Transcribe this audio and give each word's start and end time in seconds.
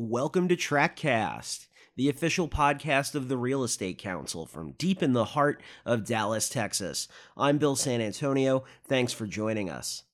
Welcome 0.00 0.46
to 0.46 0.56
TRECcast, 0.56 1.66
the 1.96 2.08
official 2.08 2.46
podcast 2.46 3.16
of 3.16 3.26
the 3.26 3.36
Real 3.36 3.64
Estate 3.64 3.98
Council 3.98 4.46
from 4.46 4.74
deep 4.78 5.02
in 5.02 5.12
the 5.12 5.24
heart 5.24 5.60
of 5.84 6.06
Dallas, 6.06 6.48
Texas. 6.48 7.08
I'm 7.36 7.58
Bill 7.58 7.74
San 7.74 8.00
Antonio. 8.00 8.62
Thanks 8.84 9.12
for 9.12 9.26
joining 9.26 9.68
us. 9.68 10.04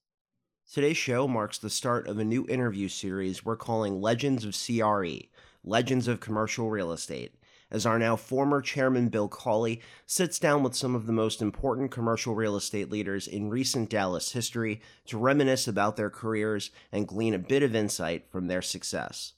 Today's 0.73 0.97
show 0.97 1.29
marks 1.29 1.59
the 1.59 1.69
start 1.69 2.09
of 2.09 2.19
a 2.19 2.25
new 2.25 2.47
interview 2.49 2.89
series 2.89 3.45
we're 3.45 3.57
calling 3.57 4.01
Legends 4.01 4.47
of 4.47 4.57
CRE, 4.57 5.29
Legends 5.63 6.09
of 6.09 6.19
Commercial 6.19 6.71
Real 6.71 6.91
Estate, 6.91 7.35
as 7.71 7.85
our 7.85 7.99
now 7.99 8.17
former 8.17 8.63
chairman 8.63 9.11
Bill 9.11 9.29
Cawley 9.29 9.83
sits 10.07 10.39
down 10.39 10.63
with 10.63 10.75
some 10.75 10.95
of 10.95 11.05
the 11.05 11.13
most 11.13 11.43
important 11.43 11.91
commercial 11.91 12.35
real 12.35 12.57
estate 12.57 12.91
leaders 12.91 13.29
in 13.29 13.51
recent 13.51 13.91
Dallas 13.91 14.33
history 14.33 14.81
to 15.05 15.19
reminisce 15.19 15.69
about 15.69 15.97
their 15.97 16.09
careers 16.09 16.71
and 16.91 17.07
glean 17.07 17.35
a 17.35 17.39
bit 17.39 17.63
of 17.63 17.77
insight 17.77 18.31
from 18.31 18.47
their 18.47 18.63
success. 18.63 19.35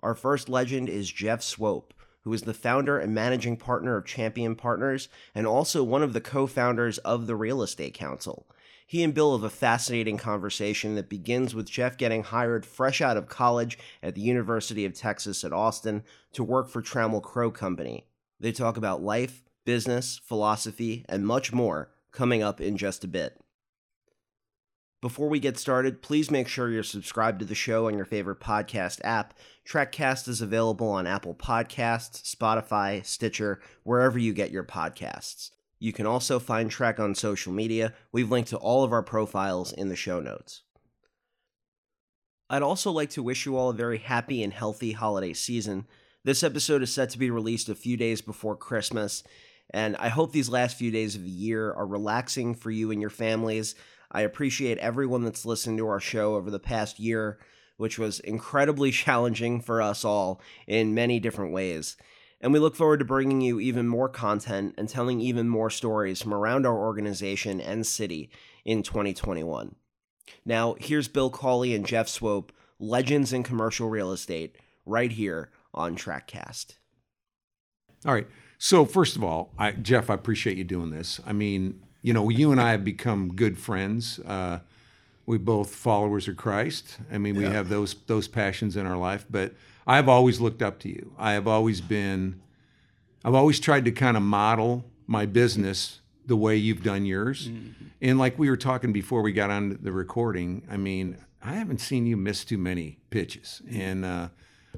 Our 0.00 0.14
first 0.14 0.48
legend 0.48 0.88
is 0.88 1.12
Jeff 1.12 1.42
Swope, 1.42 1.92
who 2.22 2.32
is 2.32 2.42
the 2.42 2.54
founder 2.54 2.98
and 2.98 3.14
managing 3.14 3.56
partner 3.56 3.96
of 3.96 4.06
Champion 4.06 4.56
Partners 4.56 5.08
and 5.34 5.46
also 5.46 5.84
one 5.84 6.02
of 6.02 6.12
the 6.12 6.20
co 6.20 6.46
founders 6.46 6.98
of 6.98 7.26
the 7.26 7.36
Real 7.36 7.62
Estate 7.62 7.94
Council. 7.94 8.46
He 8.86 9.04
and 9.04 9.14
Bill 9.14 9.36
have 9.36 9.44
a 9.44 9.50
fascinating 9.50 10.16
conversation 10.16 10.96
that 10.96 11.08
begins 11.08 11.54
with 11.54 11.70
Jeff 11.70 11.96
getting 11.96 12.24
hired 12.24 12.66
fresh 12.66 13.00
out 13.00 13.16
of 13.16 13.28
college 13.28 13.78
at 14.02 14.14
the 14.14 14.20
University 14.20 14.84
of 14.84 14.94
Texas 14.94 15.44
at 15.44 15.52
Austin 15.52 16.02
to 16.32 16.42
work 16.42 16.68
for 16.68 16.82
Trammell 16.82 17.22
Crow 17.22 17.52
Company. 17.52 18.06
They 18.40 18.50
talk 18.50 18.76
about 18.76 19.02
life, 19.02 19.44
business, 19.64 20.18
philosophy, 20.24 21.04
and 21.08 21.26
much 21.26 21.52
more 21.52 21.90
coming 22.10 22.42
up 22.42 22.60
in 22.60 22.76
just 22.76 23.04
a 23.04 23.08
bit. 23.08 23.38
Before 25.00 25.30
we 25.30 25.40
get 25.40 25.58
started, 25.58 26.02
please 26.02 26.30
make 26.30 26.46
sure 26.46 26.68
you're 26.68 26.82
subscribed 26.82 27.38
to 27.38 27.46
the 27.46 27.54
show 27.54 27.86
on 27.86 27.96
your 27.96 28.04
favorite 28.04 28.38
podcast 28.38 29.00
app. 29.02 29.32
TRECcast 29.66 30.28
is 30.28 30.42
available 30.42 30.90
on 30.90 31.06
Apple 31.06 31.34
Podcasts, 31.34 32.22
Spotify, 32.34 33.04
Stitcher, 33.04 33.60
wherever 33.82 34.18
you 34.18 34.34
get 34.34 34.50
your 34.50 34.64
podcasts. 34.64 35.52
You 35.78 35.94
can 35.94 36.04
also 36.04 36.38
find 36.38 36.70
TREC 36.70 37.00
on 37.00 37.14
social 37.14 37.50
media. 37.50 37.94
We've 38.12 38.30
linked 38.30 38.50
to 38.50 38.58
all 38.58 38.84
of 38.84 38.92
our 38.92 39.02
profiles 39.02 39.72
in 39.72 39.88
the 39.88 39.96
show 39.96 40.20
notes. 40.20 40.64
I'd 42.50 42.60
also 42.60 42.90
like 42.90 43.08
to 43.10 43.22
wish 43.22 43.46
you 43.46 43.56
all 43.56 43.70
a 43.70 43.74
very 43.74 43.98
happy 43.98 44.42
and 44.42 44.52
healthy 44.52 44.92
holiday 44.92 45.32
season. 45.32 45.86
This 46.24 46.42
episode 46.42 46.82
is 46.82 46.92
set 46.92 47.08
to 47.10 47.18
be 47.18 47.30
released 47.30 47.70
a 47.70 47.74
few 47.74 47.96
days 47.96 48.20
before 48.20 48.54
Christmas, 48.54 49.24
and 49.72 49.96
I 49.96 50.08
hope 50.08 50.32
these 50.32 50.50
last 50.50 50.76
few 50.76 50.90
days 50.90 51.16
of 51.16 51.22
the 51.22 51.30
year 51.30 51.72
are 51.72 51.86
relaxing 51.86 52.54
for 52.54 52.70
you 52.70 52.90
and 52.90 53.00
your 53.00 53.08
families. 53.08 53.74
I 54.10 54.22
appreciate 54.22 54.78
everyone 54.78 55.24
that's 55.24 55.46
listened 55.46 55.78
to 55.78 55.88
our 55.88 56.00
show 56.00 56.34
over 56.34 56.50
the 56.50 56.58
past 56.58 56.98
year, 56.98 57.38
which 57.76 57.98
was 57.98 58.20
incredibly 58.20 58.90
challenging 58.90 59.60
for 59.60 59.80
us 59.80 60.04
all 60.04 60.40
in 60.66 60.94
many 60.94 61.20
different 61.20 61.52
ways. 61.52 61.96
And 62.40 62.52
we 62.52 62.58
look 62.58 62.74
forward 62.74 62.98
to 62.98 63.04
bringing 63.04 63.40
you 63.40 63.60
even 63.60 63.86
more 63.86 64.08
content 64.08 64.74
and 64.78 64.88
telling 64.88 65.20
even 65.20 65.48
more 65.48 65.68
stories 65.68 66.22
from 66.22 66.32
around 66.32 66.66
our 66.66 66.76
organization 66.76 67.60
and 67.60 67.86
city 67.86 68.30
in 68.64 68.82
2021. 68.82 69.74
Now, 70.44 70.74
here's 70.78 71.08
Bill 71.08 71.28
Cawley 71.28 71.74
and 71.74 71.86
Jeff 71.86 72.08
Swope, 72.08 72.52
legends 72.78 73.32
in 73.32 73.42
commercial 73.42 73.90
real 73.90 74.12
estate, 74.12 74.56
right 74.86 75.12
here 75.12 75.50
on 75.74 75.96
TRECcast. 75.96 76.76
All 78.06 78.14
right. 78.14 78.26
So, 78.58 78.84
first 78.84 79.16
of 79.16 79.24
all, 79.24 79.52
I, 79.58 79.72
Jeff, 79.72 80.08
I 80.08 80.14
appreciate 80.14 80.56
you 80.56 80.64
doing 80.64 80.90
this. 80.90 81.20
I 81.26 81.32
mean, 81.32 81.82
you 82.02 82.12
know, 82.12 82.28
you 82.28 82.50
and 82.52 82.60
I 82.60 82.70
have 82.72 82.84
become 82.84 83.34
good 83.34 83.58
friends. 83.58 84.18
Uh, 84.20 84.60
we 85.26 85.38
both 85.38 85.74
followers 85.74 86.26
of 86.28 86.36
Christ. 86.36 86.98
I 87.12 87.18
mean, 87.18 87.36
we 87.36 87.44
Yeah. 87.44 87.52
have 87.52 87.68
those 87.68 87.94
those 88.06 88.26
passions 88.28 88.76
in 88.76 88.86
our 88.86 88.96
life. 88.96 89.26
But 89.30 89.54
I've 89.86 90.08
always 90.08 90.40
looked 90.40 90.62
up 90.62 90.78
to 90.80 90.88
you. 90.88 91.12
I 91.18 91.32
have 91.32 91.46
always 91.46 91.80
been. 91.80 92.40
I've 93.24 93.34
always 93.34 93.60
tried 93.60 93.84
to 93.84 93.92
kind 93.92 94.16
of 94.16 94.22
model 94.22 94.84
my 95.06 95.26
business 95.26 96.00
the 96.26 96.36
way 96.36 96.56
you've 96.56 96.82
done 96.82 97.04
yours. 97.04 97.48
Mm-hmm. 97.48 97.84
And 98.00 98.18
like 98.18 98.38
we 98.38 98.48
were 98.48 98.56
talking 98.56 98.92
before 98.92 99.20
we 99.22 99.32
got 99.32 99.50
on 99.50 99.78
the 99.82 99.92
recording, 99.92 100.62
I 100.70 100.76
mean, 100.78 101.16
I 101.42 101.54
haven't 101.54 101.80
seen 101.80 102.06
you 102.06 102.16
miss 102.16 102.44
too 102.44 102.58
many 102.58 102.98
pitches, 103.10 103.60
Mm-hmm. 103.66 103.80
and 103.80 104.04
uh, 104.04 104.28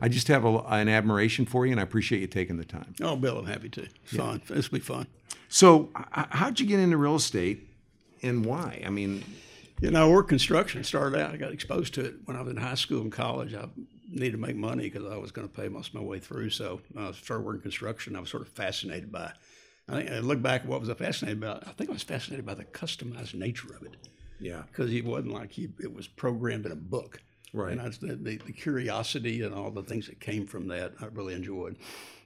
I 0.02 0.08
just 0.08 0.28
have 0.28 0.44
a, 0.44 0.58
an 0.66 0.88
admiration 0.88 1.46
for 1.46 1.64
you, 1.64 1.72
and 1.72 1.80
I 1.80 1.84
appreciate 1.84 2.20
you 2.20 2.26
taking 2.26 2.56
the 2.56 2.64
time. 2.64 2.94
Oh, 3.00 3.16
Bill, 3.16 3.38
I'm 3.38 3.46
happy 3.46 3.68
to. 3.70 3.82
It's 3.82 4.16
fun. 4.16 4.42
This 4.48 4.70
will 4.70 4.80
be 4.80 4.84
fun. 4.84 5.06
So, 5.48 5.90
how'd 6.10 6.58
you 6.58 6.66
get 6.66 6.80
into 6.80 6.96
real 6.96 7.14
estate, 7.14 7.68
and 8.22 8.44
why? 8.44 8.82
I 8.84 8.90
mean, 8.90 9.22
You 9.80 9.90
know, 9.90 10.10
work 10.10 10.28
construction 10.28 10.84
started 10.84 11.18
out. 11.18 11.32
I 11.32 11.36
got 11.36 11.52
exposed 11.52 11.94
to 11.94 12.04
it 12.04 12.14
when 12.24 12.36
I 12.36 12.42
was 12.42 12.50
in 12.52 12.56
high 12.56 12.74
school 12.74 13.00
and 13.00 13.10
college. 13.10 13.54
I 13.54 13.66
needed 14.08 14.32
to 14.32 14.38
make 14.38 14.56
money 14.56 14.88
because 14.88 15.10
I 15.10 15.16
was 15.16 15.32
going 15.32 15.48
to 15.48 15.52
pay 15.54 15.68
most 15.68 15.88
of 15.88 15.94
my 15.94 16.00
way 16.00 16.20
through. 16.20 16.50
So 16.50 16.80
I 16.96 17.12
started 17.12 17.44
working 17.44 17.62
construction. 17.62 18.14
I 18.14 18.20
was 18.20 18.30
sort 18.30 18.42
of 18.42 18.48
fascinated 18.48 19.10
by. 19.10 19.32
I 19.88 19.92
think 19.92 20.10
I 20.10 20.18
look 20.20 20.40
back 20.40 20.62
at 20.62 20.68
what 20.68 20.80
was 20.80 20.88
I 20.88 20.94
fascinated 20.94 21.42
about. 21.42 21.66
I 21.66 21.72
think 21.72 21.90
I 21.90 21.92
was 21.92 22.04
fascinated 22.04 22.46
by 22.46 22.54
the 22.54 22.64
customized 22.64 23.34
nature 23.34 23.74
of 23.74 23.82
it 23.82 23.96
yeah, 24.42 24.62
because 24.68 24.92
it 24.92 25.04
wasn't 25.04 25.32
like 25.32 25.58
it 25.58 25.94
was 25.94 26.06
programmed 26.08 26.66
in 26.66 26.72
a 26.72 26.76
book. 26.76 27.20
Right. 27.52 27.72
And 27.72 27.80
I, 27.80 27.88
the, 27.88 28.38
the, 28.44 28.52
curiosity 28.52 29.42
and 29.42 29.54
all 29.54 29.70
the 29.70 29.82
things 29.82 30.06
that 30.06 30.20
came 30.20 30.46
from 30.46 30.68
that, 30.68 30.94
I 31.00 31.06
really 31.06 31.34
enjoyed. 31.34 31.76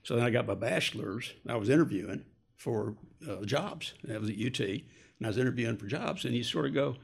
So 0.05 0.15
then 0.15 0.25
I 0.25 0.31
got 0.31 0.47
my 0.47 0.55
bachelor's. 0.55 1.33
I 1.49 1.57
was 1.57 1.69
interviewing 1.69 2.25
for 2.57 2.95
uh, 3.29 3.45
jobs. 3.45 3.95
I 4.09 4.19
was 4.19 4.31
at 4.31 4.37
UT. 4.37 4.61
And 4.61 5.25
I 5.25 5.29
was 5.29 5.39
interviewing 5.39 5.77
for 5.79 5.87
jobs. 5.87 6.25
And 6.25 6.35
you 6.35 6.45
sort 6.45 6.67
of 6.67 6.75
go, 6.75 6.97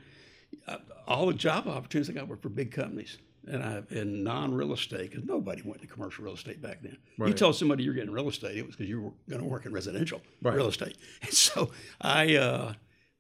uh, 0.69 0.77
all 1.07 1.27
the 1.27 1.35
job 1.35 1.67
opportunities 1.67 2.11
I 2.11 2.13
got 2.19 2.29
were 2.29 2.37
for 2.37 2.49
big 2.49 2.71
companies. 2.71 3.19
And 3.49 3.61
I 3.61 3.83
in 3.91 4.23
non-real 4.23 4.73
estate 4.73 5.11
because 5.11 5.25
nobody 5.25 5.63
went 5.63 5.81
to 5.81 5.89
commercial 5.89 6.25
real 6.25 6.35
estate 6.35 6.63
back 6.63 6.81
then. 6.81 6.97
You 7.19 7.25
Right. 7.25 7.37
told 7.37 7.57
somebody 7.57 7.83
you're 7.83 7.95
getting 7.95 8.13
real 8.13 8.29
estate, 8.29 8.57
it 8.57 8.65
was 8.65 8.77
because 8.77 8.89
you 8.89 9.01
were 9.01 9.13
going 9.29 9.43
to 9.43 9.49
work 9.49 9.67
in 9.67 9.73
residential 9.73 10.23
Right. 10.43 10.55
real 10.55 10.69
estate. 10.69 10.97
And 11.23 11.33
so 11.33 11.73
I 12.01 12.37
uh, 12.37 12.75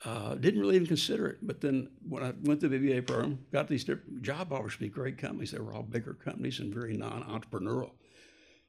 uh, 0.04 0.34
didn't 0.34 0.60
really 0.60 0.74
even 0.76 0.86
consider 0.86 1.26
it. 1.28 1.38
But 1.42 1.60
then 1.60 1.88
when 2.08 2.22
I 2.22 2.32
went 2.42 2.60
to 2.60 2.68
the 2.68 2.76
BBA 2.78 3.06
program, 3.06 3.38
got 3.52 3.68
these 3.68 3.84
different 3.84 4.22
job 4.22 4.52
offers 4.52 4.74
from 4.74 4.88
great 4.88 5.16
companies. 5.18 5.52
They 5.52 5.58
were 5.60 5.72
all 5.72 5.82
bigger 5.82 6.14
companies 6.14 6.58
and 6.60 6.74
very 6.74 6.96
non-entrepreneurial. 6.96 7.90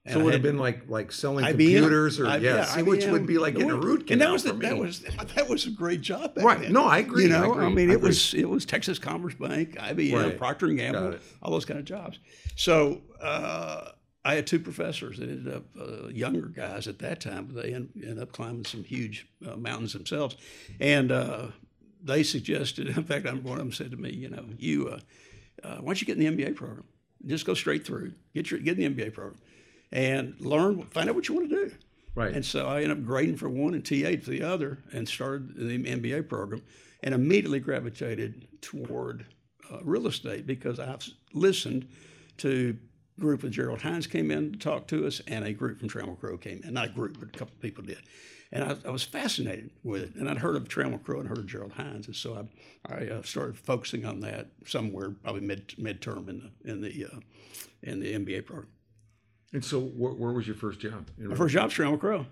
And 0.05 0.15
so 0.15 0.19
it 0.19 0.23
would 0.25 0.33
have 0.33 0.43
been 0.43 0.57
like 0.57 0.89
like 0.89 1.13
selling 1.13 1.45
IBM. 1.45 1.49
computers, 1.51 2.19
or 2.19 2.27
I- 2.27 2.35
yeah, 2.37 2.65
see, 2.65 2.81
which 2.83 3.05
would 3.05 3.25
be 3.25 3.37
like 3.37 3.53
getting 3.53 3.71
a 3.71 3.75
root 3.77 3.99
And 4.01 4.07
canal 4.09 4.27
that 4.27 4.33
was 4.33 4.43
the, 4.43 4.53
that 4.53 4.77
was 4.77 4.99
that 5.35 5.47
was 5.47 5.65
a 5.65 5.69
great 5.71 6.01
job. 6.01 6.35
Back 6.35 6.43
Right. 6.43 6.59
then. 6.59 6.73
No, 6.73 6.83
I 6.83 6.97
agree. 6.97 7.27
You 7.29 7.35
I 7.35 7.39
know, 7.39 7.53
agree. 7.53 7.69
mean, 7.69 7.89
I 7.89 7.93
it 7.93 7.95
agree. 7.95 8.07
was 8.09 8.33
it 8.33 8.49
was 8.49 8.65
Texas 8.65 8.99
Commerce 8.99 9.35
Bank, 9.35 9.77
IBM, 9.77 10.13
Right. 10.23 10.37
Procter 10.37 10.65
and 10.65 10.77
Gamble, 10.77 11.15
all 11.41 11.51
those 11.51 11.63
kind 11.63 11.79
of 11.79 11.85
jobs. 11.85 12.19
So 12.57 13.01
uh, 13.21 13.91
I 14.25 14.35
had 14.35 14.47
two 14.47 14.59
professors 14.59 15.17
that 15.17 15.29
ended 15.29 15.53
up 15.53 15.65
uh, 15.79 16.07
younger 16.07 16.47
guys 16.47 16.87
at 16.87 16.99
that 16.99 17.19
time, 17.19 17.49
but 17.51 17.61
they 17.61 17.73
en- 17.73 17.89
ended 17.95 18.19
up 18.19 18.31
climbing 18.31 18.65
some 18.65 18.83
huge 18.83 19.27
uh, 19.45 19.55
mountains 19.57 19.93
themselves, 19.93 20.37
and 20.79 21.11
uh, 21.11 21.47
they 22.01 22.23
suggested. 22.23 22.87
In 22.97 23.03
fact, 23.03 23.27
I'm 23.27 23.43
one 23.43 23.59
of 23.59 23.65
them 23.65 23.73
said 23.73 23.91
to 23.91 23.97
me, 23.97 24.11
you 24.11 24.29
know, 24.29 24.45
you 24.57 24.87
uh, 24.89 24.99
uh, 25.63 25.77
why 25.77 25.87
don't 25.87 26.01
you 26.01 26.07
get 26.07 26.17
in 26.17 26.35
the 26.35 26.43
MBA 26.43 26.55
program? 26.55 26.85
Just 27.25 27.45
go 27.45 27.53
straight 27.53 27.85
through, 27.85 28.13
get 28.33 28.51
your 28.51 28.59
get 28.59 28.77
in 28.77 28.95
the 28.95 29.03
MBA 29.03 29.13
program, 29.13 29.39
and 29.91 30.35
learn, 30.39 30.81
find 30.83 31.09
out 31.09 31.15
what 31.15 31.27
you 31.27 31.35
want 31.35 31.49
to 31.49 31.55
do. 31.55 31.71
Right. 32.15 32.33
And 32.33 32.45
so 32.45 32.67
I 32.67 32.81
ended 32.81 32.91
up 32.91 33.05
grading 33.05 33.37
for 33.37 33.49
one 33.49 33.73
and 33.73 33.83
TA 33.83 34.21
for 34.23 34.29
the 34.29 34.43
other, 34.43 34.79
and 34.93 35.07
started 35.07 35.55
the 35.55 35.83
MBA 35.83 36.29
program, 36.29 36.61
and 37.01 37.13
immediately 37.13 37.59
gravitated 37.59 38.47
toward 38.61 39.25
uh, 39.71 39.79
real 39.83 40.07
estate 40.07 40.45
because 40.45 40.79
I've 40.79 41.07
listened 41.33 41.87
to 42.37 42.77
group 43.19 43.43
of 43.43 43.51
Gerald 43.51 43.81
Hines 43.81 44.07
came 44.07 44.31
in 44.31 44.53
to 44.53 44.59
talk 44.59 44.87
to 44.87 45.05
us, 45.07 45.21
and 45.27 45.45
a 45.45 45.53
group 45.53 45.79
from 45.79 45.89
Trammell 45.89 46.19
Crow 46.19 46.37
came 46.37 46.61
in. 46.63 46.73
Not 46.73 46.85
a 46.85 46.89
group, 46.89 47.19
but 47.19 47.29
a 47.29 47.31
couple 47.37 47.53
of 47.55 47.61
people 47.61 47.83
did. 47.83 47.99
And 48.51 48.63
I, 48.63 48.75
I 48.87 48.91
was 48.91 49.03
fascinated 49.03 49.71
with 49.83 50.03
it. 50.03 50.15
And 50.15 50.29
I'd 50.29 50.37
heard 50.37 50.55
of 50.55 50.67
Trammell 50.67 51.03
Crow 51.03 51.19
and 51.19 51.27
heard 51.27 51.39
of 51.39 51.47
Gerald 51.47 51.73
Hines. 51.73 52.05
And 52.07 52.15
so 52.15 52.47
I, 52.87 52.93
I 52.93 53.07
uh, 53.07 53.21
started 53.23 53.57
focusing 53.57 54.05
on 54.05 54.19
that 54.21 54.47
somewhere, 54.65 55.09
probably 55.23 55.41
mid 55.41 55.69
midterm 55.79 56.29
in 56.29 56.51
the, 56.63 56.71
in 56.71 56.81
the, 56.81 57.05
uh, 57.11 57.19
in 57.81 57.99
the 57.99 58.13
MBA 58.13 58.45
program. 58.45 58.69
and 59.53 59.63
so, 59.65 59.79
where, 59.79 60.13
where 60.13 60.31
was 60.33 60.45
your 60.47 60.55
first 60.55 60.79
job? 60.79 61.07
My 61.17 61.35
first 61.35 61.53
job 61.53 61.65
was 61.65 61.73
Trammell 61.73 61.99
Crow. 61.99 62.25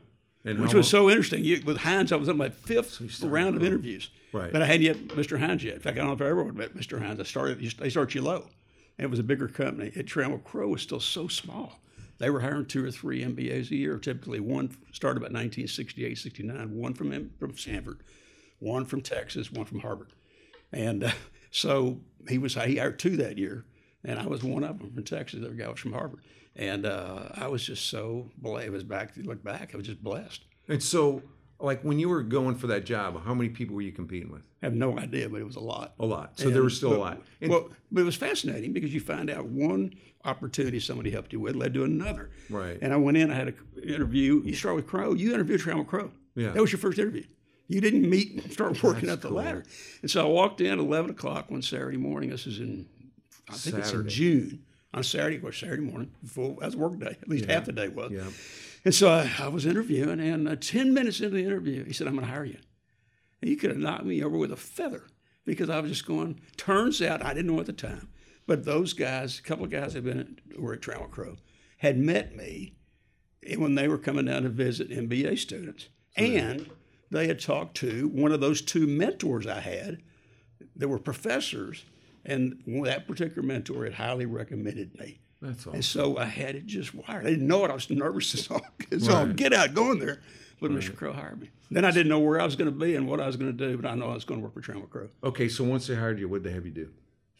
and 0.46 0.60
which 0.60 0.74
was 0.76 0.88
so 0.88 1.10
interesting. 1.10 1.44
You, 1.44 1.62
with 1.66 1.78
Hines, 1.78 2.12
I 2.12 2.16
was 2.18 2.30
on 2.30 2.38
my 2.38 2.50
fifth 2.50 2.92
started 3.12 3.24
round 3.28 3.56
of 3.56 3.64
interviews, 3.64 4.10
Right. 4.34 4.52
But 4.52 4.62
I 4.62 4.66
hadn't 4.66 4.84
yet 4.84 4.98
Mr. 5.10 5.40
Hines 5.40 5.64
yet. 5.64 5.74
In 5.76 5.80
fact, 5.82 5.98
I 5.98 6.00
don't 6.00 6.08
know 6.08 6.14
if 6.14 6.22
I 6.22 6.30
ever 6.30 6.44
would 6.44 6.56
met 6.56 6.74
Mr. 6.76 7.02
Hines. 7.02 7.20
I 7.20 7.24
started. 7.24 7.60
They 7.60 7.90
start 7.90 8.16
you 8.16 8.22
low, 8.22 8.48
it 9.02 9.10
was 9.10 9.20
a 9.20 9.24
bigger 9.24 9.48
company. 9.48 9.92
At 9.96 10.06
Trammell 10.06 10.44
Crow 10.44 10.70
was 10.70 10.82
still 10.82 11.00
so 11.00 11.28
small. 11.28 11.80
They 12.20 12.30
were 12.30 12.42
hiring 12.42 12.68
two 12.68 12.86
or 12.86 12.92
three 12.92 13.24
MBAs 13.24 13.72
a 13.72 13.76
year. 13.76 13.98
Typically, 13.98 14.40
one 14.40 14.78
started 14.92 15.18
about 15.18 15.34
1968, 15.34 16.18
69. 16.20 16.78
One 16.78 16.94
from 16.94 17.32
from 17.40 17.58
Stanford, 17.58 18.04
one 18.60 18.86
from 18.86 19.02
Texas, 19.02 19.52
one 19.52 19.66
from 19.66 19.80
Harvard, 19.80 20.14
and 20.72 21.04
uh, 21.04 21.12
so 21.52 22.00
he 22.30 22.38
was 22.38 22.54
he 22.54 22.78
hired 22.78 23.00
two 23.00 23.18
that 23.18 23.40
year, 23.40 23.66
and 24.04 24.20
I 24.20 24.28
was 24.28 24.44
one 24.44 24.64
of 24.64 24.78
them 24.78 24.92
from 24.92 25.04
Texas. 25.04 25.40
The 25.40 25.48
other 25.48 25.56
guy 25.56 25.68
was 25.68 25.80
from 25.80 25.94
Harvard, 25.94 26.22
and 26.56 26.86
uh, 26.86 27.30
I 27.34 27.48
was 27.48 27.66
just 27.66 27.88
so 27.88 28.30
blessed. 28.38 28.68
It 28.68 28.72
was 28.72 28.84
back. 28.84 29.14
Look 29.18 29.44
back, 29.44 29.72
I 29.74 29.78
was 29.78 29.88
just 29.88 30.04
blessed. 30.04 30.46
And 30.68 30.82
so, 30.82 31.24
like 31.62 31.82
when 31.84 32.00
you 32.00 32.10
were 32.10 32.24
going 32.24 32.56
for 32.56 32.68
that 32.68 32.86
job, 32.86 33.24
how 33.24 33.34
many 33.34 33.50
people 33.50 33.76
were 33.76 33.82
you 33.82 33.92
competing 33.92 34.32
with? 34.32 34.42
I 34.62 34.66
have 34.66 34.74
no 34.74 34.98
idea, 34.98 35.30
but 35.30 35.42
it 35.42 35.46
was 35.46 35.56
a 35.56 35.62
lot. 35.62 35.94
A 36.00 36.06
lot. 36.06 36.40
So 36.40 36.50
there 36.50 36.64
was 36.64 36.76
still 36.78 36.92
but, 36.92 36.98
a 36.98 37.00
lot. 37.00 37.22
And- 37.42 37.52
well, 37.52 37.70
but 37.92 38.02
it 38.02 38.06
was 38.06 38.16
fascinating 38.16 38.74
because 38.74 38.94
you 38.94 39.00
find 39.00 39.30
out 39.30 39.46
one 39.46 39.94
opportunity 40.24 40.80
somebody 40.80 41.10
helped 41.12 41.34
you 41.34 41.40
with 41.40 41.56
led 41.56 41.74
to 41.74 41.84
another. 41.84 42.30
Right. 42.50 42.78
And 42.82 42.94
I 42.94 42.98
went 42.98 43.18
in, 43.18 43.32
I 43.32 43.36
had 43.36 43.48
an 43.50 43.56
interview. 43.84 44.42
You 44.46 44.54
start 44.54 44.76
with 44.76 44.88
Crow. 44.88 45.14
You 45.14 45.34
interviewed 45.34 45.62
Trammell 45.62 45.88
Crow. 45.88 46.12
Yeah. 46.36 46.52
That 46.52 46.62
was 46.62 46.72
your 46.72 46.80
first 46.80 47.00
interview. 47.00 47.24
You 47.68 47.82
didn't 47.82 48.10
meet 48.10 48.34
and 48.34 48.52
start 48.52 48.82
working 48.84 49.08
That's 49.08 49.18
up 49.18 49.22
the 49.22 49.28
cool. 49.30 49.38
ladder. 49.38 49.64
And 50.02 50.12
so 50.12 50.26
I 50.26 50.30
walked 50.30 50.62
in 50.62 50.68
at 50.74 50.78
11 50.80 51.12
o'clock 51.12 51.50
one 51.50 51.62
Saturday 51.62 51.98
morning. 51.98 52.30
This 52.30 52.46
is 52.46 52.60
in, 52.60 52.88
I 53.50 53.54
think 53.54 53.78
it's 53.78 53.92
in 53.94 54.08
June. 54.10 54.64
On 54.94 55.04
Saturday, 55.04 55.40
or 55.42 55.54
Saturday 55.54 55.84
morning, 55.84 56.12
full, 56.26 56.56
was 56.56 56.76
work 56.76 57.00
day. 57.00 57.16
At 57.22 57.30
least 57.30 57.46
half 57.46 57.64
the 57.64 57.72
day 57.72 57.88
was. 57.88 58.12
yeah. 58.12 58.26
And 58.84 58.96
so 58.96 59.10
I, 59.10 59.30
I 59.40 59.48
was 59.48 59.66
interviewing, 59.66 60.20
and 60.20 60.48
uh, 60.48 60.56
10 60.56 60.94
minutes 60.94 61.20
into 61.20 61.36
the 61.36 61.46
interview, 61.46 61.86
he 61.86 61.94
said, 61.94 62.08
I'm 62.08 62.16
going 62.16 62.26
to 62.26 62.32
hire 62.32 62.46
you. 62.46 62.58
And 63.42 63.50
you 63.50 63.58
could 63.58 63.70
have 63.70 63.80
knocked 63.80 64.06
me 64.06 64.24
over 64.24 64.38
with 64.38 64.52
a 64.52 64.58
feather 64.58 65.08
because 65.46 65.70
I 65.70 65.80
was 65.80 65.92
just 65.92 66.06
going, 66.06 66.42
turns 66.58 67.02
out, 67.02 67.24
I 67.24 67.34
didn't 67.34 67.54
know 67.54 67.60
at 67.60 67.66
the 67.66 67.74
time, 67.74 68.10
but 68.48 68.66
those 68.66 68.94
guys, 68.94 69.40
a 69.40 69.44
couple 69.44 69.66
of 69.66 69.72
guys 69.72 69.94
that 69.94 70.04
had 70.04 70.06
been 70.06 70.20
at, 70.20 70.60
were 70.60 70.74
at 70.74 70.82
Trammell 70.82 71.10
Crow, 71.10 71.38
had 71.78 71.98
met 71.98 72.36
me 72.36 72.76
when 73.58 73.76
they 73.76 73.88
were 73.88 73.98
coming 73.98 74.26
down 74.26 74.44
to 74.44 74.50
visit 74.50 74.90
MBA 74.90 75.38
students. 75.40 75.90
And 76.16 76.70
they 77.10 77.28
had 77.28 77.40
talked 77.40 77.76
to 77.78 78.08
one 78.10 78.32
of 78.32 78.42
those 78.42 78.62
two 78.62 78.88
mentors 78.88 79.48
I 79.48 79.60
had 79.60 80.02
that 80.76 80.88
were 80.88 81.00
professors, 81.00 81.86
and 82.26 82.62
that 82.86 83.08
particular 83.08 83.42
mentor 83.42 83.84
had 83.84 83.96
highly 83.96 84.26
recommended 84.26 84.98
me. 85.00 85.20
That's 85.42 85.66
all. 85.66 85.74
And 85.74 85.84
so 85.84 86.18
I 86.18 86.26
had 86.26 86.56
it 86.56 86.66
just 86.68 86.94
wired. 86.94 87.26
I 87.26 87.32
didn't 87.32 87.48
know 87.48 87.66
it. 87.66 87.72
I 87.72 87.74
was 87.74 87.90
nervous 87.90 88.34
as 88.36 88.50
all. 88.52 88.62
So 89.00 89.14
Right. 89.26 89.36
get 89.36 89.54
out, 89.54 89.74
go 89.74 89.92
in 89.92 90.00
there. 90.00 90.22
But 90.60 90.70
Mr. 90.72 90.96
Crow 90.96 91.12
hired 91.14 91.42
me. 91.42 91.50
Then 91.72 91.86
I 91.86 91.90
didn't 91.92 92.10
know 92.10 92.20
where 92.20 92.40
I 92.40 92.46
was 92.46 92.56
going 92.56 92.72
to 92.72 92.78
be 92.78 92.94
and 92.96 93.08
what 93.08 93.20
I 93.20 93.26
was 93.26 93.36
going 93.36 93.56
to 93.56 93.58
do, 93.70 93.78
but 93.78 93.90
I 93.90 93.96
know 93.96 94.12
I 94.12 94.14
was 94.14 94.26
going 94.26 94.40
to 94.40 94.44
work 94.44 94.54
for 94.54 94.62
Trammell 94.62 94.88
Crow. 94.90 95.10
Okay, 95.24 95.48
so 95.50 95.64
once 95.64 95.88
they 95.88 95.96
hired 95.96 96.20
you, 96.20 96.28
what'd 96.30 96.44
they 96.44 96.52
have 96.52 96.66
you 96.68 96.72
do? 96.72 96.90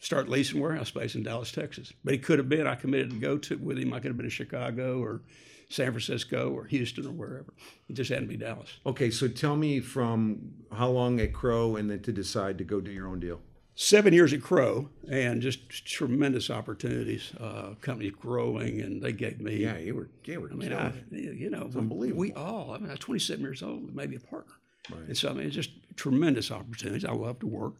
Start 0.00 0.28
leasing 0.28 0.60
warehouse 0.60 0.88
space 0.88 1.14
in 1.14 1.22
Dallas, 1.22 1.52
Texas. 1.52 1.92
But 2.02 2.14
he 2.14 2.18
could 2.18 2.38
have 2.40 2.48
been. 2.48 2.66
I 2.66 2.74
committed 2.74 3.10
to 3.10 3.16
go 3.18 3.38
to 3.38 3.56
with 3.58 3.78
him. 3.78 3.92
I 3.92 3.98
could 4.00 4.08
have 4.08 4.16
been 4.16 4.26
in 4.26 4.30
Chicago 4.30 4.98
or 5.00 5.20
San 5.68 5.92
Francisco 5.92 6.50
or 6.50 6.64
Houston 6.64 7.06
or 7.06 7.12
wherever. 7.12 7.52
It 7.88 7.92
just 7.92 8.10
had 8.10 8.20
to 8.22 8.26
be 8.26 8.36
Dallas. 8.36 8.70
Okay, 8.84 9.10
so 9.10 9.28
tell 9.28 9.54
me 9.54 9.78
from 9.78 10.54
how 10.72 10.88
long 10.88 11.20
at 11.20 11.32
Crow 11.32 11.76
and 11.76 11.88
then 11.88 12.00
to 12.00 12.10
decide 12.12 12.58
to 12.58 12.64
go 12.64 12.80
do 12.80 12.90
your 12.90 13.06
own 13.06 13.20
deal. 13.20 13.40
Seven 13.74 14.12
years 14.12 14.32
at 14.32 14.42
Crow 14.42 14.90
and 15.10 15.40
just 15.40 15.86
tremendous 15.86 16.50
opportunities. 16.50 17.32
Uh, 17.40 17.74
company's 17.80 18.12
growing, 18.12 18.80
and 18.80 19.02
they 19.02 19.12
gave 19.12 19.40
me. 19.40 19.56
Yeah, 19.56 19.78
you 19.78 19.94
were 19.94 20.08
you 20.24 20.40
were 20.40 20.50
I 20.50 20.54
mean, 20.54 20.72
I, 20.72 20.92
you 21.10 21.50
know, 21.50 21.70
unbelievable. 21.76 22.20
we 22.20 22.32
all. 22.32 22.72
I 22.72 22.78
mean, 22.78 22.88
I 22.88 22.92
was 22.92 23.00
27 23.00 23.40
years 23.42 23.62
old, 23.62 23.94
maybe 23.94 24.16
a 24.16 24.20
partner, 24.20 24.54
Right. 24.90 25.08
and 25.08 25.16
so 25.16 25.30
I 25.30 25.32
mean, 25.32 25.46
it's 25.46 25.54
just 25.56 25.70
tremendous 25.96 26.50
opportunities. 26.50 27.04
I 27.04 27.12
love 27.12 27.38
to 27.40 27.46
work, 27.46 27.74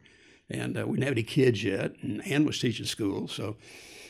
and 0.50 0.78
uh, 0.78 0.86
we 0.86 0.92
didn't 0.96 1.04
have 1.08 1.12
any 1.14 1.22
kids 1.22 1.62
yet, 1.62 1.92
and 2.02 2.26
Ann 2.26 2.44
was 2.44 2.58
teaching 2.58 2.86
school, 2.86 3.28
so 3.28 3.56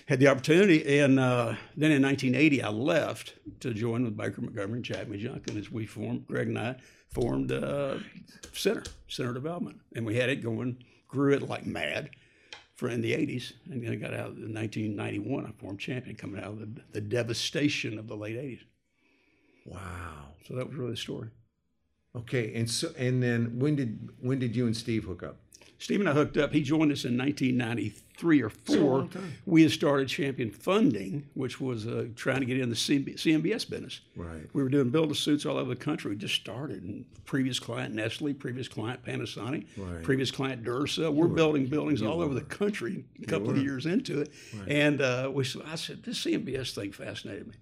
had 0.06 0.18
the 0.20 0.26
opportunity. 0.28 0.98
And 0.98 1.18
uh, 1.20 1.54
then 1.76 1.92
in 1.92 2.02
1980, 2.02 2.62
I 2.62 2.68
left 2.70 3.34
to 3.60 3.72
join 3.72 4.02
with 4.04 4.16
Baker 4.16 4.40
Montgomery 4.40 4.78
and 4.78 4.84
Jack 4.84 5.06
McJunkin 5.06 5.56
as 5.58 5.70
we 5.70 5.86
formed. 5.86 6.26
Greg 6.26 6.48
and 6.48 6.58
I 6.58 6.76
formed 7.10 7.52
uh, 7.52 7.98
Center 8.52 8.82
Center 9.08 9.32
Development, 9.32 9.80
and 9.94 10.04
we 10.06 10.16
had 10.16 10.28
it 10.28 10.42
going, 10.42 10.82
grew 11.12 11.34
it 11.34 11.48
like 11.48 11.66
mad. 11.66 12.10
For 12.74 12.88
in 12.88 13.00
the 13.00 13.12
80s, 13.12 13.52
and 13.70 13.84
then 13.84 13.92
I 13.92 13.94
got 13.94 14.12
out 14.12 14.30
in 14.30 14.52
1991. 14.52 15.46
I 15.46 15.52
formed 15.60 15.78
Champion, 15.78 16.16
coming 16.16 16.42
out 16.42 16.48
of 16.48 16.58
the, 16.58 16.82
the 16.92 17.00
devastation 17.00 17.96
of 17.96 18.08
the 18.08 18.16
late 18.16 18.34
80s. 18.34 18.64
Wow. 19.66 20.32
So 20.48 20.56
that 20.56 20.66
was 20.66 20.76
really 20.76 20.92
the 20.92 20.96
story. 20.96 21.28
Okay, 22.16 22.52
and 22.54 22.68
so 22.68 22.92
and 22.98 23.22
then 23.22 23.58
when 23.58 23.76
did 23.76 24.10
when 24.20 24.38
did 24.38 24.56
you 24.56 24.66
and 24.66 24.76
Steve 24.76 25.04
hook 25.04 25.22
up? 25.22 25.41
Steve 25.82 25.98
and 25.98 26.08
I 26.08 26.12
hooked 26.12 26.36
up. 26.36 26.52
He 26.52 26.62
joined 26.62 26.92
us 26.92 27.04
in 27.04 27.18
1993 27.18 28.40
or 28.40 28.50
four. 28.50 29.08
We 29.46 29.62
had 29.62 29.72
started 29.72 30.06
Champion 30.06 30.52
Funding, 30.52 31.26
which 31.34 31.60
was 31.60 31.88
uh, 31.88 32.06
trying 32.14 32.38
to 32.38 32.46
get 32.46 32.60
in 32.60 32.68
the 32.68 32.76
CB, 32.76 33.16
CMBS 33.16 33.68
business. 33.68 34.00
Right. 34.14 34.48
We 34.52 34.62
were 34.62 34.68
doing 34.68 34.90
build 34.90 35.10
a 35.10 35.14
suits 35.16 35.44
all 35.44 35.56
over 35.56 35.68
the 35.68 35.74
country. 35.74 36.10
We 36.12 36.16
just 36.16 36.36
started. 36.36 36.84
And 36.84 37.04
previous 37.24 37.58
client 37.58 37.94
Nestle, 37.96 38.32
previous 38.32 38.68
client 38.68 39.04
Panasonic, 39.04 39.66
Right. 39.76 40.02
previous 40.04 40.30
client 40.30 40.62
Duracell. 40.62 41.12
We're 41.12 41.26
building 41.26 41.66
buildings 41.66 42.00
all 42.00 42.20
over 42.22 42.32
the 42.32 42.42
country. 42.42 43.04
A 43.20 43.26
couple 43.26 43.50
of 43.50 43.58
years 43.58 43.84
into 43.86 44.20
it, 44.20 44.32
and 44.68 45.00
uh, 45.02 45.30
we. 45.34 45.44
I 45.66 45.74
said 45.74 46.04
this 46.04 46.24
CMBS 46.24 46.74
thing 46.76 46.92
fascinated 46.92 47.48
me. 47.48 47.54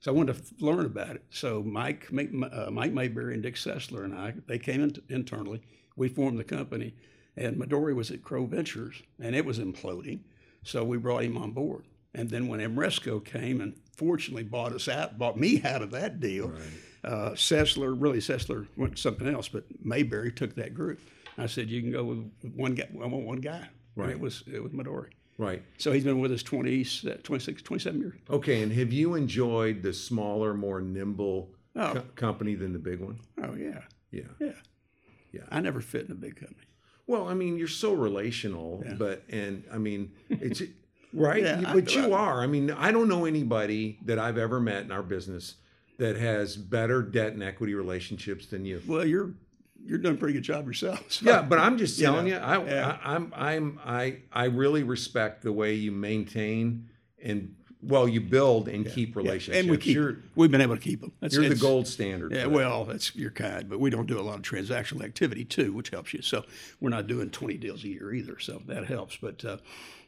So 0.00 0.12
I 0.12 0.14
wanted 0.14 0.36
to 0.36 0.64
learn 0.64 0.86
about 0.86 1.16
it. 1.16 1.24
So 1.30 1.62
Mike, 1.62 2.10
Mike, 2.10 2.30
uh, 2.52 2.70
Mike 2.70 2.92
Mayberry 2.92 3.34
and 3.34 3.42
Dick 3.42 3.56
Sessler 3.56 4.04
and 4.04 4.14
I, 4.14 4.32
they 4.46 4.58
came 4.58 4.82
in 4.82 4.94
internally. 5.10 5.60
We 5.96 6.08
formed 6.08 6.38
the 6.38 6.44
company, 6.44 6.94
and 7.36 7.56
Midori 7.56 7.94
was 7.94 8.10
at 8.10 8.22
Crow 8.22 8.46
Ventures, 8.46 9.02
and 9.20 9.34
it 9.36 9.44
was 9.44 9.58
imploding. 9.58 10.20
So 10.62 10.84
we 10.84 10.96
brought 10.98 11.24
him 11.24 11.36
on 11.36 11.52
board. 11.52 11.84
And 12.14 12.30
then 12.30 12.48
when 12.48 12.60
AMRESCO 12.60 13.24
came 13.24 13.60
and 13.60 13.74
fortunately 13.94 14.42
bought 14.42 14.72
us 14.72 14.88
out, 14.88 15.18
bought 15.18 15.38
me 15.38 15.62
out 15.64 15.82
of 15.82 15.90
that 15.90 16.18
deal, 16.18 16.52
uh, 17.04 17.30
Sessler, 17.32 17.94
really 17.98 18.18
Sessler 18.18 18.66
went 18.76 18.96
to 18.96 19.02
something 19.02 19.28
else, 19.28 19.48
but 19.48 19.64
Mayberry 19.84 20.32
took 20.32 20.54
that 20.56 20.74
group. 20.74 21.00
I 21.38 21.46
said, 21.46 21.68
you 21.68 21.82
can 21.82 21.92
go 21.92 22.04
with 22.04 22.30
one 22.54 22.74
guy. 22.74 22.88
I 22.94 23.06
want 23.06 23.26
one 23.26 23.40
guy. 23.40 23.58
And 23.58 24.04
Right. 24.06 24.10
it 24.10 24.20
was 24.20 24.42
it 24.52 24.62
was 24.62 24.72
Midori. 24.72 25.10
Right. 25.38 25.62
So 25.78 25.92
he's 25.92 26.04
been 26.04 26.18
with 26.18 26.32
us 26.32 26.42
20, 26.42 26.84
26, 27.22 27.62
27 27.62 28.00
years. 28.00 28.14
Okay, 28.30 28.62
and 28.62 28.72
have 28.72 28.92
you 28.92 29.14
enjoyed 29.14 29.82
the 29.82 29.92
smaller, 29.92 30.54
more 30.54 30.80
nimble 30.80 31.54
Oh. 31.76 31.92
co- 31.94 32.00
company 32.14 32.54
than 32.54 32.72
the 32.72 32.78
big 32.78 33.00
one? 33.00 33.18
Oh 33.42 33.54
yeah, 33.54 33.82
Yeah. 34.10 34.22
yeah, 34.40 34.52
Yeah. 35.32 35.42
I 35.50 35.60
never 35.60 35.80
fit 35.82 36.06
in 36.06 36.12
a 36.12 36.14
big 36.14 36.36
company. 36.36 36.65
Well, 37.06 37.28
I 37.28 37.34
mean, 37.34 37.56
you're 37.56 37.68
so 37.68 37.92
relational, 37.92 38.84
but 38.98 39.22
and 39.28 39.64
I 39.72 39.78
mean, 39.78 40.12
it's 40.28 40.62
right. 41.12 41.42
Yeah, 41.42 41.60
You- 41.60 41.66
but 41.80 41.94
you 41.94 42.12
are. 42.14 42.40
I 42.42 42.46
mean, 42.46 42.70
I 42.70 42.90
don't 42.90 43.08
know 43.08 43.24
anybody 43.24 43.98
that 44.04 44.18
I've 44.18 44.38
ever 44.38 44.58
met 44.60 44.82
in 44.84 44.90
our 44.92 45.02
business 45.02 45.54
that 45.98 46.16
has 46.16 46.56
better 46.56 47.02
debt 47.02 47.32
and 47.32 47.42
equity 47.42 47.74
relationships 47.74 48.46
than 48.46 48.64
you. 48.64 48.82
Well, 48.86 49.06
you're 49.06 49.30
you're 49.84 49.98
doing 49.98 50.16
a 50.16 50.18
pretty 50.18 50.34
good 50.34 50.42
job 50.42 50.66
yourself. 50.66 51.12
so- 51.12 51.26
Yeah, 51.26 51.42
but 51.42 51.58
I'm 51.60 51.78
just 51.78 51.96
You 52.00 52.06
telling 52.06 52.26
know, 52.28 52.34
you, 52.34 52.40
I, 52.42 52.64
yeah. 52.64 52.98
I, 53.04 53.14
I'm, 53.14 53.32
I'm, 53.36 53.80
I, 53.84 54.16
I 54.32 54.44
really 54.46 54.82
respect 54.82 55.42
the 55.42 55.52
way 55.52 55.74
you 55.74 55.92
maintain 55.92 56.88
and 57.22 57.54
well, 57.86 58.08
you 58.08 58.20
build 58.20 58.68
and 58.68 58.84
keep 58.90 59.10
Yeah, 59.10 59.22
relationships. 59.22 59.58
and 59.62 59.70
we 59.70 59.76
keep. 59.78 59.94
you're, 59.94 60.16
we've 60.34 60.50
been 60.50 60.60
able 60.60 60.76
to 60.76 60.82
keep 60.82 61.00
them. 61.00 61.12
That's, 61.20 61.34
you're 61.34 61.48
the 61.48 61.54
gold 61.54 61.86
standard. 61.86 62.32
Yeah, 62.32 62.46
well, 62.46 62.84
that's 62.84 63.14
your 63.14 63.30
kind, 63.30 63.68
but 63.68 63.80
we 63.80 63.90
don't 63.90 64.06
do 64.06 64.18
a 64.18 64.22
lot 64.22 64.36
of 64.36 64.42
transactional 64.42 65.04
activity 65.04 65.44
too, 65.44 65.72
which 65.72 65.90
helps 65.90 66.12
you. 66.12 66.22
So 66.22 66.44
we're 66.80 66.90
not 66.90 67.06
doing 67.06 67.30
20 67.30 67.56
deals 67.58 67.84
a 67.84 67.88
year 67.88 68.12
either, 68.12 68.38
so 68.38 68.60
that 68.66 68.86
helps. 68.86 69.16
But 69.16 69.44
uh, 69.44 69.56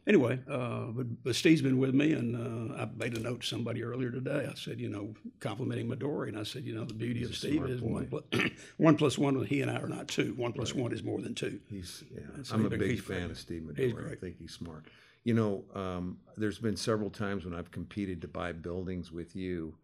anyway, 0.07 0.41
uh, 0.51 0.87
but, 0.87 1.23
but 1.25 1.35
Steve's 1.37 1.63
been 1.63 1.79
with 1.79 1.95
me, 1.95 2.13
and 2.13 2.71
uh, 2.73 2.83
I 2.83 2.89
made 2.97 3.17
a 3.17 3.21
note 3.21 3.43
to 3.43 3.47
somebody 3.47 3.83
earlier 3.83 4.11
today. 4.11 4.49
I 4.51 4.55
said, 4.55 4.81
you 4.81 4.89
know, 4.89 5.15
complimenting 5.41 5.89
Midori, 5.89 6.29
and 6.29 6.39
I 6.39 6.43
said, 6.43 6.65
you 6.65 6.75
know, 6.75 6.85
the 6.85 6.95
beauty 6.95 7.23
of 7.25 7.35
Steve 7.37 7.65
is 7.67 7.81
one 7.81 8.07
plus, 8.09 8.25
one 8.77 8.97
plus 8.97 9.17
one. 9.19 9.45
He 9.45 9.61
and 9.63 9.71
I 9.71 9.77
are 9.77 9.89
not 9.89 10.09
two. 10.09 10.35
One 10.37 10.53
plus 10.53 10.75
one 10.75 10.93
is 10.93 11.03
more 11.03 11.21
than 11.21 11.35
two. 11.35 11.61
He's, 11.71 12.03
yeah, 12.15 12.23
I'm 12.53 12.67
a 12.67 12.71
big- 12.71 12.81
big 12.81 13.01
fan 13.03 13.31
of 13.31 13.39
Steve 13.39 13.71
He's 13.77 13.93
Midori. 13.93 14.13
I 14.13 14.17
think 14.17 14.37
he's 14.39 14.53
smart. 14.53 14.87
You 15.25 15.35
know, 15.35 15.65
um, 15.75 16.19
there's 16.37 16.59
been 16.59 16.77
several 16.77 17.11
times 17.11 17.45
when 17.45 17.55
I've 17.55 17.71
competed 17.71 18.23
to 18.23 18.29
buy 18.29 18.53
buildings 18.53 19.13
with 19.13 19.37
you 19.37 19.75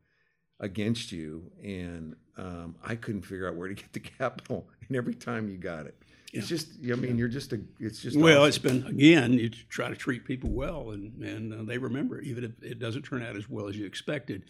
against 0.60 1.12
you, 1.12 1.50
and 1.62 2.14
um, 2.38 2.76
I 2.82 2.94
couldn't 2.94 3.22
figure 3.22 3.48
out 3.48 3.56
where 3.56 3.68
to 3.68 3.74
get 3.74 3.92
the 3.92 4.00
capital. 4.18 4.68
And 4.88 4.96
every 4.96 5.14
time 5.14 5.48
you 5.48 5.56
got 5.58 5.86
it, 5.86 5.96
it's 6.32 6.48
just, 6.48 6.68
I 6.82 6.94
mean, 6.96 7.16
you're 7.16 7.28
just 7.28 7.52
a, 7.52 7.60
it's 7.78 8.00
just 8.02 8.16
Well, 8.16 8.38
awesome. 8.42 8.48
it's 8.48 8.58
been 8.58 8.86
again. 8.86 9.32
You 9.34 9.50
try 9.50 9.88
to 9.88 9.94
treat 9.94 10.24
people 10.24 10.50
well, 10.50 10.90
and 10.90 11.22
and 11.22 11.52
uh, 11.52 11.62
they 11.62 11.78
remember 11.78 12.20
even 12.20 12.42
if 12.44 12.62
it 12.62 12.78
doesn't 12.78 13.02
turn 13.02 13.22
out 13.22 13.36
as 13.36 13.48
well 13.48 13.68
as 13.68 13.76
you 13.76 13.86
expected, 13.86 14.44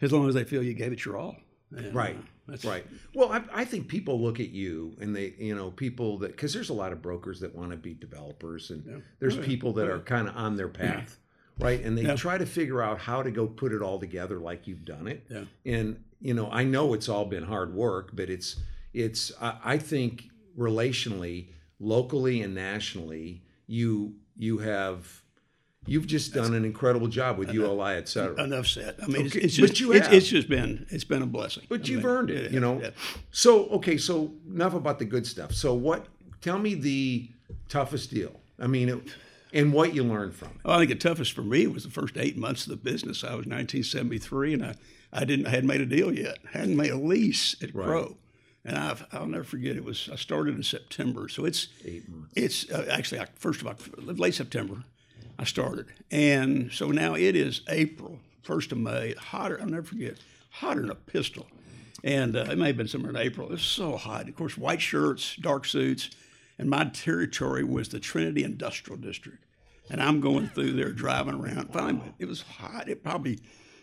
as 0.00 0.12
long 0.12 0.26
as 0.28 0.34
they 0.34 0.44
feel 0.44 0.62
you 0.62 0.72
gave 0.74 0.92
it 0.92 1.04
your 1.04 1.16
all. 1.18 1.36
And, 1.76 1.94
Right. 1.94 2.16
uh, 2.16 2.22
that's 2.48 2.64
Right. 2.64 2.84
Well, 3.14 3.30
I, 3.32 3.42
I 3.52 3.64
think 3.64 3.88
people 3.88 4.20
look 4.20 4.40
at 4.40 4.50
you 4.50 4.96
and 5.00 5.14
they, 5.14 5.34
you 5.38 5.54
know, 5.54 5.70
people 5.70 6.18
that, 6.18 6.32
because 6.32 6.52
there's 6.52 6.70
a 6.70 6.74
lot 6.74 6.92
of 6.92 7.00
brokers 7.02 7.40
that 7.40 7.54
want 7.54 7.70
to 7.70 7.76
be 7.76 7.94
developers 7.94 8.70
and 8.70 9.02
there's 9.20 9.36
Oh, 9.36 9.40
yeah. 9.40 9.46
people 9.46 9.72
that 9.74 9.88
are 9.88 10.00
kind 10.00 10.28
of 10.28 10.36
on 10.36 10.56
their 10.56 10.68
path, 10.82 11.18
right? 11.58 11.82
And 11.82 11.96
they 11.96 12.02
Yeah. 12.02 12.16
try 12.16 12.38
to 12.38 12.46
figure 12.46 12.82
out 12.82 12.98
how 12.98 13.22
to 13.22 13.30
go 13.30 13.46
put 13.46 13.72
it 13.72 13.80
all 13.82 13.98
together 13.98 14.38
like 14.38 14.66
you've 14.66 14.84
done 14.84 15.06
it. 15.06 15.24
Yeah. 15.30 15.44
And, 15.64 16.02
you 16.20 16.34
know, 16.34 16.50
I 16.50 16.64
know 16.64 16.94
it's 16.94 17.08
all 17.08 17.24
been 17.26 17.44
hard 17.44 17.74
work, 17.74 18.10
but 18.14 18.28
it's, 18.28 18.56
it's, 18.92 19.32
I, 19.40 19.58
I 19.64 19.78
think 19.78 20.28
relationally, 20.58 21.46
locally 21.80 22.42
and 22.42 22.54
nationally, 22.54 23.42
you, 23.66 24.14
you 24.36 24.58
have, 24.58 25.22
you've 25.86 26.06
just 26.06 26.32
done 26.32 26.54
an 26.54 26.64
incredible 26.64 27.08
job 27.08 27.38
with 27.38 27.52
ULI, 27.52 27.94
et 27.96 28.08
cetera. 28.08 28.42
Enough 28.42 28.66
said. 28.66 28.96
I 29.02 29.06
mean, 29.06 29.26
Okay, 29.26 29.40
it's, 29.40 29.56
it's 29.56 29.60
but 29.60 29.66
just 29.68 29.80
you 29.80 29.92
it's, 29.92 30.08
it's 30.08 30.28
just 30.28 30.48
been 30.48 30.86
it's 30.90 31.04
been 31.04 31.22
a 31.22 31.26
blessing. 31.26 31.64
But 31.68 31.80
I 31.82 31.84
you've 31.92 32.04
mean, 32.04 32.12
earned 32.12 32.30
it, 32.30 32.52
you 32.52 32.60
know. 32.60 32.80
So 33.30 33.66
okay, 33.70 33.96
so 33.96 34.32
enough 34.48 34.74
about 34.74 34.98
the 34.98 35.04
good 35.04 35.26
stuff. 35.26 35.52
So 35.52 35.74
what? 35.74 36.06
Tell 36.40 36.58
me 36.58 36.74
the 36.74 37.30
toughest 37.68 38.10
deal. 38.12 38.40
I 38.58 38.66
mean, 38.66 38.88
it, 38.88 38.98
and 39.52 39.72
what 39.72 39.94
you 39.94 40.02
learned 40.02 40.34
from 40.34 40.48
it. 40.48 40.56
Well, 40.64 40.76
I 40.76 40.78
think 40.86 40.90
the 40.90 41.08
toughest 41.08 41.32
for 41.32 41.42
me 41.42 41.66
was 41.66 41.84
the 41.84 41.90
first 41.90 42.16
eight 42.16 42.36
months 42.36 42.64
of 42.66 42.70
the 42.70 42.76
business. 42.76 43.22
I 43.22 43.28
was 43.34 43.46
1973, 43.46 44.54
and 44.54 44.64
I, 44.64 44.74
I 45.12 45.24
didn't 45.24 45.46
I 45.46 45.50
hadn't 45.50 45.66
made 45.68 45.80
a 45.80 45.86
deal 45.86 46.12
yet. 46.12 46.38
I 46.54 46.58
hadn't 46.58 46.76
made 46.76 46.90
a 46.90 46.96
lease 46.96 47.54
at 47.62 47.74
Right. 47.74 47.86
Crow, 47.86 48.16
and 48.64 48.76
I've, 48.76 49.04
I'll 49.12 49.26
never 49.26 49.44
forget. 49.44 49.76
It 49.76 49.84
was 49.84 50.08
I 50.12 50.16
started 50.16 50.54
in 50.56 50.62
September, 50.62 51.28
so 51.28 51.44
it's 51.44 51.68
Eight 51.84 52.08
months. 52.08 52.32
it's 52.34 52.70
uh, 52.70 52.86
actually 52.90 53.18
uh, 53.20 53.26
first 53.36 53.60
of 53.60 53.66
October, 53.66 54.12
late 54.14 54.34
September. 54.34 54.84
I 55.42 55.44
started, 55.44 55.86
and 56.12 56.70
so 56.70 56.92
now 56.92 57.14
it 57.14 57.34
is 57.34 57.62
April, 57.68 58.20
first 58.44 58.70
of 58.70 58.78
May. 58.78 59.12
Hotter, 59.14 59.58
I'll 59.60 59.66
never 59.66 59.82
forget. 59.82 60.18
Hotter 60.50 60.82
than 60.82 60.90
a 60.90 60.94
pistol, 60.94 61.48
and 62.04 62.36
uh, 62.36 62.46
it 62.48 62.58
may 62.58 62.68
have 62.68 62.76
been 62.76 62.86
somewhere 62.86 63.10
in 63.10 63.16
April. 63.16 63.48
It 63.48 63.54
was 63.54 63.62
so 63.62 63.96
hot. 63.96 64.28
Of 64.28 64.36
course, 64.36 64.56
white 64.56 64.80
shirts, 64.80 65.34
dark 65.34 65.64
suits, 65.64 66.10
and 66.60 66.70
my 66.70 66.84
territory 66.84 67.64
was 67.64 67.88
the 67.88 67.98
Trinity 67.98 68.44
Industrial 68.44 68.96
District, 68.96 69.42
and 69.90 70.00
I'm 70.00 70.20
going 70.20 70.46
through 70.46 70.74
there 70.74 70.92
driving 70.92 71.34
around. 71.34 71.72
Finally, 71.72 72.14
it 72.20 72.28
was 72.28 72.42
hot. 72.42 72.88
It 72.88 73.02
probably 73.02 73.40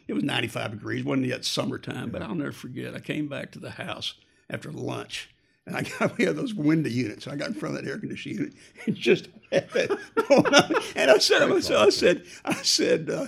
it 0.08 0.14
was 0.14 0.24
95 0.24 0.72
degrees. 0.72 1.04
wasn't 1.04 1.28
yet 1.28 1.44
summertime, 1.44 2.10
but 2.10 2.22
I'll 2.22 2.36
never 2.36 2.54
forget. 2.54 2.96
I 2.96 3.02
came 3.02 3.28
back 3.28 3.52
to 3.52 3.60
the 3.60 3.72
house 3.72 4.14
after 4.50 4.72
lunch. 4.72 5.30
And 5.66 5.76
I 5.76 5.84
got 5.84 6.18
we 6.18 6.26
had 6.26 6.36
those 6.36 6.54
window 6.54 6.90
units. 6.90 7.28
I 7.28 7.36
got 7.36 7.50
in 7.50 7.54
front 7.54 7.76
of 7.76 7.84
that 7.84 7.90
air 7.90 7.98
conditioning 7.98 8.38
unit 8.38 8.54
and 8.86 8.96
just 8.96 9.30
had 9.52 9.70
that 9.72 9.90
going 10.28 10.54
on. 10.54 10.84
And 10.96 11.12
I 11.12 11.18
said 11.18 11.40
to 11.40 11.48
myself, 11.48 11.88
I 11.88 11.90
said, 11.90 12.24
I 12.46 12.54
said, 12.54 13.10
uh, 13.10 13.28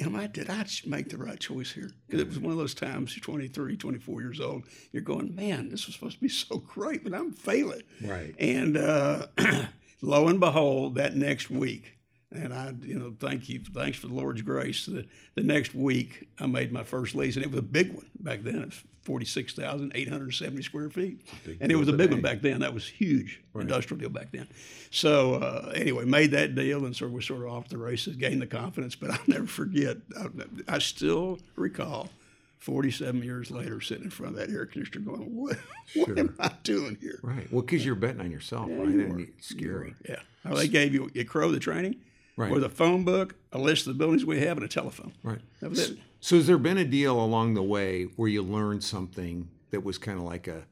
am 0.00 0.16
I 0.16 0.26
did 0.26 0.50
I 0.50 0.64
make 0.86 1.08
the 1.08 1.18
right 1.18 1.38
choice 1.38 1.72
here? 1.72 1.90
Because 2.06 2.20
it 2.20 2.28
was 2.28 2.38
one 2.38 2.52
of 2.52 2.58
those 2.58 2.74
times, 2.74 3.16
you're 3.16 3.22
23, 3.22 3.76
24 3.76 4.20
years 4.20 4.40
old, 4.40 4.64
you're 4.92 5.02
going, 5.02 5.34
man, 5.34 5.68
this 5.70 5.86
was 5.86 5.94
supposed 5.94 6.16
to 6.16 6.22
be 6.22 6.28
so 6.28 6.58
great, 6.58 7.04
but 7.04 7.14
I'm 7.14 7.32
failing. 7.32 7.82
Right. 8.02 8.34
And 8.38 8.76
uh, 8.76 9.26
lo 10.02 10.28
and 10.28 10.40
behold, 10.40 10.96
that 10.96 11.16
next 11.16 11.50
week, 11.50 11.98
and 12.34 12.52
I, 12.52 12.72
you 12.82 12.98
know, 12.98 13.14
thank 13.18 13.48
you, 13.48 13.60
thanks 13.74 13.98
for 13.98 14.08
the 14.08 14.14
Lord's 14.14 14.42
grace. 14.42 14.86
The, 14.86 15.06
the 15.34 15.42
next 15.42 15.74
week, 15.74 16.28
I 16.38 16.46
made 16.46 16.72
my 16.72 16.84
first 16.84 17.14
lease, 17.14 17.36
and 17.36 17.44
it 17.44 17.50
was 17.50 17.58
a 17.58 17.62
big 17.62 17.92
one 17.92 18.06
back 18.20 18.42
then. 18.42 18.56
It 18.56 18.66
was 18.66 18.82
46,870 19.02 20.62
square 20.62 20.88
feet. 20.88 21.20
And 21.60 21.72
it 21.72 21.76
was 21.76 21.88
a 21.88 21.92
big 21.92 22.10
one 22.10 22.20
back 22.20 22.40
then. 22.40 22.60
That 22.60 22.72
was 22.72 22.86
huge 22.86 23.42
industrial 23.54 24.00
deal 24.00 24.10
back 24.10 24.30
then. 24.32 24.48
So 24.90 25.34
uh, 25.34 25.72
anyway, 25.74 26.04
made 26.04 26.30
that 26.32 26.54
deal, 26.54 26.84
and 26.86 26.94
so 26.94 27.08
we're 27.08 27.20
sort 27.20 27.42
of 27.42 27.48
off 27.48 27.68
the 27.68 27.78
races, 27.78 28.16
gained 28.16 28.40
the 28.40 28.46
confidence. 28.46 28.94
But 28.94 29.10
I'll 29.12 29.18
never 29.26 29.46
forget, 29.46 29.96
I, 30.18 30.26
I 30.68 30.78
still 30.78 31.38
recall 31.56 32.10
47 32.58 33.22
years 33.24 33.50
later 33.50 33.80
sitting 33.80 34.04
in 34.04 34.10
front 34.10 34.38
of 34.38 34.40
that 34.40 34.54
air 34.54 34.66
conditioner 34.66 35.04
going, 35.04 35.34
what, 35.34 35.58
what 35.96 36.16
am 36.16 36.36
I 36.38 36.52
doing 36.62 36.96
here? 37.00 37.18
Right. 37.22 37.52
Well, 37.52 37.62
because 37.62 37.84
you're 37.84 37.96
betting 37.96 38.20
on 38.20 38.30
yourself, 38.30 38.68
right? 38.70 38.88
And 38.88 39.28
it's 39.36 39.48
scary. 39.48 39.94
Yeah. 40.08 40.20
Well, 40.44 40.54
they 40.54 40.68
gave 40.68 40.94
you 40.94 41.10
at 41.16 41.28
Crow 41.28 41.50
the 41.50 41.58
training 41.58 41.96
Right. 42.36 42.50
with 42.50 42.64
a 42.64 42.68
phone 42.70 43.04
book, 43.04 43.34
a 43.52 43.58
list 43.58 43.86
of 43.86 43.92
the 43.92 43.98
buildings 43.98 44.24
we 44.24 44.40
have, 44.40 44.56
and 44.56 44.64
a 44.64 44.68
telephone. 44.68 45.12
Right. 45.22 45.40
That 45.60 45.70
was 45.70 45.90
it. 45.90 45.98
So 46.20 46.36
has 46.36 46.46
there 46.46 46.56
been 46.58 46.78
a 46.78 46.84
deal 46.84 47.20
along 47.20 47.54
the 47.54 47.62
way 47.62 48.04
where 48.16 48.28
you 48.28 48.42
learned 48.42 48.82
something 48.82 49.48
that 49.70 49.84
was 49.84 49.98
kind 49.98 50.18
of 50.18 50.24
like 50.24 50.48
a 50.48 50.64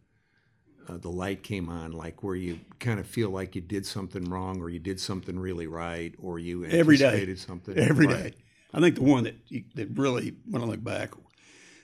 uh, 0.89 0.97
the 0.97 1.11
light 1.11 1.43
came 1.43 1.69
on, 1.69 1.93
like 1.93 2.23
where 2.23 2.35
you 2.35 2.59
kind 2.81 2.99
of 2.99 3.07
feel 3.07 3.31
like 3.31 3.55
you 3.55 3.61
did 3.61 3.85
something 3.87 4.25
wrong, 4.25 4.61
or 4.61 4.71
you 4.71 4.79
did 4.81 4.99
something 4.99 5.39
really 5.39 5.67
right, 5.67 6.15
or 6.19 6.39
you 6.39 6.65
Every 6.65 6.97
day. 6.97 7.33
something 7.37 7.77
Every 7.79 8.07
day. 8.07 8.23
Right. 8.23 8.35
I 8.73 8.81
think 8.81 8.95
the 8.97 9.03
one 9.03 9.25
that 9.25 9.37
you- 9.49 9.65
that 9.75 9.91
really, 9.97 10.35
when 10.49 10.63
I 10.63 10.65
look 10.65 10.83
back, 10.83 11.13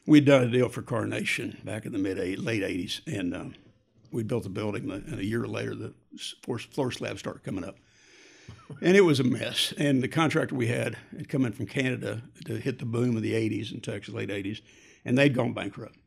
we'd 0.06 0.24
done 0.24 0.42
a 0.44 0.50
deal 0.50 0.68
for 0.68 0.82
Carnation 0.82 1.58
back 1.64 1.84
in 1.86 1.92
the 1.92 1.98
mid 1.98 2.18
eight, 2.18 2.38
late 2.38 2.62
'80s, 2.62 3.00
and 3.06 3.34
um, 3.34 3.54
we 4.10 4.22
built 4.22 4.46
a 4.46 4.48
building, 4.48 4.90
and 4.90 5.18
a 5.20 5.24
year 5.24 5.46
later, 5.46 5.74
the 5.74 5.94
floor, 6.44 6.58
floor 6.58 6.90
slabs 6.90 7.20
started 7.20 7.42
coming 7.44 7.64
up, 7.64 7.76
and 8.80 8.96
it 8.96 9.02
was 9.02 9.20
a 9.20 9.24
mess. 9.24 9.72
And 9.78 10.02
the 10.02 10.08
contractor 10.08 10.54
we 10.54 10.66
had 10.68 10.96
had 11.16 11.28
come 11.28 11.44
in 11.44 11.52
from 11.52 11.66
Canada 11.66 12.22
to 12.44 12.56
hit 12.56 12.78
the 12.78 12.86
boom 12.86 13.16
of 13.16 13.22
the 13.22 13.32
'80s 13.32 13.72
in 13.72 13.80
Texas, 13.80 14.14
late 14.14 14.28
'80s, 14.28 14.60
and 15.04 15.16
they'd 15.16 15.34
gone 15.34 15.52
bankrupt. 15.52 15.98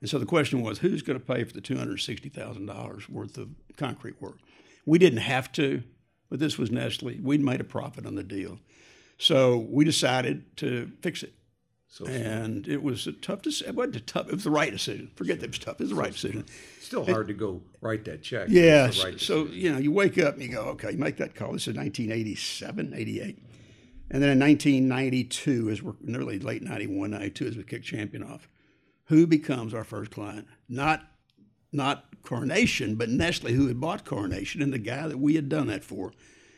And 0.00 0.10
so 0.10 0.18
the 0.18 0.26
question 0.26 0.60
was, 0.60 0.78
who's 0.78 1.02
going 1.02 1.18
to 1.18 1.24
pay 1.24 1.44
for 1.44 1.52
the 1.52 1.60
two 1.60 1.76
hundred 1.76 1.98
sixty 1.98 2.28
thousand 2.28 2.66
dollars 2.66 3.08
worth 3.08 3.38
of 3.38 3.48
concrete 3.76 4.20
work? 4.20 4.38
We 4.84 4.98
didn't 4.98 5.20
have 5.20 5.50
to, 5.52 5.82
but 6.30 6.38
this 6.38 6.58
was 6.58 6.70
Nestle. 6.70 7.18
We'd 7.22 7.40
made 7.40 7.60
a 7.60 7.64
profit 7.64 8.06
on 8.06 8.14
the 8.14 8.22
deal. 8.22 8.58
So 9.18 9.66
we 9.70 9.84
decided 9.84 10.56
to 10.58 10.92
fix 11.00 11.22
it. 11.22 11.32
So 11.88 12.06
And 12.06 12.66
it 12.68 12.82
was 12.82 13.06
a 13.06 13.12
tough 13.12 13.42
decision. 13.42 13.68
It 13.68 13.76
wasn't 13.76 13.96
a 13.96 14.00
tough, 14.00 14.28
it 14.28 14.34
was 14.34 14.44
the 14.44 14.50
right 14.50 14.70
decision. 14.70 15.10
Forget 15.14 15.40
that 15.40 15.46
it 15.46 15.50
was 15.50 15.58
tough. 15.58 15.80
It 15.80 15.84
was 15.84 15.90
the 15.90 15.96
right 15.96 16.12
decision. 16.12 16.44
still 16.80 17.04
hard 17.04 17.28
to 17.28 17.34
go 17.34 17.62
write 17.80 18.04
that 18.04 18.22
check. 18.22 18.48
Yeah. 18.50 18.86
right 18.86 19.20
so, 19.20 19.44
decision. 19.44 19.52
you 19.52 19.72
know, 19.72 19.78
you 19.78 19.92
wake 19.92 20.18
up 20.18 20.34
and 20.34 20.42
you 20.42 20.50
go, 20.50 20.62
okay, 20.62 20.92
you 20.92 20.98
make 20.98 21.16
that 21.18 21.34
call. 21.34 21.52
This 21.52 21.68
is 21.68 21.74
1987, 21.76 22.92
88. 22.94 23.38
And 24.10 24.22
then 24.22 24.30
in 24.30 24.38
1992, 24.38 25.70
as 25.70 25.82
we're 25.82 25.94
nearly 26.00 26.38
late 26.38 26.62
91, 26.62 27.10
92, 27.10 27.46
as 27.46 27.56
we 27.56 27.62
kick 27.64 27.82
champion 27.82 28.22
off, 28.22 28.48
who 29.06 29.26
becomes 29.26 29.74
our 29.74 29.84
first 29.84 30.10
client? 30.10 30.46
Not 30.68 31.02
not 31.72 32.04
Carnation, 32.22 32.96
but 32.96 33.08
Nestle, 33.08 33.52
who 33.52 33.68
had 33.68 33.80
bought 33.80 34.04
Carnation, 34.04 34.62
and 34.62 34.72
the 34.72 34.78
guy 34.78 35.06
that 35.06 35.18
we 35.18 35.34
had 35.34 35.48
done 35.48 35.66
that 35.66 35.84
for, 35.84 36.12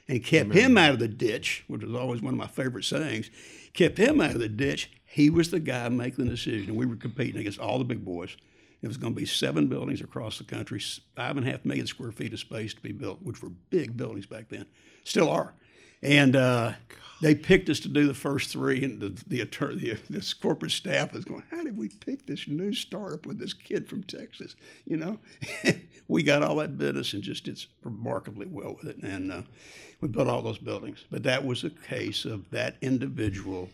and 0.09 0.25
kept 0.25 0.53
him 0.53 0.79
out 0.79 0.93
of 0.93 0.99
the 0.99 1.09
ditch, 1.09 1.65
which 1.69 1.83
was 1.83 1.95
always 1.95 2.23
one 2.23 2.35
of 2.35 2.39
my 2.39 2.47
favorite 2.47 2.85
sayings. 2.85 3.31
Kept 3.75 3.99
him 3.99 4.21
out 4.21 4.33
of 4.33 4.41
the 4.41 4.49
ditch. 4.49 4.91
He 5.05 5.31
was 5.31 5.51
the 5.51 5.61
guy 5.61 5.89
making 5.89 6.25
the 6.25 6.31
decision. 6.31 6.75
We 6.77 6.87
were 6.87 6.97
competing 6.97 7.41
against 7.41 7.59
all 7.59 7.79
the 7.79 7.85
big 7.85 8.05
boys. 8.05 8.37
It 8.81 8.87
was 8.87 8.97
going 8.97 9.15
to 9.15 9.21
be 9.21 9.27
seven 9.27 9.67
buildings 9.67 10.01
across 10.01 10.39
the 10.39 10.45
country, 10.45 10.81
five 11.17 11.37
and 11.37 11.47
a 11.47 11.51
half 11.51 11.65
million 11.65 11.87
square 11.87 12.13
feet 12.13 12.33
of 12.33 12.39
space 12.39 12.75
to 12.75 12.81
be 12.81 12.93
built, 12.93 13.21
which 13.23 13.43
were 13.43 13.51
big 13.71 13.97
buildings 13.97 14.27
back 14.27 14.49
then, 14.49 14.67
still 15.05 15.29
are. 15.29 15.55
And 16.03 16.37
uh, 16.37 16.73
they 17.21 17.35
picked 17.35 17.69
us 17.69 17.81
to 17.81 17.89
do 17.89 18.07
the 18.07 18.15
first 18.15 18.51
three, 18.51 18.85
and 18.85 19.01
the 19.01 19.25
the, 19.27 19.41
attorney, 19.41 19.77
the 19.77 19.99
this 20.09 20.33
corporate 20.33 20.73
staff 20.73 21.13
was 21.13 21.25
going, 21.25 21.43
"How 21.51 21.65
did 21.65 21.77
we 21.77 21.89
pick 21.89 22.27
this 22.27 22.47
new 22.47 22.73
startup 22.73 23.27
with 23.27 23.39
this 23.39 23.53
kid 23.53 23.89
from 23.89 24.05
Texas?" 24.05 24.55
You 24.85 24.99
know, 24.99 25.19
we 26.09 26.23
got 26.23 26.43
all 26.43 26.57
that 26.57 26.79
business 26.79 27.13
and 27.13 27.23
just 27.23 27.45
did 27.45 27.65
remarkably 27.83 28.47
well 28.47 28.77
with 28.77 28.89
it, 28.89 29.03
and 29.03 29.33
uh, 29.33 29.43
we 30.01 30.09
built 30.09 30.29
all 30.29 30.43
those 30.43 30.59
buildings. 30.59 31.05
But 31.11 31.25
that 31.25 31.45
was 31.45 31.65
a 31.65 31.71
case 31.71 32.25
of 32.25 32.49
that 32.51 32.77
individual 32.81 33.69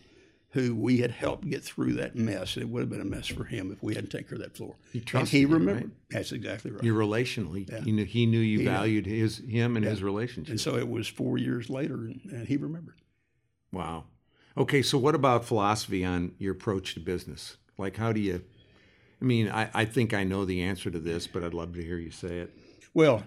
who 0.55 0.73
we 0.73 0.99
had 0.99 1.11
helped 1.11 1.49
get 1.49 1.61
through 1.61 1.91
that 1.91 2.15
mess. 2.15 2.55
And 2.55 2.63
it 2.63 2.69
would 2.69 2.79
have 2.79 2.89
been 2.89 3.01
a 3.01 3.05
mess 3.05 3.27
for 3.27 3.43
him 3.43 3.73
if 3.73 3.83
we 3.83 3.93
hadn't 3.93 4.09
taken 4.09 4.29
care 4.29 4.35
of 4.37 4.41
that 4.41 4.55
floor. 4.55 4.75
and 4.93 5.05
trusted 5.05 5.29
he 5.29 5.39
you, 5.41 5.49
remembered. 5.49 5.91
That's 6.09 6.31
exactly 6.31 6.71
right. 6.71 6.81
You're 6.81 6.97
relationally. 6.97 7.69
He 7.83 7.91
knew 7.91 8.05
he 8.05 8.25
knew 8.25 8.39
you 8.39 8.63
valued 8.63 9.05
his 9.05 9.39
him 9.39 9.75
and 9.75 9.85
his 9.85 10.01
relationship. 10.01 10.51
and 10.51 10.61
so 10.61 10.77
it 10.77 10.87
was 10.87 11.09
four 11.09 11.37
years 11.37 11.69
later, 11.69 11.95
and, 11.95 12.21
and 12.31 12.47
he 12.47 12.55
remembered. 12.55 12.95
Wow. 13.73 14.05
Okay, 14.57 14.81
so 14.81 14.97
what 14.97 15.13
about 15.13 15.43
philosophy 15.43 16.05
on 16.05 16.31
your 16.39 16.53
approach 16.53 16.93
to 16.93 17.01
business? 17.01 17.57
Like, 17.77 17.97
how 17.97 18.13
do 18.13 18.21
you? 18.21 18.41
I 19.21 19.25
mean, 19.25 19.49
I, 19.49 19.69
I 19.73 19.83
think 19.83 20.13
I 20.13 20.23
know 20.23 20.45
the 20.45 20.61
answer 20.61 20.89
to 20.89 20.99
this, 20.99 21.27
but 21.27 21.43
I'd 21.43 21.53
love 21.53 21.73
to 21.73 21.83
hear 21.83 21.97
you 21.97 22.11
say 22.11 22.39
it. 22.39 22.57
Well, 22.93 23.23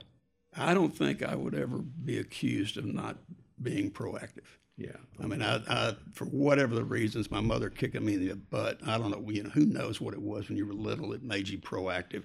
I 0.56 0.72
don't 0.72 0.96
think 0.96 1.22
I 1.22 1.34
would 1.34 1.54
ever 1.54 1.76
be 1.78 2.18
accused 2.18 2.78
of 2.78 2.86
not 2.86 3.18
being 3.60 3.90
proactive. 3.90 4.46
Yeah. 4.78 4.92
I 5.20 5.26
mean, 5.26 5.42
I, 5.42 5.60
I 5.68 5.96
for 6.14 6.26
whatever 6.26 6.76
the 6.76 6.84
reasons, 6.84 7.32
my 7.32 7.40
mother 7.40 7.68
kicking 7.68 8.04
me 8.04 8.14
in 8.14 8.28
the 8.28 8.36
butt. 8.36 8.78
I 8.86 8.96
don't 8.96 9.10
know. 9.10 9.28
You 9.28 9.42
know, 9.42 9.50
who 9.50 9.66
knows 9.66 10.00
what 10.00 10.14
it 10.14 10.22
was 10.22 10.48
when 10.48 10.56
you 10.56 10.66
were 10.66 10.72
little? 10.72 11.12
It 11.12 11.24
made 11.24 11.48
you 11.48 11.58
proactive. 11.58 12.22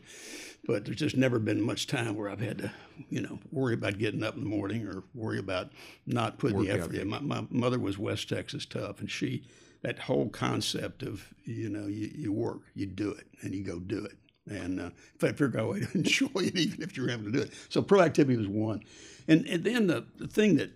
But 0.64 0.86
there's 0.86 0.98
just 0.98 1.18
never 1.18 1.40
been 1.40 1.60
much 1.60 1.88
time 1.88 2.16
where 2.16 2.30
I've 2.30 2.40
had 2.40 2.60
to, 2.60 2.72
you 3.10 3.22
know, 3.22 3.40
worry 3.52 3.74
about 3.74 3.98
getting 3.98 4.24
up 4.24 4.36
in 4.36 4.44
the 4.44 4.50
morning 4.50 4.88
or 4.88 5.04
worry 5.16 5.40
about 5.40 5.72
not 6.06 6.38
putting 6.38 6.62
the 6.62 6.70
effort 6.70 6.94
in. 6.94 7.10
My, 7.10 7.20
my 7.22 7.44
mother 7.50 7.80
was 7.80 7.98
West 7.98 8.30
Texas 8.30 8.68
tough, 8.68 9.00
and 9.00 9.10
she, 9.10 9.44
that 9.82 9.98
whole 9.98 10.30
concept 10.30 11.02
of, 11.02 11.34
you 11.46 11.70
know, 11.70 11.88
you, 11.88 12.12
you 12.14 12.32
work, 12.32 12.62
you 12.76 12.86
do 12.86 13.10
it, 13.10 13.26
and 13.42 13.56
you 13.56 13.64
go 13.64 13.80
do 13.80 14.06
it. 14.06 14.14
And 14.48 14.80
uh, 14.80 14.84
in 14.84 14.92
fact, 15.18 15.40
figure 15.40 15.60
out 15.60 15.66
a 15.66 15.68
way 15.70 15.80
to 15.80 15.92
enjoy 15.98 16.30
it, 16.36 16.56
even 16.56 16.84
if 16.84 16.96
you're 16.96 17.10
having 17.10 17.26
to 17.26 17.32
do 17.32 17.42
it. 17.42 17.54
So 17.70 17.82
proactivity 17.82 18.38
was 18.38 18.48
one. 18.48 18.84
And, 19.28 19.48
and 19.48 19.64
then 19.64 19.88
the, 19.88 20.06
the 20.18 20.28
thing 20.28 20.58
that 20.58 20.72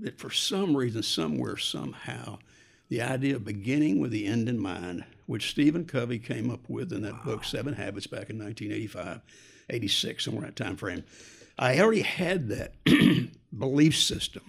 that 0.00 0.18
for 0.18 0.30
some 0.30 0.76
reason, 0.76 1.02
somewhere, 1.02 1.56
somehow, 1.56 2.38
the 2.88 3.02
idea 3.02 3.36
of 3.36 3.44
beginning 3.44 4.00
with 4.00 4.10
the 4.10 4.26
end 4.26 4.48
in 4.48 4.58
mind, 4.58 5.04
which 5.26 5.50
Stephen 5.50 5.84
Covey 5.84 6.18
came 6.18 6.50
up 6.50 6.68
with 6.68 6.92
in 6.92 7.02
that 7.02 7.24
book, 7.24 7.44
Seven 7.44 7.74
Habits, 7.74 8.06
back 8.06 8.30
in 8.30 8.38
1985, 8.38 9.20
86, 9.70 10.24
somewhere 10.24 10.44
in 10.44 10.48
that 10.48 10.56
time 10.56 10.76
frame. 10.76 11.04
I 11.58 11.78
already 11.80 12.02
had 12.02 12.48
that 12.48 12.72
belief 13.58 13.96
system, 13.96 14.42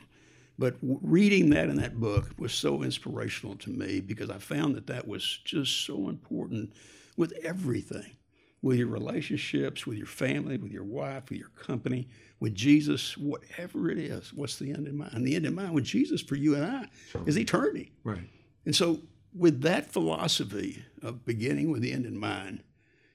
but 0.57 0.75
reading 0.81 1.49
that 1.51 1.69
in 1.69 1.75
that 1.77 1.99
book 1.99 2.31
was 2.37 2.53
so 2.53 2.83
inspirational 2.83 3.55
to 3.57 3.69
me 3.69 3.99
because 3.99 4.29
I 4.29 4.37
found 4.37 4.75
that 4.75 4.87
that 4.87 5.07
was 5.07 5.39
just 5.43 5.85
so 5.85 6.09
important 6.09 6.73
with 7.17 7.33
everything 7.43 8.15
with 8.61 8.77
your 8.77 8.87
relationships, 8.87 9.87
with 9.87 9.97
your 9.97 10.07
family, 10.07 10.57
with 10.57 10.71
your 10.71 10.83
wife, 10.83 11.29
with 11.29 11.39
your 11.39 11.49
company, 11.49 12.07
with 12.39 12.53
Jesus, 12.53 13.17
whatever 13.17 13.89
it 13.89 13.97
is, 13.97 14.33
what's 14.33 14.57
the 14.57 14.71
end 14.71 14.87
in 14.87 14.97
mind? 14.97 15.13
And 15.13 15.25
the 15.25 15.35
end 15.35 15.45
in 15.45 15.55
mind 15.55 15.73
with 15.73 15.83
Jesus 15.85 16.21
for 16.21 16.35
you 16.35 16.55
and 16.55 16.65
I 16.65 16.85
is 17.25 17.37
eternity. 17.37 17.91
Right. 18.03 18.29
And 18.65 18.75
so, 18.75 18.99
with 19.33 19.61
that 19.61 19.91
philosophy 19.91 20.83
of 21.01 21.25
beginning 21.25 21.71
with 21.71 21.81
the 21.81 21.91
end 21.93 22.05
in 22.05 22.17
mind, 22.17 22.63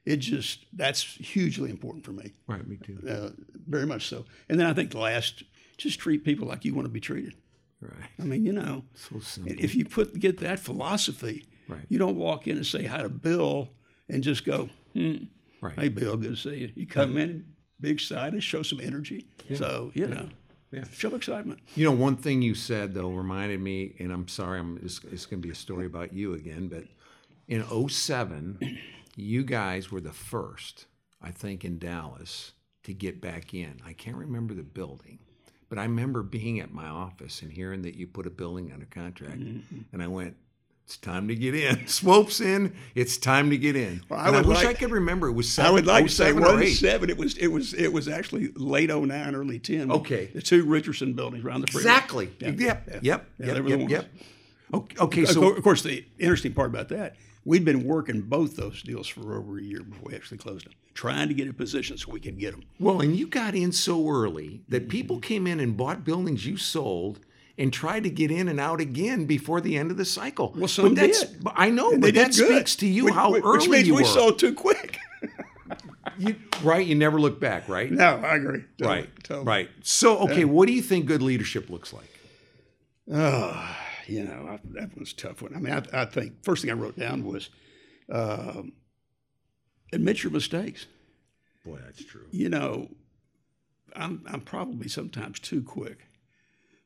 it 0.05 0.17
just, 0.17 0.65
that's 0.73 1.03
hugely 1.03 1.69
important 1.71 2.05
for 2.05 2.13
me, 2.13 2.33
Right. 2.47 2.67
Me 2.67 2.79
too. 2.83 2.99
uh, 3.09 3.31
very 3.69 3.87
much 3.87 4.09
so. 4.09 4.25
And 4.49 4.59
then 4.59 4.67
I 4.67 4.73
think 4.73 4.93
the 4.93 4.99
last, 4.99 5.43
just 5.77 5.99
treat 5.99 6.25
people 6.25 6.49
like 6.49 6.65
you 6.65 6.75
want 6.75 6.87
to 6.87 6.91
be 6.93 7.01
treated. 7.01 7.35
Right. 7.81 8.09
I 8.19 8.23
mean, 8.25 8.47
you 8.47 8.53
know, 8.53 8.85
So 8.95 9.21
if 9.45 9.75
you 9.75 9.85
put 9.85 10.19
get 10.19 10.39
that 10.39 10.59
philosophy, 10.59 11.47
Right. 11.69 11.81
you 11.89 11.99
don't 11.99 12.17
walk 12.17 12.47
in 12.47 12.57
and 12.57 12.65
say 12.67 12.85
hi 12.85 13.03
to 13.03 13.09
Bill 13.09 13.69
and 14.09 14.23
just 14.23 14.45
go, 14.45 14.71
hmm, 14.95 15.17
Right. 15.67 15.79
Hey, 15.79 15.89
Bill, 15.89 16.17
good 16.17 16.31
to 16.31 16.37
see 16.37 16.57
you. 16.59 16.73
You 16.75 16.87
come 16.87 17.17
in, 17.17 17.45
be 17.81 17.91
excited, 17.91 18.43
show 18.43 18.63
some 18.63 18.81
energy. 18.81 19.27
So 19.55 19.91
you 19.95 20.07
know, 20.07 20.29
Yeah. 20.73 20.85
show 20.93 21.15
excitement. 21.15 21.61
You 21.75 21.85
know, 21.85 21.93
one 21.93 22.17
thing 22.17 22.43
you 22.43 22.55
said 22.55 22.95
though 22.95 23.11
reminded 23.11 23.61
me, 23.61 23.95
and 23.99 24.13
I'm 24.13 24.29
sorry, 24.29 24.59
I'm 24.59 24.79
it's, 24.83 25.01
it's 25.11 25.27
going 25.27 25.41
to 25.43 25.47
be 25.47 25.53
a 25.53 25.57
story 25.57 25.87
about 25.87 26.13
you 26.13 26.35
again, 26.35 26.69
but 26.69 26.85
in 27.49 27.63
07, 27.89 28.59
you 29.17 29.45
guys 29.45 29.91
were 29.93 30.01
the 30.01 30.13
first, 30.13 30.87
I 31.23 31.31
think, 31.31 31.65
in 31.65 31.79
Dallas 31.79 32.53
to 32.85 32.93
get 32.93 33.21
back 33.21 33.55
in. 33.55 33.81
I 33.87 33.93
can't 33.93 34.17
remember 34.17 34.53
the 34.55 34.63
building, 34.63 35.19
but 35.69 35.79
I 35.79 35.83
remember 35.85 36.23
being 36.23 36.61
at 36.61 36.73
my 36.73 36.89
office 36.89 37.43
and 37.43 37.53
hearing 37.53 37.83
that 37.83 37.95
you 37.95 38.07
put 38.07 38.27
a 38.27 38.31
building 38.31 38.73
under 38.73 38.87
contract, 38.87 39.39
Mm-hmm. 39.41 39.79
and 39.93 40.03
I 40.03 40.07
went. 40.09 40.37
It's 40.87 40.97
time 40.99 41.27
to 41.27 41.35
get 41.35 41.53
in. 41.57 41.85
Swope's 41.89 42.41
in. 42.41 42.73
It's 42.95 43.17
time 43.19 43.51
to 43.51 43.59
get 43.59 43.75
in. 43.75 44.05
Well, 44.09 44.21
I 44.21 44.29
I, 44.29 44.41
wish 44.43 44.59
like- 44.59 44.67
I 44.69 44.75
could 44.75 44.93
remember. 44.93 45.27
It 45.27 45.33
was 45.33 45.51
seven, 45.53 45.69
I 45.69 45.73
would 45.73 45.87
like 45.87 46.05
to 46.05 46.11
say 46.13 46.27
07 46.33 46.39
it 46.43 46.47
wasn't 46.47 46.69
seven. 46.77 47.11
It 47.11 47.19
was 47.19 47.37
it 47.39 47.49
was 47.49 47.75
it 47.75 47.93
was 47.93 48.07
actually 48.07 48.53
late 48.55 48.89
09, 48.91 49.35
early 49.35 49.59
ten. 49.59 49.91
Okay. 49.91 50.27
the 50.27 50.41
two 50.41 50.65
Richardson 50.65 51.15
buildings 51.15 51.45
around 51.45 51.63
the 51.63 51.67
freeway. 51.67 51.91
Exactly. 51.91 52.33
Yeah. 52.39 52.49
Yep. 52.51 52.59
Yeah. 52.89 52.99
Yep. 53.03 53.27
Yeah, 53.39 53.47
Yep. 53.47 53.67
Yep. 53.67 53.91
Yep. 53.91 54.07
Okay. 54.75 54.97
okay 55.01 55.23
Of 55.23 55.29
so 55.31 55.57
of 55.57 55.63
course, 55.65 55.83
the 55.83 56.05
interesting 56.21 56.55
part 56.55 56.71
about 56.71 56.89
that, 56.91 57.17
we'd 57.45 57.65
been 57.65 57.83
working 57.83 58.21
both 58.21 58.55
those 58.55 58.81
deals 58.83 59.09
for 59.09 59.37
over 59.37 59.59
a 59.59 59.63
year 59.63 59.83
before 59.83 60.11
we 60.11 60.15
actually 60.15 60.39
closed 60.39 60.67
them, 60.67 60.75
trying 60.95 61.27
to 61.27 61.35
get 61.35 61.49
in 61.49 61.53
position 61.53 61.99
so 61.99 62.13
we 62.13 62.21
could 62.21 62.39
get 62.39 62.53
them. 62.53 62.63
Well, 62.79 63.01
and 63.01 63.17
you 63.17 63.27
got 63.27 63.57
in 63.57 63.73
so 63.73 64.09
early 64.09 64.63
that 64.69 64.89
people 64.89 65.19
came 65.19 65.49
in 65.49 65.59
and 65.59 65.77
bought 65.77 66.05
buildings 66.05 66.47
you 66.47 66.57
sold 66.57 67.26
and 67.59 67.73
tried 67.73 68.03
to 68.05 68.11
get 68.11 68.31
in 68.31 68.49
and 68.49 68.61
out 68.61 68.81
again 68.81 69.25
before 69.25 69.61
the 69.61 69.77
end 69.77 69.91
of 69.91 69.97
the 69.97 70.05
cycle. 70.05 70.53
Well, 70.57 70.69
some 70.69 70.95
but 70.95 70.97
that's, 70.97 71.25
did. 71.25 71.43
I 71.55 71.71
know, 71.71 71.93
And 71.93 72.01
but 72.03 72.15
that 72.15 72.35
speaks 72.35 72.77
to 72.77 72.87
you 72.87 73.07
Which- 73.07 73.15
how 73.15 73.33
which, 73.33 73.43
early 73.45 73.59
which 73.59 73.69
means 73.69 73.87
you 73.89 73.95
we 73.95 74.03
were. 74.03 74.09
sold 74.09 74.39
too 74.39 74.55
quick. 74.55 74.99
You- 76.19 76.37
right? 76.63 76.87
You 76.87 76.95
never 76.95 77.21
look 77.21 77.41
back, 77.41 77.69
right? 77.69 77.91
no, 77.91 78.17
I 78.17 78.37
agree. 78.37 78.63
Totally, 78.79 78.97
right. 79.01 79.25
totally. 79.25 79.45
Right. 79.47 79.71
So, 79.83 80.19
okay, 80.21 80.45
what 80.47 80.67
do 80.67 80.73
you 80.73 80.81
think 80.81 81.05
good 81.07 81.21
leadership 81.21 81.69
looks 81.69 81.93
like? 81.93 82.09
Oh, 83.13 83.77
you 84.07 84.25
know, 84.25 84.47
I, 84.53 84.61
that 84.81 84.97
was 84.99 85.13
a 85.13 85.17
tough 85.17 85.43
one. 85.43 85.55
I 85.55 85.59
mean, 85.59 85.75
I, 85.75 85.83
I 86.03 86.05
think 86.07 86.43
first 86.43 86.63
thing 86.63 86.71
I 86.71 86.75
wrote 86.75 86.97
down 86.99 87.25
was 87.25 87.51
um, 88.11 88.73
admit 89.93 90.23
your 90.23 90.33
mistakes. 90.33 90.87
Boy, 91.67 91.81
that's 91.85 92.03
true. 92.05 92.27
You 92.31 92.49
know, 92.49 92.89
I'm 93.95 94.23
I'm 94.27 94.41
probably 94.41 94.89
sometimes 94.89 95.39
too 95.41 95.63
quick, 95.63 96.07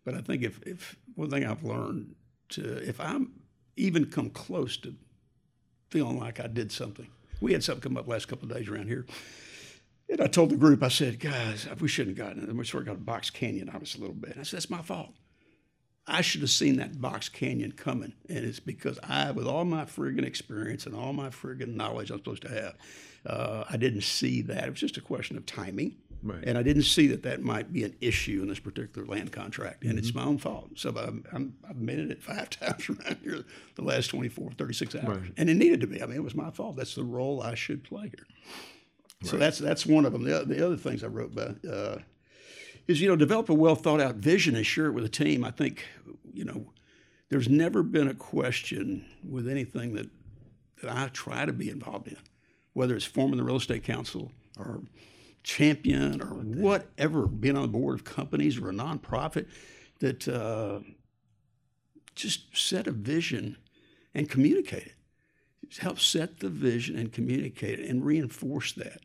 but 0.04 0.14
I 0.14 0.20
think 0.20 0.42
if 0.42 0.60
if 0.66 0.96
one 1.14 1.30
thing 1.30 1.44
I've 1.44 1.64
learned 1.64 2.14
to 2.50 2.88
if 2.88 3.00
I'm 3.00 3.32
even 3.76 4.06
come 4.06 4.30
close 4.30 4.76
to 4.78 4.94
feeling 5.88 6.18
like 6.18 6.40
I 6.40 6.46
did 6.46 6.70
something, 6.70 7.08
we 7.40 7.52
had 7.52 7.64
something 7.64 7.82
come 7.82 7.96
up 7.96 8.06
last 8.06 8.28
couple 8.28 8.50
of 8.50 8.56
days 8.56 8.68
around 8.68 8.88
here. 8.88 9.06
And 10.08 10.20
I 10.20 10.26
told 10.26 10.50
the 10.50 10.56
group, 10.56 10.82
I 10.82 10.88
said, 10.88 11.20
guys, 11.20 11.68
we 11.78 11.86
shouldn't 11.86 12.18
have 12.18 12.26
gotten 12.26 12.42
it. 12.42 12.54
We 12.54 12.64
sort 12.64 12.82
of 12.82 12.88
got 12.88 12.96
a 12.96 13.04
box 13.04 13.30
canyon 13.30 13.68
on 13.68 13.80
us 13.80 13.94
a 13.94 14.00
little 14.00 14.14
bit. 14.14 14.36
I 14.38 14.42
said, 14.42 14.58
that's 14.58 14.70
my 14.70 14.82
fault. 14.82 15.14
I 16.06 16.20
should 16.22 16.40
have 16.40 16.50
seen 16.50 16.76
that 16.76 17.00
box 17.00 17.28
canyon 17.28 17.72
coming. 17.72 18.14
And 18.28 18.44
it's 18.44 18.58
because 18.58 18.98
I, 19.04 19.30
with 19.30 19.46
all 19.46 19.64
my 19.64 19.84
friggin' 19.84 20.24
experience 20.24 20.86
and 20.86 20.96
all 20.96 21.12
my 21.12 21.28
friggin' 21.28 21.76
knowledge 21.76 22.10
I'm 22.10 22.18
supposed 22.18 22.42
to 22.42 22.48
have, 22.48 22.74
uh, 23.24 23.64
I 23.70 23.76
didn't 23.76 24.02
see 24.02 24.42
that. 24.42 24.64
It 24.64 24.70
was 24.70 24.80
just 24.80 24.96
a 24.96 25.00
question 25.00 25.36
of 25.36 25.46
timing. 25.46 25.96
Right. 26.22 26.44
And 26.44 26.58
I 26.58 26.62
didn't 26.62 26.82
see 26.82 27.06
that 27.08 27.22
that 27.22 27.40
might 27.42 27.72
be 27.72 27.82
an 27.82 27.96
issue 28.00 28.40
in 28.42 28.48
this 28.48 28.58
particular 28.58 29.06
land 29.06 29.32
contract. 29.32 29.84
And 29.84 29.98
it's 29.98 30.14
my 30.14 30.24
own 30.24 30.38
fault. 30.38 30.70
So 30.76 30.90
I'm, 30.90 31.24
I'm, 31.32 31.54
I've 31.64 31.70
admitted 31.70 32.10
it 32.10 32.22
five 32.22 32.50
times 32.50 32.90
around 32.90 33.18
here 33.22 33.44
the 33.74 33.82
last 33.82 34.08
24, 34.08 34.52
36 34.58 34.94
hours. 34.96 35.04
Right. 35.04 35.32
And 35.36 35.48
it 35.48 35.54
needed 35.54 35.80
to 35.80 35.86
be. 35.86 36.02
I 36.02 36.06
mean, 36.06 36.16
it 36.16 36.24
was 36.24 36.34
my 36.34 36.50
fault. 36.50 36.76
That's 36.76 36.94
the 36.94 37.04
role 37.04 37.42
I 37.42 37.54
should 37.54 37.84
play 37.84 38.08
here. 38.08 38.26
So 39.22 39.36
that's 39.36 39.58
that's 39.58 39.84
one 39.84 40.06
of 40.06 40.12
them. 40.12 40.22
The, 40.22 40.44
the 40.46 40.64
other 40.64 40.78
things 40.78 41.04
I 41.04 41.08
wrote 41.08 41.32
about 41.32 41.56
uh, 41.70 41.98
is 42.88 43.00
you 43.00 43.08
know 43.08 43.16
develop 43.16 43.50
a 43.50 43.54
well 43.54 43.74
thought 43.74 44.00
out 44.00 44.16
vision 44.16 44.56
and 44.56 44.64
share 44.64 44.86
it 44.86 44.92
with 44.92 45.04
a 45.04 45.10
team. 45.10 45.44
I 45.44 45.50
think 45.50 45.84
you 46.32 46.44
know 46.44 46.72
there's 47.28 47.48
never 47.48 47.82
been 47.82 48.08
a 48.08 48.14
question 48.14 49.04
with 49.28 49.46
anything 49.46 49.94
that 49.94 50.08
that 50.80 50.90
I 50.90 51.08
try 51.08 51.44
to 51.44 51.52
be 51.52 51.68
involved 51.68 52.08
in, 52.08 52.16
whether 52.72 52.96
it's 52.96 53.04
forming 53.04 53.36
the 53.36 53.44
real 53.44 53.56
estate 53.56 53.84
council 53.84 54.32
or 54.58 54.80
champion 55.42 56.20
or 56.20 56.34
whatever, 56.34 57.26
being 57.26 57.56
on 57.56 57.62
the 57.62 57.68
board 57.68 57.94
of 57.94 58.04
companies 58.04 58.58
or 58.58 58.70
a 58.70 58.72
nonprofit, 58.72 59.46
that 60.00 60.28
uh, 60.28 60.80
just 62.14 62.56
set 62.56 62.86
a 62.86 62.92
vision 62.92 63.56
and 64.14 64.28
communicate 64.28 64.86
it. 64.86 64.94
Help 65.78 66.00
set 66.00 66.40
the 66.40 66.48
vision 66.48 66.98
and 66.98 67.12
communicate 67.12 67.78
it 67.78 67.88
and 67.88 68.04
reinforce 68.04 68.72
that. 68.72 69.00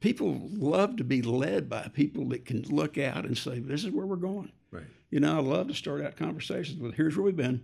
People 0.00 0.48
love 0.52 0.96
to 0.96 1.04
be 1.04 1.22
led 1.22 1.68
by 1.68 1.88
people 1.92 2.28
that 2.28 2.44
can 2.44 2.62
look 2.62 2.96
out 2.96 3.24
and 3.24 3.36
say, 3.36 3.58
"This 3.58 3.84
is 3.84 3.90
where 3.90 4.06
we're 4.06 4.14
going." 4.16 4.52
Right. 4.70 4.86
You 5.10 5.18
know, 5.18 5.36
I 5.36 5.40
love 5.40 5.66
to 5.68 5.74
start 5.74 6.02
out 6.02 6.16
conversations 6.16 6.78
with, 6.78 6.94
"Here's 6.94 7.16
where 7.16 7.24
we've 7.24 7.34
been, 7.34 7.62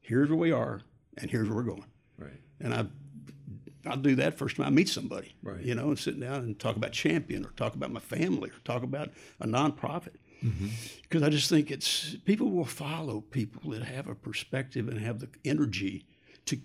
here's 0.00 0.28
where 0.28 0.38
we 0.38 0.52
are, 0.52 0.82
and 1.16 1.30
here's 1.30 1.48
where 1.48 1.56
we're 1.56 1.64
going." 1.64 1.86
Right. 2.16 2.40
And 2.60 2.72
I, 2.72 2.86
I'll 3.88 3.96
do 3.96 4.14
that 4.16 4.38
first 4.38 4.56
time 4.56 4.66
I 4.66 4.70
meet 4.70 4.88
somebody. 4.88 5.34
Right. 5.42 5.62
You 5.62 5.74
know, 5.74 5.88
and 5.88 5.98
sit 5.98 6.18
down 6.18 6.42
and 6.42 6.58
talk 6.58 6.76
about 6.76 6.92
champion 6.92 7.44
or 7.44 7.50
talk 7.50 7.74
about 7.74 7.90
my 7.90 8.00
family 8.00 8.50
or 8.50 8.58
talk 8.64 8.82
about 8.82 9.10
a 9.40 9.46
nonprofit. 9.46 10.16
Mm-hmm. 10.44 10.68
Because 11.02 11.22
I 11.22 11.30
just 11.30 11.48
think 11.48 11.70
it's 11.70 12.16
people 12.24 12.50
will 12.50 12.64
follow 12.64 13.20
people 13.20 13.70
that 13.72 13.82
have 13.82 14.08
a 14.08 14.14
perspective 14.14 14.88
and 14.88 15.00
have 15.00 15.18
the 15.20 15.28
energy 15.44 16.06
to 16.46 16.58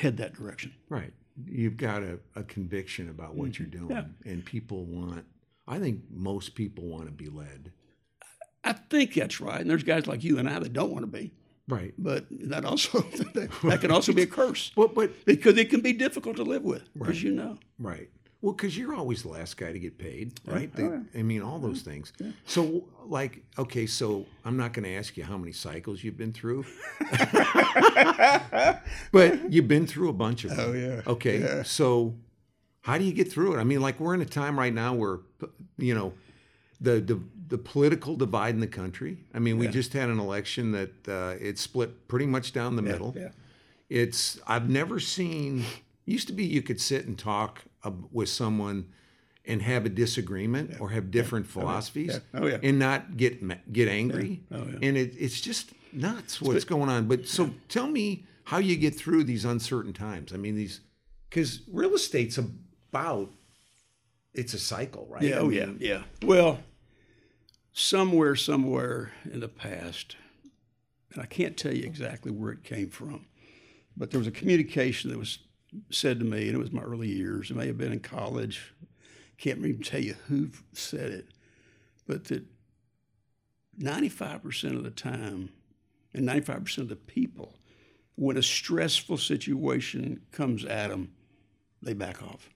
head 0.00 0.16
that 0.18 0.34
direction. 0.34 0.74
Right. 0.88 1.12
You've 1.46 1.76
got 1.76 2.02
a, 2.02 2.18
a 2.34 2.42
conviction 2.42 3.10
about 3.10 3.34
what 3.34 3.50
mm-hmm. 3.50 3.62
you're 3.64 3.70
doing, 3.70 3.90
Yeah. 3.90 4.30
and 4.30 4.44
people 4.44 4.84
want. 4.84 5.24
I 5.66 5.78
think 5.78 6.00
most 6.10 6.54
people 6.54 6.84
want 6.84 7.06
to 7.06 7.12
be 7.12 7.28
led. 7.28 7.72
I 8.64 8.72
think 8.72 9.14
that's 9.14 9.40
right. 9.40 9.60
And 9.60 9.68
there's 9.70 9.84
guys 9.84 10.06
like 10.06 10.24
you 10.24 10.38
and 10.38 10.48
I 10.48 10.58
that 10.58 10.72
don't 10.72 10.90
want 10.90 11.02
to 11.02 11.06
be, 11.06 11.32
Right. 11.68 11.92
but 11.98 12.26
that 12.30 12.64
also 12.64 13.00
that, 13.34 13.50
that 13.62 13.80
can 13.80 13.90
also 13.90 14.12
be 14.12 14.22
a 14.22 14.26
curse 14.40 14.72
But 14.74 14.94
but 14.94 15.24
because 15.24 15.56
it 15.58 15.68
can 15.70 15.80
be 15.80 15.92
difficult 15.92 16.36
to 16.36 16.42
live 16.44 16.62
with, 16.64 16.82
as 17.06 17.22
you 17.22 17.32
know. 17.32 17.58
Right. 17.78 18.08
Well, 18.40 18.52
because 18.52 18.78
you're 18.78 18.94
always 18.94 19.22
the 19.22 19.30
last 19.30 19.56
guy 19.56 19.72
to 19.72 19.78
get 19.80 19.98
paid, 19.98 20.38
right? 20.46 20.70
Oh, 20.78 21.02
They- 21.12 21.20
I 21.20 21.22
mean, 21.24 21.42
all 21.42 21.58
those 21.58 21.82
things. 21.82 22.12
So, 22.46 22.84
like, 23.04 23.42
okay, 23.58 23.84
so 23.86 24.26
I'm 24.44 24.56
not 24.56 24.72
going 24.72 24.84
to 24.84 24.94
ask 24.94 25.16
you 25.16 25.24
how 25.24 25.36
many 25.36 25.50
cycles 25.50 26.04
you've 26.04 26.16
been 26.16 26.32
through, 26.32 26.64
but 29.10 29.52
you've 29.52 29.66
been 29.66 29.88
through 29.88 30.08
a 30.10 30.12
bunch 30.12 30.44
of 30.44 30.52
oh, 30.52 30.54
them. 30.54 30.70
Oh, 30.70 30.72
yeah. 30.72 31.00
Okay. 31.06 31.40
Yeah. 31.40 31.62
So, 31.64 32.14
how 32.82 32.96
do 32.96 33.02
you 33.02 33.12
get 33.12 33.30
through 33.30 33.56
it? 33.56 33.58
I 33.58 33.64
mean, 33.64 33.80
like, 33.80 33.98
we're 33.98 34.14
in 34.14 34.20
a 34.20 34.26
time 34.26 34.56
right 34.56 34.72
now 34.72 34.94
where, 34.94 35.18
you 35.76 35.94
know, 35.96 36.12
the 36.80 37.00
the, 37.00 37.20
the 37.48 37.58
political 37.58 38.14
divide 38.16 38.54
in 38.54 38.60
the 38.60 38.66
country. 38.66 39.18
I 39.34 39.38
mean, 39.38 39.58
we 39.58 39.68
just 39.68 39.92
had 39.92 40.08
an 40.08 40.18
election 40.20 40.72
that 40.72 41.08
uh, 41.08 41.34
it 41.40 41.58
split 41.58 42.06
pretty 42.08 42.26
much 42.26 42.52
down 42.52 42.76
the 42.76 42.82
middle 42.82 43.14
Yeah. 43.16 43.28
it's 43.88 44.38
i've 44.46 44.68
never 44.68 45.00
seen 45.00 45.64
used 46.04 46.26
to 46.28 46.34
be 46.34 46.44
you 46.44 46.60
could 46.62 46.80
sit 46.80 47.06
and 47.06 47.18
talk 47.18 47.62
uh, 47.84 47.90
with 48.12 48.28
someone 48.28 48.86
and 49.46 49.62
have 49.62 49.86
a 49.86 49.88
disagreement 49.88 50.78
or 50.80 50.90
have 50.90 51.10
different 51.10 51.46
philosophies 51.46 52.20
Yeah. 52.34 52.40
Oh, 52.40 52.46
yeah. 52.46 52.58
and 52.62 52.78
not 52.78 53.16
get 53.16 53.72
get 53.72 53.88
angry 53.88 54.42
Oh, 54.52 54.56
yeah. 54.66 54.78
and 54.86 54.96
it, 54.98 55.14
it's 55.18 55.40
just 55.40 55.72
nuts 55.92 56.40
what's 56.42 56.64
going 56.64 56.90
on 56.90 57.08
but 57.08 57.26
so 57.26 57.50
tell 57.68 57.86
me 57.88 58.26
how 58.44 58.58
you 58.58 58.76
get 58.76 58.94
through 58.94 59.24
these 59.24 59.44
uncertain 59.46 59.92
times 59.94 60.32
i 60.34 60.36
mean 60.36 60.54
these 60.54 60.80
because 61.30 61.62
real 61.72 61.94
estate's 61.94 62.36
about 62.38 63.30
it's 64.34 64.52
a 64.54 64.58
cycle 64.58 65.06
right 65.08 65.22
Yeah, 65.22 65.36
I 65.36 65.38
oh 65.40 65.48
yeah, 65.48 65.70
yeah. 65.78 66.02
Well, 66.22 66.58
somewhere, 67.78 68.34
somewhere 68.34 69.12
in 69.30 69.38
the 69.38 69.48
past, 69.48 70.16
and 71.12 71.22
I 71.22 71.26
can't 71.26 71.56
tell 71.56 71.72
you 71.72 71.84
exactly 71.84 72.32
where 72.32 72.50
it 72.50 72.64
came 72.64 72.90
from, 72.90 73.26
but 73.96 74.10
there 74.10 74.18
was 74.18 74.26
a 74.26 74.32
communication 74.32 75.10
that 75.10 75.18
was 75.18 75.38
said 75.90 76.18
to 76.18 76.24
me, 76.24 76.48
and 76.48 76.56
it 76.56 76.58
was 76.58 76.72
my 76.72 76.82
early 76.82 77.08
years. 77.08 77.50
It 77.50 77.56
may 77.56 77.68
have 77.68 77.78
been 77.78 77.92
in 77.92 78.00
college. 78.00 78.74
Can't 79.36 79.58
even 79.58 79.82
tell 79.82 80.00
you 80.00 80.14
who 80.26 80.50
said 80.72 81.12
it, 81.12 81.28
but 82.06 82.24
that 82.24 82.44
95% 83.80 84.76
of 84.76 84.82
the 84.82 84.90
time, 84.90 85.50
and 86.12 86.28
95% 86.28 86.78
of 86.78 86.88
the 86.88 86.96
people, 86.96 87.54
when 88.16 88.36
a 88.36 88.42
stressful 88.42 89.18
situation 89.18 90.20
comes 90.32 90.64
at 90.64 90.90
them, 90.90 91.12
they 91.80 91.92
back 91.92 92.22
off. 92.22 92.50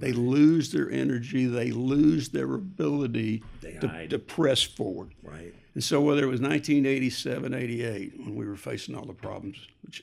They 0.00 0.12
lose 0.12 0.72
their 0.72 0.90
energy. 0.90 1.44
They 1.44 1.70
lose 1.70 2.30
their 2.30 2.54
ability 2.54 3.44
to, 3.60 4.08
to 4.08 4.18
press 4.18 4.62
forward. 4.62 5.12
right 5.22 5.54
And 5.74 5.84
so, 5.84 6.00
whether 6.00 6.22
it 6.22 6.28
was 6.28 6.40
1987, 6.40 7.54
88, 7.54 8.14
when 8.18 8.34
we 8.34 8.46
were 8.46 8.56
facing 8.56 8.96
all 8.96 9.04
the 9.04 9.12
problems 9.12 9.58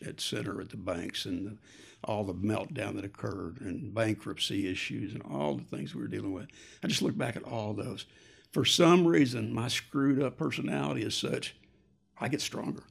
at 0.06 0.22
center 0.22 0.62
at 0.62 0.70
the 0.70 0.78
banks 0.78 1.26
and 1.26 1.48
the, 1.48 1.58
all 2.04 2.24
the 2.24 2.34
meltdown 2.34 2.96
that 2.96 3.06
occurred 3.06 3.60
and 3.60 3.94
bankruptcy 3.94 4.70
issues 4.72 5.14
and 5.14 5.24
all 5.24 5.56
the 5.56 5.64
things 5.64 5.96
we 5.96 6.02
were 6.02 6.08
dealing 6.08 6.32
with, 6.32 6.48
I 6.84 6.88
just 6.88 7.02
look 7.02 7.18
back 7.18 7.36
at 7.36 7.44
all 7.44 7.74
those. 7.74 8.06
For 8.54 8.66
some 8.66 9.06
reason, 9.06 9.52
my 9.54 9.68
screwed 9.68 10.22
up 10.22 10.38
personality 10.38 11.02
is 11.02 11.16
such, 11.16 11.56
I 12.20 12.28
get 12.28 12.42
stronger. 12.42 12.84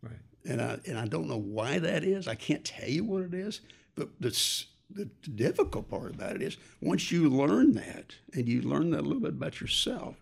right 0.00 0.14
And 0.44 0.62
I, 0.62 0.78
and 0.86 0.96
I 0.96 1.06
don't 1.06 1.28
know 1.28 1.38
why 1.38 1.80
that 1.80 2.04
is. 2.04 2.28
I 2.28 2.36
can't 2.36 2.64
tell 2.64 2.88
you 2.88 3.04
what 3.04 3.24
it 3.24 3.34
is, 3.34 3.60
but 3.94 4.08
this, 4.20 4.66
the 4.94 5.30
difficult 5.30 5.88
part 5.88 6.14
about 6.14 6.36
it 6.36 6.42
is 6.42 6.56
once 6.80 7.10
you 7.10 7.28
learn 7.28 7.72
that 7.74 8.14
and 8.34 8.48
you 8.48 8.62
learn 8.62 8.90
that 8.90 9.00
a 9.00 9.02
little 9.02 9.20
bit 9.20 9.30
about 9.30 9.60
yourself, 9.60 10.16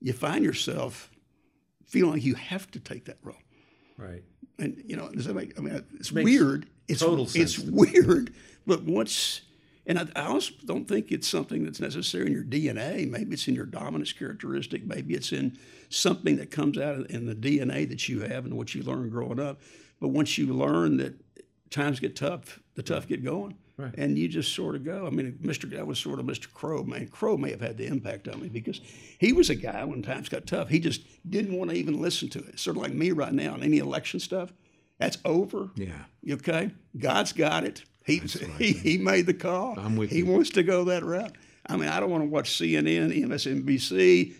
you 0.00 0.12
find 0.12 0.44
yourself 0.44 1.10
feeling 1.86 2.12
like 2.12 2.24
you 2.24 2.34
have 2.34 2.70
to 2.72 2.80
take 2.80 3.04
that 3.06 3.18
role. 3.22 3.36
Right. 3.96 4.22
And 4.58 4.82
you 4.86 4.96
know, 4.96 5.08
does 5.10 5.26
that 5.26 5.34
make? 5.34 5.58
I 5.58 5.62
mean, 5.62 5.84
it's 5.98 6.12
Makes 6.12 6.24
weird. 6.24 6.66
It's 6.88 7.00
total 7.00 7.24
it's 7.24 7.32
sense 7.32 7.64
me. 7.64 7.72
weird, 7.72 8.34
but 8.66 8.82
once, 8.82 9.40
and 9.86 9.98
I, 9.98 10.06
I 10.14 10.26
also 10.26 10.52
don't 10.64 10.86
think 10.86 11.10
it's 11.10 11.26
something 11.26 11.64
that's 11.64 11.80
necessary 11.80 12.26
in 12.26 12.32
your 12.32 12.44
DNA. 12.44 13.08
Maybe 13.08 13.32
it's 13.32 13.48
in 13.48 13.54
your 13.54 13.66
dominance 13.66 14.12
characteristic. 14.12 14.84
Maybe 14.86 15.14
it's 15.14 15.32
in 15.32 15.58
something 15.88 16.36
that 16.36 16.50
comes 16.50 16.78
out 16.78 17.10
in 17.10 17.26
the 17.26 17.34
DNA 17.34 17.88
that 17.88 18.08
you 18.08 18.20
have 18.20 18.44
and 18.44 18.56
what 18.56 18.74
you 18.74 18.82
learn 18.82 19.08
growing 19.08 19.40
up. 19.40 19.60
But 20.00 20.08
once 20.08 20.36
you 20.36 20.52
learn 20.52 20.98
that 20.98 21.14
times 21.70 22.00
get 22.00 22.14
tough, 22.16 22.60
the 22.74 22.82
tough 22.82 23.08
get 23.08 23.24
going. 23.24 23.56
Right. 23.76 23.92
And 23.98 24.16
you 24.16 24.28
just 24.28 24.54
sort 24.54 24.76
of 24.76 24.84
go. 24.84 25.06
I 25.06 25.10
mean, 25.10 25.38
Mr. 25.42 25.68
That 25.70 25.86
was 25.86 25.98
sort 25.98 26.20
of 26.20 26.26
Mr. 26.26 26.52
Crow. 26.52 26.84
Man, 26.84 27.08
Crow 27.08 27.36
may 27.36 27.50
have 27.50 27.60
had 27.60 27.76
the 27.76 27.86
impact 27.86 28.28
on 28.28 28.40
me 28.40 28.48
because 28.48 28.80
he 29.18 29.32
was 29.32 29.50
a 29.50 29.54
guy 29.56 29.84
when 29.84 30.00
times 30.00 30.28
got 30.28 30.46
tough. 30.46 30.68
He 30.68 30.78
just 30.78 31.02
didn't 31.28 31.56
want 31.56 31.70
to 31.70 31.76
even 31.76 32.00
listen 32.00 32.28
to 32.30 32.38
it. 32.38 32.60
Sort 32.60 32.76
of 32.76 32.82
like 32.82 32.92
me 32.92 33.10
right 33.10 33.32
now 33.32 33.54
on 33.54 33.62
any 33.64 33.78
election 33.78 34.20
stuff. 34.20 34.52
That's 34.98 35.18
over. 35.24 35.70
Yeah. 35.74 36.04
Okay, 36.34 36.70
God's 36.96 37.32
got 37.32 37.64
it. 37.64 37.82
He 38.06 38.18
he, 38.58 38.72
he 38.72 38.98
made 38.98 39.26
the 39.26 39.34
call. 39.34 39.78
I'm 39.78 39.96
with 39.96 40.10
he 40.10 40.18
you. 40.18 40.26
wants 40.26 40.50
to 40.50 40.62
go 40.62 40.84
that 40.84 41.02
route. 41.02 41.34
I 41.66 41.76
mean, 41.76 41.88
I 41.88 41.98
don't 41.98 42.10
want 42.10 42.22
to 42.22 42.28
watch 42.28 42.50
CNN, 42.50 43.24
MSNBC, 43.26 44.34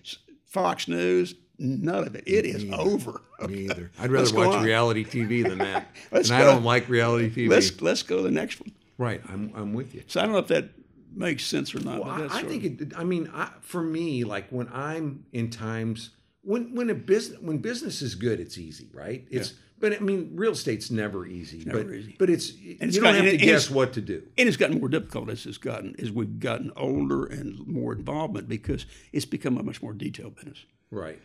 Fox 0.46 0.86
News. 0.86 1.34
None 1.58 2.04
of 2.06 2.14
it. 2.14 2.24
It 2.26 2.44
is 2.44 2.66
over. 2.72 3.20
Me 3.48 3.64
either. 3.64 3.90
I'd 3.98 4.10
rather 4.10 4.34
watch 4.34 4.56
on. 4.56 4.64
reality 4.64 5.04
TV 5.04 5.48
than 5.48 5.58
that. 5.58 5.88
And 6.12 6.30
I 6.30 6.42
don't 6.42 6.64
like 6.64 6.88
reality 6.88 7.30
TV. 7.30 7.48
Let's 7.48 7.80
let's 7.80 8.02
go 8.02 8.18
to 8.18 8.22
the 8.22 8.30
next 8.30 8.60
one. 8.60 8.72
Right. 8.98 9.20
I'm 9.28 9.52
I'm 9.54 9.72
with 9.74 9.94
you. 9.94 10.02
So 10.06 10.20
I 10.20 10.24
don't 10.24 10.32
know 10.32 10.38
if 10.38 10.48
that 10.48 10.70
makes 11.14 11.44
sense 11.44 11.74
or 11.74 11.80
not. 11.80 12.04
Well, 12.04 12.14
but 12.16 12.22
that's 12.22 12.34
I, 12.34 12.40
I 12.40 12.42
think 12.42 12.64
of- 12.64 12.80
it. 12.82 12.92
I 12.96 13.04
mean, 13.04 13.30
I, 13.34 13.50
for 13.60 13.82
me, 13.82 14.24
like 14.24 14.48
when 14.50 14.68
I'm 14.72 15.24
in 15.32 15.50
times 15.50 16.10
when 16.42 16.74
when 16.74 16.90
a 16.90 16.94
business 16.94 17.40
when 17.40 17.58
business 17.58 18.02
is 18.02 18.14
good, 18.14 18.40
it's 18.40 18.58
easy, 18.58 18.90
right? 18.92 19.26
It's 19.30 19.54
but 19.80 19.92
I 19.92 19.98
mean, 19.98 20.30
real 20.34 20.52
estate's 20.52 20.90
never 20.90 21.26
easy. 21.26 21.64
never 21.64 21.84
but 21.84 21.92
easy. 21.94 22.16
but 22.18 22.30
it's 22.30 22.52
it's 22.60 22.96
you 22.96 23.02
don't 23.02 23.14
have 23.14 23.24
to 23.24 23.36
guess 23.36 23.68
what 23.70 23.92
to 23.94 24.00
do. 24.00 24.22
and 24.38 24.48
it's 24.48 24.56
gotten 24.56 24.78
more 24.78 24.88
difficult 24.88 25.28
as 25.30 25.44
it's 25.46 25.58
gotten 25.58 25.94
as 25.98 26.10
we've 26.10 26.38
gotten 26.38 26.70
older 26.76 27.24
and 27.26 27.66
more 27.66 27.92
involvement 27.92 28.48
because 28.48 28.86
it's 29.12 29.24
become 29.26 29.58
a 29.58 29.62
much 29.62 29.82
more 29.82 29.92
detailed 29.92 30.36
business. 30.36 30.64
Right. 30.90 31.20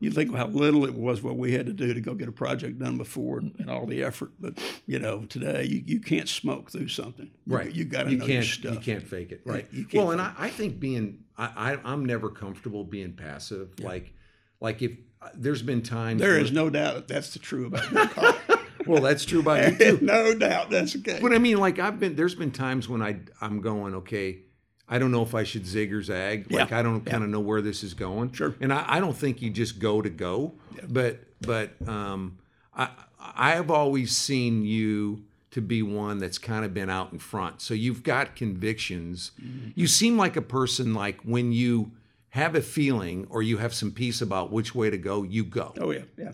You 0.00 0.10
think 0.10 0.30
of 0.30 0.36
how 0.36 0.46
little 0.48 0.84
it 0.84 0.94
was 0.94 1.22
what 1.22 1.36
we 1.36 1.52
had 1.52 1.66
to 1.66 1.72
do 1.72 1.94
to 1.94 2.00
go 2.00 2.14
get 2.14 2.28
a 2.28 2.32
project 2.32 2.78
done 2.78 2.98
before 2.98 3.38
and, 3.38 3.54
and 3.58 3.70
all 3.70 3.86
the 3.86 4.02
effort. 4.02 4.32
But 4.38 4.58
you 4.86 4.98
know, 4.98 5.24
today 5.24 5.64
you, 5.64 5.82
you 5.86 6.00
can't 6.00 6.28
smoke 6.28 6.70
through 6.70 6.88
something. 6.88 7.30
Right. 7.46 7.72
You, 7.72 7.84
got 7.84 8.04
to 8.04 8.10
you 8.10 8.18
know 8.18 8.26
can't, 8.26 8.44
your 8.44 8.52
stuff. 8.52 8.74
You 8.74 8.80
can't 8.80 9.02
fake 9.06 9.32
it. 9.32 9.40
Right. 9.44 9.66
you 9.72 9.84
can't 9.84 10.04
well, 10.04 10.10
and 10.12 10.20
I, 10.20 10.32
I 10.36 10.50
think 10.50 10.78
being 10.78 11.24
I, 11.38 11.72
I 11.72 11.92
I'm 11.92 12.04
never 12.04 12.28
comfortable 12.28 12.84
being 12.84 13.14
passive. 13.14 13.80
Like 13.80 14.12
like 14.60 14.82
if 14.82 14.92
uh, 15.22 15.30
there's 15.34 15.62
been 15.62 15.82
times 15.82 16.20
There 16.20 16.32
when- 16.34 16.44
is 16.44 16.52
no 16.52 16.68
doubt 16.70 16.94
that 16.94 17.08
that's 17.08 17.32
the 17.32 17.38
true 17.38 17.66
about 17.66 17.90
your 17.90 18.06
car. 18.08 18.34
well 18.86 19.00
that's 19.02 19.24
true 19.24 19.40
about 19.40 19.72
you 19.72 19.78
too. 19.98 19.98
no 20.02 20.34
doubt 20.34 20.70
that's 20.70 20.94
okay. 20.96 21.18
But 21.22 21.32
I 21.32 21.38
mean, 21.38 21.56
like 21.58 21.78
I've 21.78 21.98
been 21.98 22.14
there's 22.14 22.34
been 22.34 22.50
times 22.50 22.88
when 22.88 23.00
I 23.02 23.20
I'm 23.40 23.60
going 23.60 23.94
okay. 23.96 24.40
I 24.88 24.98
don't 24.98 25.10
know 25.10 25.22
if 25.22 25.34
I 25.34 25.44
should 25.44 25.66
zig 25.66 25.92
or 25.94 26.02
zag. 26.02 26.50
Like 26.50 26.70
Yeah. 26.70 26.78
I 26.78 26.82
don't 26.82 27.00
kind 27.06 27.24
of 27.24 27.30
know 27.30 27.40
where 27.40 27.62
this 27.62 27.82
is 27.82 27.94
going. 27.94 28.32
Sure. 28.32 28.54
And 28.60 28.72
I, 28.72 28.84
I 28.86 29.00
don't 29.00 29.16
think 29.16 29.40
you 29.42 29.50
just 29.50 29.78
go 29.78 30.02
to 30.02 30.10
go. 30.10 30.52
yeah. 30.76 30.82
But 30.88 31.20
but 31.40 31.70
um, 31.88 32.38
I 32.76 32.90
I 33.18 33.52
have 33.52 33.70
always 33.70 34.16
seen 34.16 34.64
you 34.64 35.24
to 35.52 35.60
be 35.62 35.82
one 35.82 36.18
that's 36.18 36.36
kind 36.38 36.64
of 36.64 36.74
been 36.74 36.90
out 36.90 37.12
in 37.12 37.18
front. 37.18 37.60
So 37.62 37.74
you've 37.74 38.02
got 38.02 38.34
convictions. 38.36 39.30
Mm-hmm. 39.42 39.70
You 39.74 39.86
seem 39.86 40.16
like 40.18 40.36
a 40.36 40.42
person 40.42 40.92
like 40.94 41.20
when 41.22 41.52
you 41.52 41.92
have 42.30 42.54
a 42.56 42.60
feeling 42.60 43.26
or 43.30 43.42
you 43.42 43.58
have 43.58 43.72
some 43.72 43.92
peace 43.92 44.20
about 44.20 44.50
which 44.50 44.74
way 44.74 44.90
to 44.90 44.98
go, 44.98 45.22
you 45.22 45.44
go. 45.44 45.72
oh 45.80 45.92
yeah, 45.92 46.02
yeah. 46.18 46.32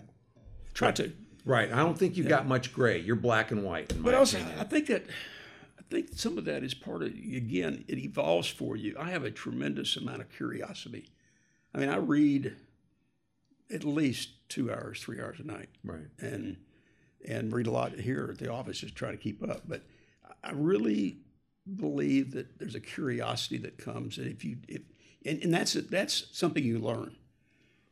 Try 0.73 0.91
to. 0.93 1.11
Right. 1.45 1.71
I 1.71 1.77
don't 1.77 1.97
think 1.97 2.17
you've 2.17 2.27
got 2.27 2.47
much 2.47 2.73
gray. 2.73 2.99
You're 2.99 3.15
black 3.15 3.51
and 3.51 3.63
white. 3.63 3.91
In 3.91 3.99
my 4.01 4.05
But 4.05 4.13
also, 4.15 4.37
opinion. 4.39 4.59
I 4.59 4.63
think 4.63 4.87
that 4.87 5.03
think 5.91 6.09
some 6.15 6.37
of 6.37 6.45
that 6.45 6.63
is 6.63 6.73
part 6.73 7.03
of 7.03 7.09
again. 7.09 7.85
It 7.87 7.99
evolves 7.99 8.47
for 8.47 8.75
you. 8.75 8.95
I 8.99 9.11
have 9.11 9.23
a 9.23 9.31
tremendous 9.31 9.97
amount 9.97 10.21
of 10.21 10.29
curiosity. 10.29 11.09
I 11.73 11.79
mean, 11.79 11.89
I 11.89 11.97
read 11.97 12.55
at 13.73 13.83
least 13.83 14.29
two 14.49 14.71
hours, 14.71 15.01
three 15.01 15.19
hours 15.19 15.39
a 15.39 15.43
night. 15.43 15.69
right. 15.83 16.07
and 16.19 16.57
and 17.27 17.53
read 17.53 17.67
a 17.67 17.71
lot 17.71 17.93
here 17.93 18.29
at 18.31 18.39
the 18.39 18.51
office 18.51 18.79
just 18.79 18.95
trying 18.95 19.11
to 19.11 19.21
keep 19.21 19.47
up. 19.47 19.61
But 19.67 19.83
I 20.43 20.51
really 20.53 21.17
believe 21.75 22.31
that 22.31 22.57
there's 22.57 22.75
a 22.75 22.79
curiosity 22.79 23.57
that 23.59 23.77
comes, 23.77 24.17
and 24.17 24.27
if 24.27 24.43
you 24.43 24.57
if 24.67 24.81
and, 25.25 25.41
and 25.43 25.53
that's 25.53 25.73
that's 25.73 26.27
something 26.31 26.63
you 26.63 26.79
learn. 26.79 27.15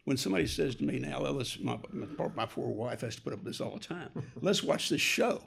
When 0.06 0.18
somebody 0.18 0.48
says 0.48 0.74
to 0.76 0.84
me 0.84 0.98
now, 0.98 1.20
let's 1.20 1.60
my, 1.60 1.78
my, 1.92 2.08
my 2.36 2.46
poor 2.48 2.68
wife 2.68 3.02
has 3.02 3.16
to 3.18 3.22
put 3.22 3.34
up 3.34 3.40
with 3.40 3.48
this 3.48 3.62
all 3.62 3.76
the 3.76 3.80
time. 3.80 4.10
Let's 4.42 4.64
watch 4.64 4.90
this 4.90 5.02
show, 5.02 5.44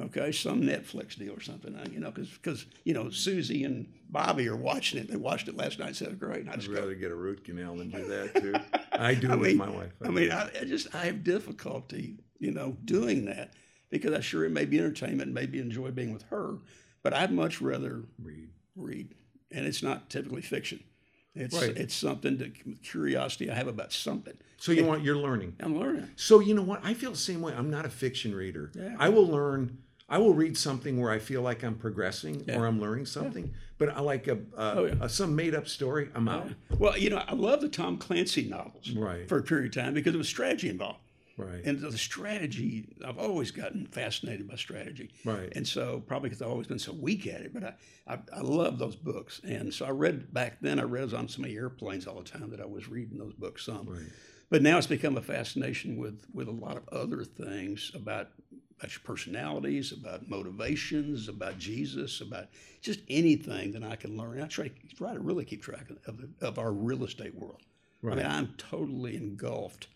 okay? 0.00 0.32
Some 0.32 0.62
Netflix 0.62 1.18
deal 1.18 1.34
or 1.34 1.40
something, 1.40 1.74
uh, 1.74 1.84
you 1.92 2.00
know, 2.00 2.10
because 2.10 2.66
you 2.84 2.94
know 2.94 3.10
Susie 3.10 3.64
and 3.64 3.86
Bobby 4.08 4.48
are 4.48 4.56
watching 4.56 4.98
it. 5.00 5.08
They 5.10 5.16
watched 5.16 5.48
it 5.48 5.56
last 5.56 5.78
night. 5.78 5.88
and 5.88 5.96
Said 5.96 6.18
great. 6.18 6.48
I 6.48 6.52
I'd 6.52 6.60
just 6.60 6.68
go, 6.72 6.80
rather 6.80 6.94
get 6.94 7.10
a 7.10 7.14
root 7.16 7.44
canal 7.44 7.76
than 7.76 7.90
do 7.90 8.04
that 8.06 8.34
too. 8.40 8.54
I 8.92 9.14
do 9.14 9.28
I 9.32 9.34
with 9.36 9.48
mean, 9.48 9.56
my 9.58 9.70
wife. 9.70 9.92
I 10.04 10.08
mean, 10.08 10.30
I, 10.32 10.50
I 10.60 10.64
just 10.64 10.94
I 10.94 11.06
have 11.06 11.22
difficulty, 11.24 12.16
you 12.38 12.50
know, 12.52 12.76
doing 12.84 13.26
that 13.26 13.54
because 13.90 14.12
I 14.12 14.20
sure 14.20 14.44
it 14.44 14.50
may 14.50 14.64
be 14.64 14.78
entertainment, 14.78 15.22
and 15.28 15.34
maybe 15.34 15.58
enjoy 15.60 15.90
being 15.90 16.12
with 16.12 16.22
her, 16.24 16.58
but 17.02 17.12
I'd 17.14 17.32
much 17.32 17.60
rather 17.60 18.02
read. 18.22 18.50
read, 18.76 19.14
and 19.50 19.66
it's 19.66 19.82
not 19.82 20.10
typically 20.10 20.42
fiction. 20.42 20.82
It's 21.34 21.54
Right. 21.54 21.76
it's 21.76 21.94
something 21.94 22.38
that 22.38 22.82
curiosity 22.82 23.50
I 23.50 23.54
have 23.54 23.68
about 23.68 23.92
something. 23.92 24.34
So 24.56 24.72
you 24.72 24.84
want 24.84 25.04
you're 25.04 25.16
learning. 25.16 25.54
I'm 25.60 25.78
learning. 25.78 26.10
So 26.16 26.40
you 26.40 26.54
know 26.54 26.62
what? 26.62 26.80
I 26.84 26.92
feel 26.92 27.12
the 27.12 27.16
same 27.16 27.40
way. 27.40 27.54
I'm 27.56 27.70
not 27.70 27.84
a 27.86 27.88
fiction 27.88 28.34
reader. 28.34 28.72
Yeah. 28.74 28.96
I 28.98 29.08
will 29.10 29.26
learn. 29.26 29.78
I 30.10 30.18
will 30.18 30.34
read 30.34 30.58
something 30.58 31.00
where 31.00 31.10
I 31.12 31.20
feel 31.20 31.40
like 31.40 31.62
I'm 31.62 31.76
progressing 31.76 32.44
Yeah. 32.46 32.58
or 32.58 32.66
I'm 32.66 32.80
learning 32.80 33.06
something. 33.06 33.54
But 33.78 33.90
I 33.90 34.00
like 34.00 34.26
a, 34.26 34.34
a, 34.56 34.78
Oh, 34.78 34.84
yeah. 34.86 34.94
a 35.00 35.08
some 35.08 35.34
made 35.36 35.54
up 35.54 35.68
story. 35.68 36.10
I'm 36.14 36.28
out. 36.28 36.48
Well, 36.78 36.98
you 36.98 37.08
know, 37.10 37.22
I 37.26 37.32
love 37.34 37.60
the 37.60 37.68
Tom 37.68 37.96
Clancy 37.96 38.48
novels 38.48 38.90
Right. 38.90 39.28
for 39.28 39.38
a 39.38 39.42
period 39.42 39.66
of 39.74 39.82
time 39.82 39.94
because 39.94 40.14
it 40.14 40.18
was 40.18 40.28
strategy 40.28 40.68
involved. 40.68 40.98
Right. 41.38 41.64
And 41.64 41.78
the 41.80 41.96
strategy, 41.96 42.88
I've 43.06 43.16
always 43.18 43.50
gotten 43.50 43.86
fascinated 43.86 44.46
by 44.46 44.56
strategy. 44.56 45.08
Right. 45.24 45.50
And 45.56 45.66
so, 45.66 46.00
probably 46.06 46.28
because 46.28 46.42
I've 46.42 46.50
always 46.50 46.66
been 46.66 46.78
so 46.78 46.92
weak 46.92 47.26
at 47.26 47.40
it, 47.40 47.54
but 47.54 47.64
I, 47.64 47.74
I, 48.06 48.18
I 48.36 48.40
love 48.40 48.78
those 48.78 48.96
books. 48.96 49.40
And 49.42 49.72
so, 49.72 49.86
I 49.86 49.90
read 49.90 50.34
back 50.34 50.58
then, 50.60 50.78
I 50.78 50.82
read 50.82 51.14
on 51.14 51.28
so 51.28 51.40
many 51.40 51.54
airplanes 51.54 52.06
all 52.06 52.18
the 52.20 52.28
time 52.28 52.50
that 52.50 52.60
I 52.60 52.66
was 52.66 52.88
reading 52.88 53.16
those 53.16 53.32
books 53.32 53.64
some. 53.64 53.86
Right. 53.88 54.02
But 54.50 54.60
now 54.62 54.76
it's 54.76 54.86
become 54.88 55.16
a 55.16 55.22
fascination 55.22 55.96
with, 55.96 56.26
with 56.34 56.48
a 56.48 56.52
lot 56.52 56.76
of 56.76 56.86
other 56.90 57.24
things 57.24 57.90
about, 57.94 58.28
about 58.80 58.92
your 58.92 59.02
personalities, 59.04 59.92
about 59.92 60.28
motivations, 60.28 61.28
about 61.28 61.58
Jesus, 61.58 62.22
about 62.22 62.46
just 62.80 63.00
anything 63.08 63.72
that 63.72 63.84
I 63.84 63.94
can 63.94 64.16
learn. 64.16 64.40
I 64.40 64.46
try, 64.46 64.70
try 64.96 65.12
to 65.12 65.20
really 65.20 65.44
keep 65.44 65.62
track 65.62 65.90
of, 66.06 66.16
the, 66.16 66.46
of 66.46 66.58
our 66.58 66.72
real 66.72 67.04
estate 67.04 67.34
world. 67.34 67.60
I 68.02 68.14
mean, 68.14 68.24
I'm 68.24 68.54
totally 68.56 69.16
engulfed 69.16 69.88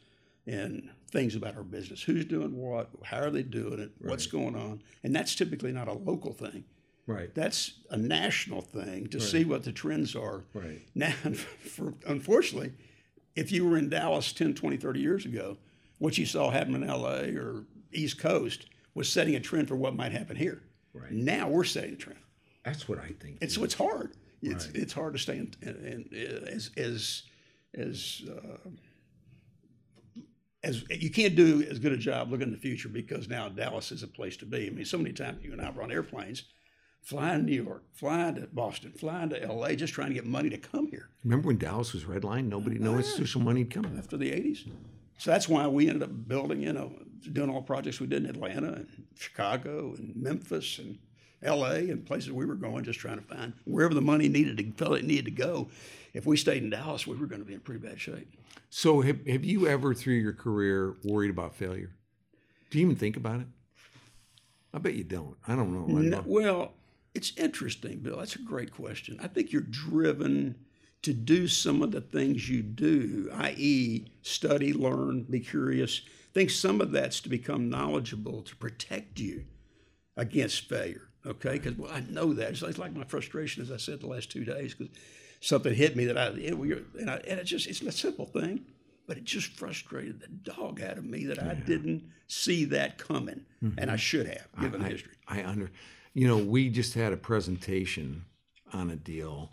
in 0.47 0.91
things 1.11 1.35
about 1.35 1.57
our 1.57 1.63
business. 1.63 2.03
Who's 2.03 2.27
doing 2.27 2.55
what? 2.55 2.91
How 3.03 3.21
are 3.21 3.31
they 3.31 3.43
doing 3.43 3.81
it? 3.81 3.93
What's 3.99 4.27
going 4.27 4.55
on? 4.55 4.83
And 5.03 5.17
that's 5.17 5.35
typically 5.35 5.73
not 5.73 5.89
a 5.89 5.95
local 5.95 6.35
thing. 6.35 6.65
Right. 7.07 7.35
That's 7.35 7.73
a 7.91 7.97
national 7.97 8.61
thing 8.61 9.07
to 9.09 9.21
see 9.21 9.45
what 9.45 9.65
the 9.65 9.73
trends 9.73 10.15
are. 10.15 10.45
Right. 10.53 10.83
Now, 10.95 11.11
for, 11.33 11.95
unfortunately, 12.07 12.73
if 13.35 13.51
you 13.51 13.67
were 13.67 13.79
in 13.79 13.89
Dallas 13.89 14.33
10, 14.35 14.53
20, 14.53 14.77
30 14.77 15.01
years 15.01 15.25
ago, 15.25 15.57
what 15.99 16.19
you 16.19 16.27
saw 16.27 16.51
happen 16.51 16.75
in 16.75 16.87
LA 16.87 17.41
or 17.41 17.65
East 17.91 18.19
Coast 18.19 18.67
was 18.95 19.11
setting 19.11 19.35
a 19.35 19.41
trend 19.41 19.69
for 19.69 19.77
what 19.77 19.95
might 19.95 20.13
happen 20.13 20.37
here. 20.37 20.63
Right. 20.93 21.11
Now 21.11 21.49
we're 21.49 21.65
setting 21.65 21.95
a 21.95 21.97
trend. 21.97 22.21
That's 22.65 22.89
what 22.89 22.99
I 22.99 23.13
think. 23.21 23.39
And 23.43 23.51
so 23.51 23.65
it's 23.65 23.75
hard. 23.75 24.13
It's 24.43 24.67
it's 24.75 24.93
hard 24.93 25.15
to 25.15 25.19
stay 25.19 25.39
in, 25.39 25.55
in, 25.63 26.09
in 26.13 26.49
as 26.49 26.71
as 26.77 27.23
as 27.75 28.23
uh, 28.29 28.69
as 30.63 30.85
you 30.91 31.11
can't 31.11 31.35
do 31.35 31.63
as 31.71 31.79
good 31.79 31.93
a 31.93 31.97
job 31.97 32.31
looking 32.31 32.49
in 32.49 32.53
the 32.53 32.59
future 32.59 32.89
because 32.91 33.29
now 33.29 33.49
Dallas 33.49 33.91
is 33.91 34.03
a 34.03 34.07
place 34.07 34.37
to 34.39 34.47
be. 34.47 34.67
I 34.67 34.71
mean, 34.71 34.85
so 34.85 34.99
many 34.99 35.13
times 35.13 35.43
you 35.43 35.53
and 35.53 35.63
I 35.63 35.71
were 35.71 35.83
on 35.83 35.91
airplanes, 35.91 36.45
flying 37.01 37.41
to 37.41 37.45
New 37.51 37.63
York, 37.63 37.85
flying 37.95 38.35
to 38.35 38.49
Boston, 38.53 38.93
flying 38.93 39.31
to 39.31 39.43
L.A., 39.43 39.77
just 39.77 39.95
trying 39.95 40.09
to 40.09 40.15
get 40.15 40.27
money 40.27 40.51
to 40.51 40.59
come 40.59 40.89
here 40.89 41.09
Remember 41.25 41.47
when 41.49 41.59
Dallas 41.59 41.95
was 41.95 42.05
redlined? 42.05 42.49
Nobody, 42.49 42.79
no 42.79 42.97
institutional 42.97 43.45
money 43.45 43.65
come. 43.65 43.97
after 43.99 44.17
the 44.19 44.31
'80s. 44.31 44.71
So 45.19 45.31
that's 45.31 45.49
why 45.49 45.67
we 45.67 45.89
ended 45.89 46.03
up 46.03 46.29
building, 46.29 46.63
you 46.63 46.73
know, 46.73 46.93
doing 47.33 47.51
all 47.51 47.61
the 47.61 47.67
projects 47.67 48.01
we 48.01 48.07
did 48.07 48.25
in 48.25 48.31
Atlanta 48.31 48.73
and 48.73 49.07
Chicago 49.17 49.95
and 49.97 50.15
Memphis 50.17 50.79
and 50.79 50.99
L.A. 51.43 51.91
and 51.91 52.05
places 52.05 52.33
we 52.33 52.47
were 52.47 52.55
going, 52.55 52.85
just 52.85 52.99
trying 52.99 53.19
to 53.19 53.25
find 53.25 53.53
wherever 53.65 53.95
the 53.95 54.01
money 54.01 54.29
needed 54.29 54.59
to 54.59 54.73
felt 54.73 54.97
it 54.97 55.05
needed 55.05 55.27
to 55.27 55.31
go. 55.31 55.69
If 56.13 56.27
we 56.27 56.37
stayed 56.37 56.63
in 56.63 56.71
Dallas, 56.71 57.07
we 57.07 57.17
were 57.17 57.27
going 57.27 57.43
to 57.43 57.47
be 57.47 57.55
in 57.55 57.61
pretty 57.61 57.87
bad 57.87 58.01
shape. 58.01 58.29
So 58.71 59.03
have, 59.03 59.27
have 59.27 59.45
you 59.45 59.67
ever 59.67 59.95
through 59.95 60.15
your 60.15 60.33
career 60.33 60.95
worried 61.05 61.31
about 61.31 61.55
failure? 61.55 61.91
Do 62.71 62.79
you 62.79 62.87
even 62.87 62.97
think 62.97 63.17
about 63.17 63.41
it? 63.41 63.47
I 64.73 64.79
bet 64.79 64.95
you 64.95 65.05
don't. 65.05 65.37
I 65.47 65.55
don't 65.55 65.73
know. 65.73 65.87
No, 65.87 66.23
well, 66.27 66.73
it's 67.15 67.33
interesting, 67.37 67.99
Bill. 67.99 68.17
That's 68.17 68.35
a 68.35 68.43
great 68.43 68.73
question. 68.73 69.21
I 69.23 69.29
think 69.29 69.53
you're 69.53 69.63
driven 69.63 70.57
to 71.05 71.13
do 71.13 71.47
some 71.47 71.83
of 71.83 71.93
the 71.93 72.01
things 72.01 72.49
you 72.49 72.63
do, 72.63 73.31
i.e., 73.35 74.07
study, 74.23 74.73
learn, 74.73 75.23
be 75.25 75.41
curious. 75.41 76.03
I 76.07 76.33
think 76.33 76.51
some 76.51 76.81
of 76.81 76.91
that's 76.91 77.21
to 77.21 77.29
become 77.29 77.71
knowledgeable 77.71 78.43
to 78.43 78.57
protect 78.57 79.21
you 79.21 79.45
against 80.17 80.69
failure. 80.69 81.09
Okay, 81.27 81.53
because 81.53 81.77
well, 81.77 81.91
I 81.93 82.01
know 82.11 82.35
that. 82.35 82.51
It's 82.51 82.63
like, 82.63 82.71
it's 82.71 82.79
like 82.79 82.95
my 82.95 83.05
frustration, 83.05 83.63
as 83.63 83.71
I 83.71 83.77
said 83.77 84.01
the 84.01 84.07
last 84.07 84.31
two 84.31 84.45
days, 84.45 84.75
because 84.75 84.95
something 85.41 85.75
hit 85.75 85.97
me 85.97 86.05
that 86.07 86.19
I, 86.19 86.27
it, 86.29 86.53
and, 86.53 87.11
I, 87.11 87.15
and 87.27 87.41
it's 87.41 87.51
just 87.51 87.67
it's 87.67 87.81
a 87.81 87.93
simple 87.93 88.27
thing, 88.27 88.65
but 89.07 89.17
it 89.17 89.25
just 89.25 89.57
frustrated 89.57 90.21
the 90.21 90.29
dog 90.29 90.83
out 90.83 90.99
of 90.99 91.05
me 91.05 91.25
that 91.27 91.43
I 91.43 91.55
didn't 91.55 92.05
see 92.27 92.65
that 92.67 92.99
coming, 92.99 93.45
mm-hmm. 93.63 93.79
and 93.79 93.91
I 93.91 93.97
should 93.97 94.27
have 94.27 94.49
given 94.61 94.81
the 94.81 94.87
I, 94.87 94.91
history. 94.91 95.15
I 95.29 95.45
under, 95.45 95.71
you 96.13 96.29
know, 96.29 96.39
we 96.39 96.69
just 96.69 96.95
had 96.95 97.13
a 97.13 97.17
presentation 97.17 98.25
on 98.73 98.91
a 98.91 98.97
deal, 98.97 99.51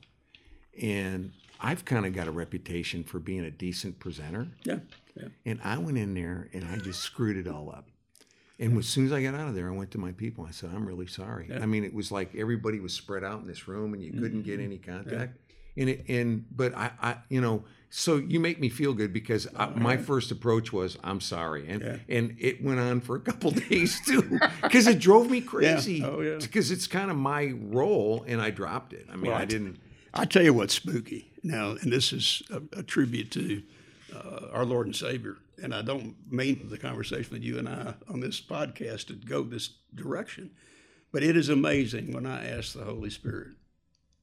and 0.81 1.31
I've 1.61 1.85
kind 1.85 2.05
of 2.05 2.13
got 2.13 2.27
a 2.27 2.31
reputation 2.31 3.03
for 3.03 3.19
being 3.19 3.45
a 3.45 3.51
decent 3.51 3.99
presenter. 3.99 4.47
Yeah, 4.63 4.79
yeah. 5.15 5.27
And 5.45 5.59
I 5.63 5.77
went 5.77 5.97
in 5.97 6.13
there 6.13 6.49
and 6.53 6.65
I 6.65 6.77
just 6.77 7.01
screwed 7.01 7.37
it 7.37 7.47
all 7.47 7.69
up. 7.69 7.87
And 8.61 8.77
as 8.77 8.87
soon 8.87 9.07
as 9.07 9.11
I 9.11 9.23
got 9.23 9.33
out 9.33 9.47
of 9.47 9.55
there, 9.55 9.67
I 9.71 9.75
went 9.75 9.89
to 9.91 9.97
my 9.97 10.11
people. 10.11 10.45
I 10.47 10.51
said, 10.51 10.69
"I'm 10.73 10.85
really 10.85 11.07
sorry." 11.07 11.49
I 11.51 11.65
mean, 11.65 11.83
it 11.83 11.93
was 11.93 12.11
like 12.11 12.35
everybody 12.35 12.79
was 12.79 12.93
spread 12.93 13.23
out 13.23 13.41
in 13.41 13.47
this 13.47 13.67
room, 13.67 13.95
and 13.95 14.03
you 14.03 14.11
couldn't 14.11 14.43
get 14.43 14.59
mm-hmm. 14.59 14.65
any 14.65 14.77
contact. 14.77 15.39
And 15.75 15.89
it, 15.89 16.05
and 16.07 16.45
but 16.55 16.75
I, 16.75 16.91
I, 17.01 17.17
you 17.29 17.41
know, 17.41 17.63
so 17.89 18.17
you 18.17 18.39
make 18.39 18.59
me 18.59 18.69
feel 18.69 18.93
good 18.93 19.13
because 19.13 19.47
I, 19.55 19.67
my 19.67 19.97
first 19.97 20.29
approach 20.29 20.71
was, 20.71 20.95
"I'm 21.03 21.21
sorry," 21.21 21.67
and 21.69 22.01
and 22.07 22.35
it 22.39 22.63
went 22.63 22.79
on 22.79 23.01
for 23.01 23.15
a 23.15 23.19
couple 23.19 23.51
days 23.69 23.99
too, 24.05 24.39
because 24.61 24.85
it 24.85 24.99
drove 24.99 25.31
me 25.31 25.41
crazy. 25.41 26.03
Oh, 26.03 26.21
yeah. 26.21 26.37
Because 26.39 26.69
it's 26.69 26.85
kind 26.85 27.09
of 27.09 27.17
my 27.17 27.53
role, 27.61 28.23
and 28.27 28.39
I 28.39 28.51
dropped 28.51 28.93
it. 28.93 29.07
I 29.11 29.15
mean, 29.15 29.31
I 29.31 29.45
didn't. 29.45 29.79
I 30.13 30.25
tell 30.25 30.43
you 30.43 30.53
what's 30.53 30.73
spooky 30.73 31.31
now, 31.43 31.71
and 31.71 31.91
this 31.91 32.11
is 32.11 32.43
a, 32.49 32.79
a 32.79 32.83
tribute 32.83 33.31
to 33.31 33.63
uh, 34.13 34.47
our 34.51 34.65
Lord 34.65 34.87
and 34.87 34.95
Savior. 34.95 35.37
And 35.63 35.73
I 35.73 35.81
don't 35.81 36.15
mean 36.29 36.67
the 36.69 36.77
conversation 36.77 37.31
with 37.31 37.43
you 37.43 37.59
and 37.59 37.69
I 37.69 37.93
on 38.09 38.19
this 38.19 38.41
podcast 38.41 39.07
to 39.07 39.13
go 39.13 39.43
this 39.43 39.69
direction, 39.93 40.51
but 41.11 41.23
it 41.23 41.37
is 41.37 41.49
amazing 41.49 42.13
when 42.13 42.25
I 42.25 42.49
ask 42.49 42.73
the 42.73 42.83
Holy 42.83 43.09
Spirit, 43.09 43.49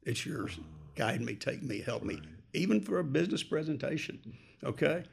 "It's 0.03 0.27
yours, 0.27 0.59
guide 0.97 1.21
me, 1.21 1.37
take 1.37 1.63
me, 1.63 1.81
help 1.81 2.03
me," 2.03 2.21
even 2.53 2.81
for 2.81 2.99
a 2.99 3.05
business 3.05 3.43
presentation. 3.43 4.19
Okay, 4.65 5.05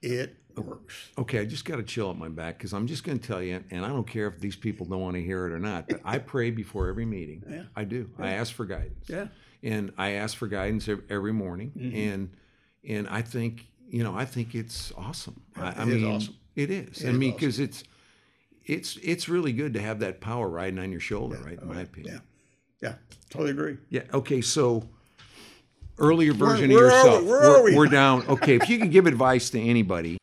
it 0.00 0.34
works. 0.56 1.10
Okay, 1.18 1.40
I 1.40 1.44
just 1.44 1.66
got 1.66 1.76
to 1.76 1.82
chill 1.82 2.08
up 2.08 2.16
my 2.16 2.30
back 2.30 2.56
because 2.56 2.72
I'm 2.72 2.86
just 2.86 3.04
going 3.04 3.18
to 3.18 3.26
tell 3.26 3.42
you, 3.42 3.62
and 3.70 3.84
I 3.84 3.88
don't 3.88 4.06
care 4.06 4.26
if 4.26 4.40
these 4.40 4.56
people 4.56 4.86
don't 4.86 5.00
want 5.00 5.14
to 5.16 5.22
hear 5.22 5.46
it 5.46 5.52
or 5.52 5.58
not, 5.58 5.88
but 5.88 6.00
I 6.04 6.18
pray 6.18 6.50
before 6.50 6.88
every 6.88 7.04
meeting. 7.04 7.42
Yeah. 7.48 7.64
I 7.76 7.84
do. 7.84 8.08
I 8.18 8.32
ask 8.32 8.54
for 8.54 8.64
guidance. 8.64 9.08
Yeah. 9.08 9.26
And 9.66 9.92
I 9.98 10.10
ask 10.12 10.36
for 10.36 10.46
guidance 10.46 10.88
every 11.10 11.32
morning, 11.32 11.72
Mm-hmm. 11.76 11.96
and 11.96 12.30
and 12.88 13.08
I 13.08 13.22
think 13.22 13.66
you 13.88 14.04
know 14.04 14.14
I 14.14 14.24
think 14.24 14.54
it's 14.54 14.92
awesome. 14.96 15.40
I, 15.56 15.70
it 15.70 15.78
is 15.78 15.86
mean, 16.02 16.04
awesome. 16.14 16.34
it 16.54 16.70
is. 16.70 17.04
I 17.04 17.08
is 17.08 17.16
mean, 17.16 17.30
awesome. 17.30 17.36
because 17.40 17.58
it's 17.60 17.84
it's 18.64 18.96
it's 19.02 19.28
really 19.28 19.52
good 19.52 19.74
to 19.74 19.80
have 19.80 19.98
that 20.00 20.20
power 20.20 20.48
riding 20.48 20.78
on 20.78 20.90
your 20.92 21.00
shoulder, 21.00 21.38
right? 21.44 21.60
In 21.60 21.66
my 21.68 21.74
Yeah, 21.76 21.80
opinion. 21.82 22.22
yeah, 22.82 22.88
Yeah. 22.90 22.94
totally 23.30 23.50
agree. 23.50 23.76
Yeah. 23.90 24.02
Okay. 24.14 24.40
So 24.40 24.88
earlier 25.98 26.32
version 26.32 26.70
where 26.70 26.86
of 26.88 26.92
are 26.92 26.96
we? 26.98 27.04
yourself. 27.06 27.24
Where 27.24 27.40
are 27.42 27.62
we're, 27.62 27.70
we? 27.70 27.76
we're 27.76 27.86
down. 27.86 28.24
Okay. 28.28 28.56
If 28.56 28.68
you 28.68 28.78
could 28.78 28.90
give 28.92 29.06
advice 29.06 29.50
to 29.50 29.60
anybody, 29.60 30.18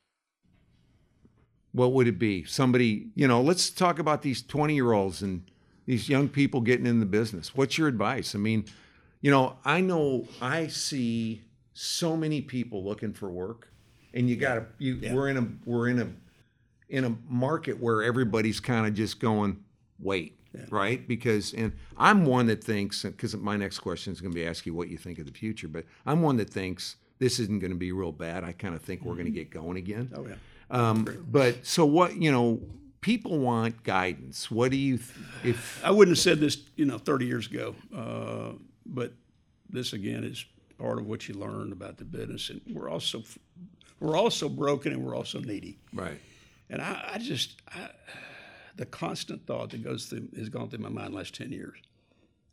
what 1.71 1.93
would 1.93 2.07
it 2.07 2.19
be? 2.19 2.43
Somebody, 2.45 3.07
you 3.15 3.27
know, 3.27 3.41
let's 3.41 3.69
talk 3.69 3.99
about 3.99 4.21
these 4.21 4.41
20 4.41 4.75
year 4.75 4.91
olds 4.91 5.21
and 5.21 5.43
these 5.85 6.07
young 6.07 6.29
people 6.29 6.61
getting 6.61 6.85
in 6.85 6.99
the 6.99 7.05
business. 7.05 7.55
What's 7.55 7.77
your 7.77 7.87
advice? 7.87 8.35
I 8.35 8.37
mean, 8.37 8.65
you 9.23 9.31
know, 9.31 9.57
I 9.65 9.81
know 9.81 10.27
I 10.39 10.67
see 10.67 11.41
so 11.73 12.15
many 12.15 12.41
people 12.41 12.83
looking 12.83 13.13
for 13.13 13.31
work 13.31 13.69
and 14.13 14.29
you 14.29 14.35
gotta 14.35 14.67
you 14.77 14.99
we're 15.11 15.29
in 15.29 15.37
a 15.37 15.47
we're 15.65 15.87
in 15.87 15.99
a 15.99 16.07
in 16.89 17.05
a 17.05 17.15
market 17.27 17.79
where 17.79 18.03
everybody's 18.03 18.59
kind 18.59 18.85
of 18.85 18.93
just 18.93 19.19
going, 19.19 19.63
wait, 19.97 20.37
right? 20.69 21.07
Because, 21.07 21.51
and 21.53 21.73
I'm 21.97 22.23
one 22.23 22.45
that 22.47 22.63
thinks, 22.63 23.01
because 23.01 23.35
my 23.35 23.57
next 23.57 23.79
question 23.79 24.13
is 24.13 24.21
going 24.21 24.31
to 24.31 24.35
be 24.35 24.45
ask 24.45 24.67
you 24.67 24.75
what 24.75 24.89
you 24.89 24.97
think 24.97 25.17
of 25.17 25.25
the 25.25 25.31
future, 25.31 25.67
but 25.67 25.85
I'm 26.05 26.21
one 26.21 26.37
that 26.37 26.51
thinks 26.51 26.97
this 27.17 27.39
isn't 27.39 27.59
going 27.59 27.71
to 27.71 27.77
be 27.77 27.91
real 27.91 28.11
bad. 28.11 28.43
I 28.43 28.51
kind 28.51 28.75
of 28.75 28.81
think 28.83 29.03
we're 29.03 29.15
going 29.15 29.25
to 29.25 29.31
get 29.31 29.49
going 29.49 29.77
again. 29.77 30.11
Oh 30.15 30.27
yeah. 30.27 30.35
Um, 30.69 31.25
but 31.31 31.65
so 31.65 31.83
what, 31.83 32.15
you 32.15 32.31
know, 32.31 32.61
people 33.01 33.39
want 33.39 33.83
guidance. 33.83 34.51
What 34.51 34.69
do 34.69 34.77
you, 34.77 34.97
th- 34.97 35.09
if, 35.43 35.83
I 35.83 35.89
wouldn't 35.89 36.15
have 36.15 36.21
said 36.21 36.39
this, 36.39 36.57
you 36.75 36.85
know, 36.85 36.99
30 36.99 37.25
years 37.25 37.47
ago, 37.47 37.75
uh, 37.95 38.51
but 38.85 39.13
this 39.69 39.93
again 39.93 40.23
is 40.23 40.45
part 40.77 40.99
of 40.99 41.05
what 41.05 41.27
you 41.27 41.35
learn 41.35 41.71
about 41.71 41.97
the 41.97 42.05
business, 42.05 42.49
and 42.49 42.61
we're 42.73 42.89
also 42.89 43.23
we're 43.99 44.17
also 44.17 44.49
broken 44.49 44.91
and 44.93 45.03
we're 45.03 45.15
also 45.15 45.39
needy. 45.39 45.77
right, 45.93 46.19
And 46.69 46.81
I, 46.81 47.11
I 47.13 47.17
just 47.19 47.61
I, 47.69 47.89
the 48.75 48.85
constant 48.85 49.45
thought 49.47 49.69
that 49.71 49.83
goes 49.83 50.07
through 50.07 50.27
has 50.37 50.49
gone 50.49 50.69
through 50.69 50.79
my 50.79 50.89
mind 50.89 51.13
the 51.13 51.17
last 51.17 51.35
10 51.35 51.51
years, 51.51 51.77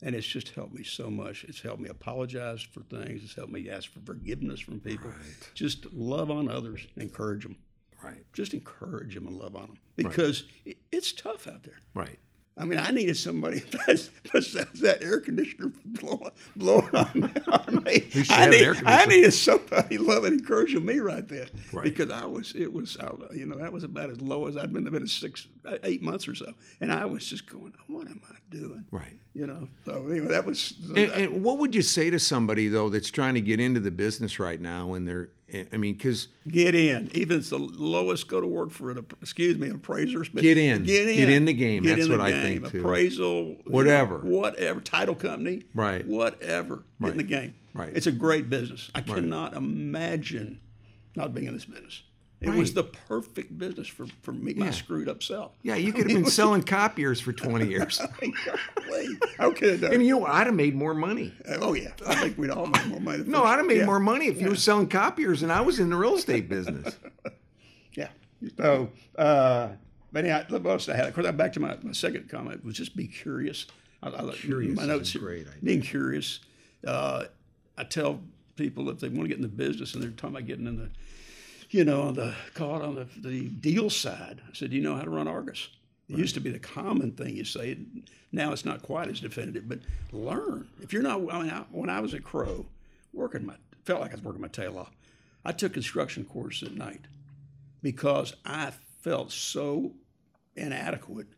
and 0.02 0.14
it's 0.14 0.26
just 0.26 0.50
helped 0.50 0.74
me 0.74 0.84
so 0.84 1.10
much. 1.10 1.44
It's 1.44 1.60
helped 1.60 1.80
me 1.80 1.88
apologize 1.88 2.62
for 2.62 2.82
things. 2.82 3.24
It's 3.24 3.34
helped 3.34 3.52
me 3.52 3.68
ask 3.70 3.90
for 3.92 4.00
forgiveness 4.00 4.60
from 4.60 4.80
people. 4.80 5.10
Just 5.54 5.92
love 5.92 6.30
on 6.30 6.48
others, 6.48 6.86
encourage 6.96 7.42
them. 7.42 7.56
right, 8.04 8.22
Just 8.32 8.54
encourage 8.54 9.14
them 9.14 9.26
and 9.26 9.36
love 9.36 9.56
on 9.56 9.62
them 9.68 9.78
because 9.96 10.44
it, 10.64 10.76
it's 10.92 11.12
tough 11.12 11.48
out 11.48 11.62
there. 11.64 11.78
right. 11.94 12.18
I 12.60 12.64
mean, 12.64 12.78
I 12.78 12.90
needed 12.90 13.16
somebody 13.16 13.60
that's 13.86 14.10
that 14.34 14.98
air 15.00 15.20
conditioner 15.20 15.72
blowing, 15.84 16.30
blowing 16.56 16.94
on, 16.94 17.32
on 17.48 17.82
me. 17.84 18.06
I, 18.28 18.48
need- 18.50 18.82
I 18.84 19.06
needed 19.06 19.32
somebody 19.32 19.96
loving, 19.98 20.32
and 20.32 20.40
encouraging 20.40 20.84
me 20.84 20.98
right 20.98 21.26
there 21.26 21.46
Right. 21.72 21.84
because 21.84 22.10
I 22.10 22.26
was, 22.26 22.52
it 22.54 22.72
was, 22.72 22.96
I- 23.00 23.34
you 23.34 23.46
know, 23.46 23.56
that 23.56 23.72
was 23.72 23.82
about 23.84 24.10
as 24.10 24.20
low 24.20 24.46
as 24.46 24.56
I'd 24.56 24.72
been. 24.72 24.84
Been 24.90 25.06
six, 25.06 25.46
eight 25.84 26.02
months 26.02 26.26
or 26.26 26.34
so, 26.34 26.52
and 26.80 26.92
I 26.92 27.04
was 27.04 27.24
just 27.24 27.46
going, 27.48 27.72
"What 27.86 28.08
am 28.08 28.20
I 28.28 28.34
doing?" 28.50 28.84
Right. 28.90 29.18
You 29.34 29.46
know. 29.46 29.68
So 29.86 30.08
anyway, 30.08 30.26
that 30.28 30.44
was. 30.44 30.74
And, 30.88 30.98
and 31.12 31.44
what 31.44 31.58
would 31.58 31.74
you 31.76 31.82
say 31.82 32.10
to 32.10 32.18
somebody 32.18 32.66
though 32.66 32.88
that's 32.88 33.08
trying 33.10 33.34
to 33.34 33.40
get 33.40 33.60
into 33.60 33.78
the 33.78 33.92
business 33.92 34.40
right 34.40 34.60
now 34.60 34.94
and 34.94 35.06
they're, 35.06 35.30
I 35.72 35.76
mean, 35.76 35.94
because 35.94 36.28
Get 36.48 36.74
in, 36.74 37.10
even 37.14 37.36
if 37.36 37.40
it's 37.40 37.50
the 37.50 37.58
lowest. 37.58 38.28
Go 38.28 38.40
to 38.40 38.46
work 38.46 38.70
for 38.70 38.90
an, 38.90 39.04
excuse 39.20 39.58
me, 39.58 39.68
appraisers. 39.68 40.28
But 40.28 40.42
Get 40.42 40.58
in. 40.58 40.84
Get 40.84 41.08
in. 41.08 41.16
Get 41.16 41.28
in 41.28 41.44
the 41.44 41.52
game. 41.52 41.82
Get 41.82 41.96
That's 41.96 42.08
what 42.08 42.20
I 42.20 42.30
game. 42.30 42.60
think, 42.60 42.72
too. 42.72 42.80
Appraisal. 42.80 43.56
Whatever. 43.66 44.18
Whatever. 44.18 44.80
Title 44.80 45.14
company. 45.14 45.64
Right. 45.74 46.06
Whatever. 46.06 46.84
Get 47.00 47.10
in 47.12 47.16
the 47.16 47.22
game. 47.22 47.54
Right. 47.74 47.90
It's 47.94 48.06
a 48.06 48.12
great 48.12 48.50
business. 48.50 48.90
I 48.94 49.00
cannot 49.00 49.54
imagine 49.54 50.60
not 51.16 51.34
being 51.34 51.46
in 51.46 51.54
this 51.54 51.64
business. 51.64 52.02
It 52.42 52.48
was 52.50 52.72
the 52.72 52.84
perfect 52.84 53.58
business 53.58 53.86
for, 53.86 54.06
for 54.22 54.32
me, 54.32 54.54
my 54.54 54.70
screwed 54.70 55.08
up 55.10 55.22
self. 55.22 55.52
yeah, 55.62 55.74
you 55.74 55.92
could 55.92 56.10
have 56.10 56.22
been 56.22 56.30
selling 56.30 56.62
copiers 56.62 57.20
for 57.20 57.32
20 57.34 57.66
years. 57.68 58.00
How 59.38 59.50
could 59.52 59.70
have 59.72 59.80
done? 59.82 59.94
And 59.94 60.06
you 60.06 60.20
know? 60.20 60.26
I'd 60.26 60.46
have 60.46 60.54
made 60.54 60.74
more 60.74 60.94
money. 60.94 61.32
Oh 61.60 61.74
yeah, 61.74 61.90
I 62.06 62.14
think 62.16 62.38
we'd 62.38 62.50
all 62.50 62.66
make 62.66 62.86
more 62.86 63.00
money. 63.00 63.24
No, 63.26 63.44
I'd 63.44 63.58
have 63.58 63.66
made 63.66 63.78
Yeah. 63.78 63.86
more 63.86 64.00
money 64.00 64.26
if 64.26 64.40
you 64.40 64.48
were 64.48 64.54
selling 64.56 64.88
copiers 64.88 65.42
and 65.42 65.52
I 65.52 65.60
was 65.60 65.78
in 65.80 65.90
the 65.90 65.96
real 65.96 66.14
estate 66.16 66.48
business. 66.48 66.96
Yeah. 67.94 68.08
So, 68.56 68.90
uh, 69.18 69.68
but 70.12 70.24
yeah, 70.24 70.44
what 70.48 70.64
else 70.66 70.88
I 70.88 70.96
had? 70.96 71.06
Of 71.08 71.14
course, 71.14 71.26
I'm 71.26 71.36
back 71.36 71.52
to 71.54 71.60
my, 71.60 71.76
my 71.82 71.92
second 71.92 72.28
comment 72.28 72.64
was 72.64 72.74
just 72.74 72.96
be 72.96 73.06
curious. 73.06 73.66
I, 74.02 74.08
I, 74.08 74.32
Curious 74.32 74.76
my 74.76 74.86
notes 74.86 75.14
great 75.14 75.46
idea. 75.46 75.52
Being 75.62 75.82
curious. 75.82 76.40
Uh, 76.86 77.24
I 77.76 77.84
tell 77.84 78.20
people 78.56 78.88
if 78.88 78.98
they 79.00 79.08
want 79.08 79.22
to 79.22 79.28
get 79.28 79.36
in 79.36 79.42
the 79.42 79.48
business 79.48 79.92
and 79.94 80.02
they're 80.02 80.10
talking 80.10 80.36
about 80.36 80.46
getting 80.46 80.66
in 80.66 80.76
the, 80.78 80.90
you 81.70 81.84
know, 81.84 82.02
on 82.02 82.14
the 82.14 82.34
call 82.54 82.76
it 82.76 82.84
on 82.84 82.94
the, 82.94 83.06
the 83.16 83.48
deal 83.48 83.90
side. 83.90 84.40
I 84.48 84.52
said, 84.52 84.70
do 84.70 84.76
you 84.76 84.82
know 84.82 84.96
how 84.96 85.02
to 85.02 85.10
run 85.10 85.28
Argus? 85.28 85.68
It 86.08 86.18
used 86.18 86.34
to 86.34 86.40
be 86.40 86.50
the 86.50 86.58
common 86.58 87.12
thing 87.12 87.36
you 87.36 87.44
say. 87.44 87.78
Now 88.32 88.52
it's 88.52 88.64
not 88.64 88.82
quite 88.82 89.08
as 89.08 89.20
definitive, 89.20 89.68
but 89.68 89.78
learn. 90.10 90.68
If 90.82 90.92
you're 90.92 91.02
not, 91.02 91.20
I 91.32 91.42
mean, 91.42 91.50
I, 91.50 91.64
when 91.70 91.88
I 91.88 92.00
was 92.00 92.14
at 92.14 92.24
Crow, 92.24 92.66
working 93.12 93.46
my, 93.46 93.54
felt 93.84 94.00
like 94.00 94.10
I 94.10 94.14
was 94.14 94.24
working 94.24 94.42
my 94.42 94.48
tail 94.48 94.76
off. 94.76 94.90
I 95.44 95.52
took 95.52 95.72
construction 95.72 96.24
courses 96.24 96.68
at 96.68 96.74
night 96.74 97.02
because 97.80 98.34
I 98.44 98.72
felt 99.02 99.30
so 99.30 99.92
inadequate 100.56 101.28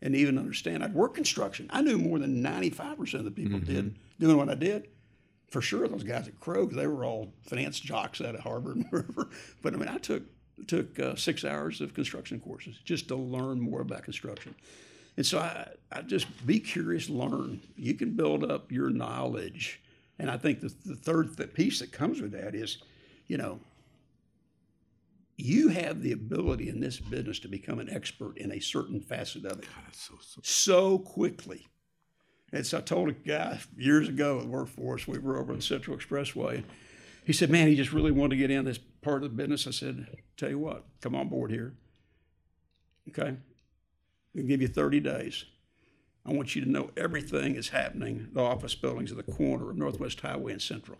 and 0.00 0.14
even 0.14 0.38
understand. 0.38 0.84
I'd 0.84 0.94
work 0.94 1.14
construction. 1.14 1.68
I 1.70 1.82
knew 1.82 1.98
more 1.98 2.18
than 2.20 2.42
95% 2.42 3.14
of 3.14 3.24
the 3.24 3.30
people 3.30 3.58
mm-hmm. 3.58 3.72
did 3.72 3.96
doing 4.20 4.36
what 4.36 4.48
I 4.48 4.54
did. 4.54 4.88
For 5.50 5.60
sure, 5.60 5.88
those 5.88 6.04
guys 6.04 6.28
at 6.28 6.38
Crow, 6.38 6.66
they 6.66 6.86
were 6.86 7.04
all 7.04 7.32
finance 7.42 7.80
jocks 7.80 8.20
out 8.20 8.36
of 8.36 8.42
Harvard 8.42 8.76
and 8.76 8.86
wherever. 8.90 9.28
But 9.62 9.74
I 9.74 9.76
mean, 9.76 9.88
I 9.88 9.98
took 9.98 10.22
took 10.66 10.98
uh, 10.98 11.16
six 11.16 11.44
hours 11.44 11.80
of 11.80 11.94
construction 11.94 12.38
courses 12.38 12.78
just 12.84 13.08
to 13.08 13.16
learn 13.16 13.60
more 13.60 13.80
about 13.80 14.02
construction. 14.02 14.54
And 15.16 15.26
so 15.26 15.38
I, 15.38 15.68
I 15.90 16.02
just 16.02 16.46
be 16.46 16.60
curious, 16.60 17.08
learn. 17.08 17.60
You 17.76 17.94
can 17.94 18.14
build 18.14 18.48
up 18.48 18.70
your 18.70 18.90
knowledge. 18.90 19.80
And 20.18 20.30
I 20.30 20.36
think 20.36 20.60
the, 20.60 20.72
the 20.84 20.94
third 20.94 21.36
th- 21.36 21.54
piece 21.54 21.80
that 21.80 21.92
comes 21.92 22.20
with 22.20 22.32
that 22.32 22.54
is, 22.54 22.78
you 23.26 23.38
know, 23.38 23.58
you 25.36 25.68
have 25.68 26.02
the 26.02 26.12
ability 26.12 26.68
in 26.68 26.80
this 26.80 27.00
business 27.00 27.38
to 27.40 27.48
become 27.48 27.78
an 27.78 27.88
expert 27.88 28.36
in 28.36 28.52
a 28.52 28.60
certain 28.60 29.00
facet 29.00 29.46
of 29.46 29.58
it 29.58 29.64
so, 29.92 30.14
so, 30.20 30.40
so 30.42 30.98
quickly. 30.98 31.66
And 32.52 32.66
so 32.66 32.78
I 32.78 32.80
told 32.80 33.08
a 33.08 33.12
guy 33.12 33.60
years 33.76 34.08
ago 34.08 34.40
at 34.40 34.46
worked 34.46 34.70
for 34.70 34.94
us, 34.94 35.06
we 35.06 35.18
were 35.18 35.38
over 35.38 35.52
on 35.52 35.58
the 35.58 35.62
Central 35.62 35.96
Expressway. 35.96 36.64
He 37.24 37.32
said, 37.32 37.50
Man, 37.50 37.68
he 37.68 37.76
just 37.76 37.92
really 37.92 38.10
wanted 38.10 38.30
to 38.30 38.36
get 38.36 38.50
in 38.50 38.64
this 38.64 38.78
part 38.78 39.22
of 39.22 39.30
the 39.30 39.36
business. 39.36 39.66
I 39.66 39.70
said, 39.70 40.06
Tell 40.36 40.50
you 40.50 40.58
what, 40.58 40.84
come 41.00 41.14
on 41.14 41.28
board 41.28 41.50
here. 41.50 41.74
Okay? 43.08 43.36
We'll 44.34 44.46
give 44.46 44.62
you 44.62 44.68
30 44.68 45.00
days. 45.00 45.44
I 46.26 46.32
want 46.32 46.54
you 46.54 46.64
to 46.64 46.70
know 46.70 46.90
everything 46.96 47.54
is 47.54 47.68
happening, 47.68 48.28
the 48.32 48.42
office 48.42 48.74
buildings 48.74 49.10
at 49.10 49.16
the 49.16 49.32
corner 49.32 49.70
of 49.70 49.76
Northwest 49.76 50.20
Highway 50.20 50.52
and 50.52 50.62
Central. 50.62 50.98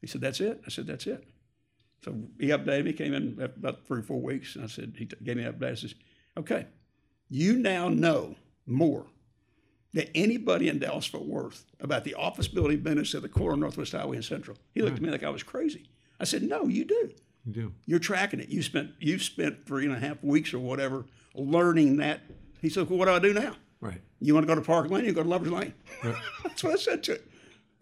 He 0.00 0.06
said, 0.06 0.20
That's 0.20 0.40
it? 0.40 0.60
I 0.66 0.70
said, 0.70 0.86
That's 0.86 1.06
it. 1.06 1.24
So 2.04 2.14
he 2.38 2.48
updated 2.48 2.84
me, 2.84 2.92
came 2.92 3.14
in 3.14 3.40
about 3.40 3.86
three 3.86 4.00
or 4.00 4.02
four 4.02 4.20
weeks, 4.20 4.56
and 4.56 4.64
I 4.64 4.66
said, 4.66 4.94
He 4.98 5.06
gave 5.06 5.36
me 5.36 5.44
an 5.44 5.52
update. 5.52 5.94
I 6.36 6.40
Okay, 6.40 6.66
you 7.30 7.56
now 7.56 7.88
know 7.88 8.34
more 8.66 9.06
than 9.94 10.06
anybody 10.14 10.68
in 10.68 10.78
Dallas 10.78 11.06
Fort 11.06 11.24
Worth 11.24 11.64
about 11.80 12.04
the 12.04 12.14
office 12.14 12.48
building 12.48 12.80
business 12.80 13.14
at 13.14 13.22
the 13.22 13.28
corner 13.28 13.54
of 13.54 13.60
Northwest 13.60 13.92
Highway 13.92 14.16
and 14.16 14.24
Central. 14.24 14.58
He 14.74 14.82
looked 14.82 14.96
at 14.96 15.02
me 15.02 15.08
like 15.10 15.22
I 15.22 15.30
was 15.30 15.42
crazy. 15.42 15.88
I 16.20 16.24
said, 16.24 16.42
No, 16.42 16.66
you 16.66 16.84
do. 16.84 17.10
You 17.46 17.52
do. 17.52 17.72
You're 17.86 17.98
tracking 18.00 18.40
it. 18.40 18.48
You 18.50 18.62
spent 18.62 18.90
you've 18.98 19.22
spent 19.22 19.64
three 19.66 19.84
and 19.86 19.94
a 19.94 19.98
half 19.98 20.22
weeks 20.22 20.52
or 20.52 20.58
whatever 20.58 21.06
learning 21.34 21.96
that. 21.98 22.20
He 22.60 22.68
said, 22.68 22.90
Well, 22.90 22.98
what 22.98 23.06
do 23.06 23.12
I 23.12 23.18
do 23.20 23.32
now? 23.32 23.54
Right. 23.80 24.00
You 24.20 24.34
want 24.34 24.46
to 24.46 24.52
go 24.52 24.58
to 24.60 24.66
Park 24.66 24.90
Lane? 24.90 25.04
You 25.04 25.12
go 25.12 25.22
to 25.22 25.28
Lovers 25.28 25.50
Lane. 25.52 25.74
that's 26.42 26.62
what 26.64 26.72
I 26.74 26.76
said 26.76 27.02
to 27.04 27.12
it. 27.12 27.26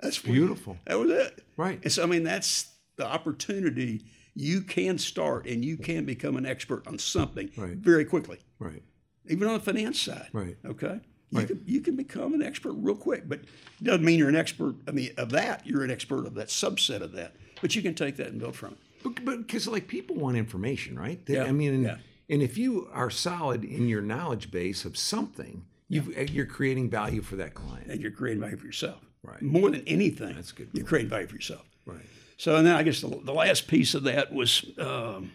That's 0.01 0.18
Beautiful. 0.18 0.77
That 0.87 0.98
was 0.98 1.11
it. 1.11 1.44
Right. 1.57 1.81
And 1.83 1.90
so 1.92 2.03
I 2.03 2.07
mean, 2.07 2.25
that's 2.25 2.68
the 2.96 3.07
opportunity. 3.07 4.05
You 4.35 4.62
can 4.62 4.98
start 4.98 5.46
and 5.46 5.64
you 5.64 5.77
can 5.77 6.05
become 6.05 6.37
an 6.37 6.44
expert 6.46 6.87
on 6.87 6.98
something 6.98 7.51
Right. 7.57 7.77
very 7.77 8.05
quickly, 8.05 8.38
Right. 8.59 8.83
even 9.29 9.46
on 9.48 9.55
the 9.55 9.61
finance 9.61 10.01
side. 10.01 10.29
Right. 10.33 10.57
Okay. 10.64 11.01
You 11.33 11.38
Right. 11.38 11.49
can 11.49 11.62
you 11.66 11.81
can 11.81 11.97
become 11.97 12.35
an 12.35 12.42
expert 12.42 12.73
real 12.75 12.95
quick, 12.95 13.27
but 13.29 13.38
it 13.40 13.85
doesn't 13.85 14.05
mean 14.05 14.18
you're 14.18 14.29
an 14.29 14.37
expert. 14.37 14.77
I 14.87 14.90
mean, 14.90 15.11
of 15.16 15.31
that, 15.31 15.66
you're 15.66 15.83
an 15.83 15.90
expert 15.90 16.27
of 16.27 16.35
that 16.35 16.49
subset 16.49 17.01
of 17.01 17.12
that. 17.12 17.35
But 17.62 17.75
you 17.75 17.81
can 17.83 17.95
take 17.95 18.16
that 18.16 18.29
and 18.29 18.38
build 18.38 18.55
from 18.55 18.73
it. 19.05 19.25
But 19.25 19.38
because 19.47 19.66
like 19.66 19.88
people 19.88 20.14
want 20.16 20.37
information, 20.37 20.99
right? 20.99 21.25
They- 21.27 21.35
Yeah, 21.35 21.45
I 21.45 21.53
mean, 21.53 21.73
and, 21.75 21.83
yeah. 21.85 21.97
and 22.29 22.42
if 22.42 22.59
you 22.59 22.88
are 22.92 23.11
solid 23.11 23.64
in 23.64 23.88
your 23.88 24.03
knowledge 24.03 24.51
base 24.51 24.85
of 24.85 24.97
something, 24.97 25.64
you've, 25.88 26.31
you're 26.31 26.47
creating 26.47 26.90
value 26.90 27.23
for 27.23 27.37
that 27.37 27.55
client. 27.55 27.87
and 27.90 28.01
you're 28.01 28.11
creating 28.12 28.40
value 28.40 28.57
for 28.59 28.66
yourself. 28.66 29.01
Right. 29.25 29.40
More 29.40 29.71
than 29.71 29.83
anything, 29.87 30.35
That's 30.35 30.53
good 30.53 30.68
You're 30.73 30.85
creating 30.87 31.09
value 31.11 31.27
for 31.29 31.35
yourself. 31.37 31.64
Right. 31.87 32.05
So, 32.37 32.57
and 32.57 32.66
then 32.66 32.75
I 32.77 32.83
guess 32.83 33.01
the, 33.01 33.09
the 33.25 33.33
last 33.33 33.68
piece 33.68 33.95
of 33.95 34.03
that 34.05 34.33
was 34.33 34.64
um, 34.79 35.31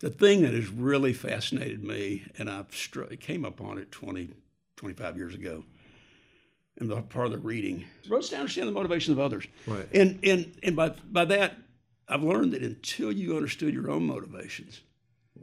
the 0.00 0.10
thing 0.10 0.42
that 0.42 0.52
has 0.54 0.68
really 0.68 1.12
fascinated 1.12 1.82
me, 1.84 2.24
and 2.36 2.50
I've 2.50 2.74
str- 2.74 3.04
came 3.20 3.44
upon 3.44 3.78
it 3.78 3.90
20, 3.92 4.30
25 4.76 5.16
years 5.16 5.34
ago, 5.34 5.64
and 6.78 6.90
the 6.90 7.00
part 7.02 7.26
of 7.26 7.32
the 7.32 7.38
reading 7.38 7.84
was 8.08 8.28
to 8.28 8.36
understand 8.36 8.68
the 8.68 8.72
motivations 8.72 9.16
of 9.16 9.18
others. 9.24 9.46
Right. 9.66 9.88
And 9.92 10.20
and 10.22 10.52
and 10.62 10.76
by 10.76 10.90
by 11.10 11.24
that, 11.26 11.56
I've 12.08 12.22
learned 12.22 12.52
that 12.52 12.62
until 12.62 13.10
you 13.10 13.36
understood 13.36 13.72
your 13.74 13.90
own 13.90 14.06
motivations, 14.06 14.82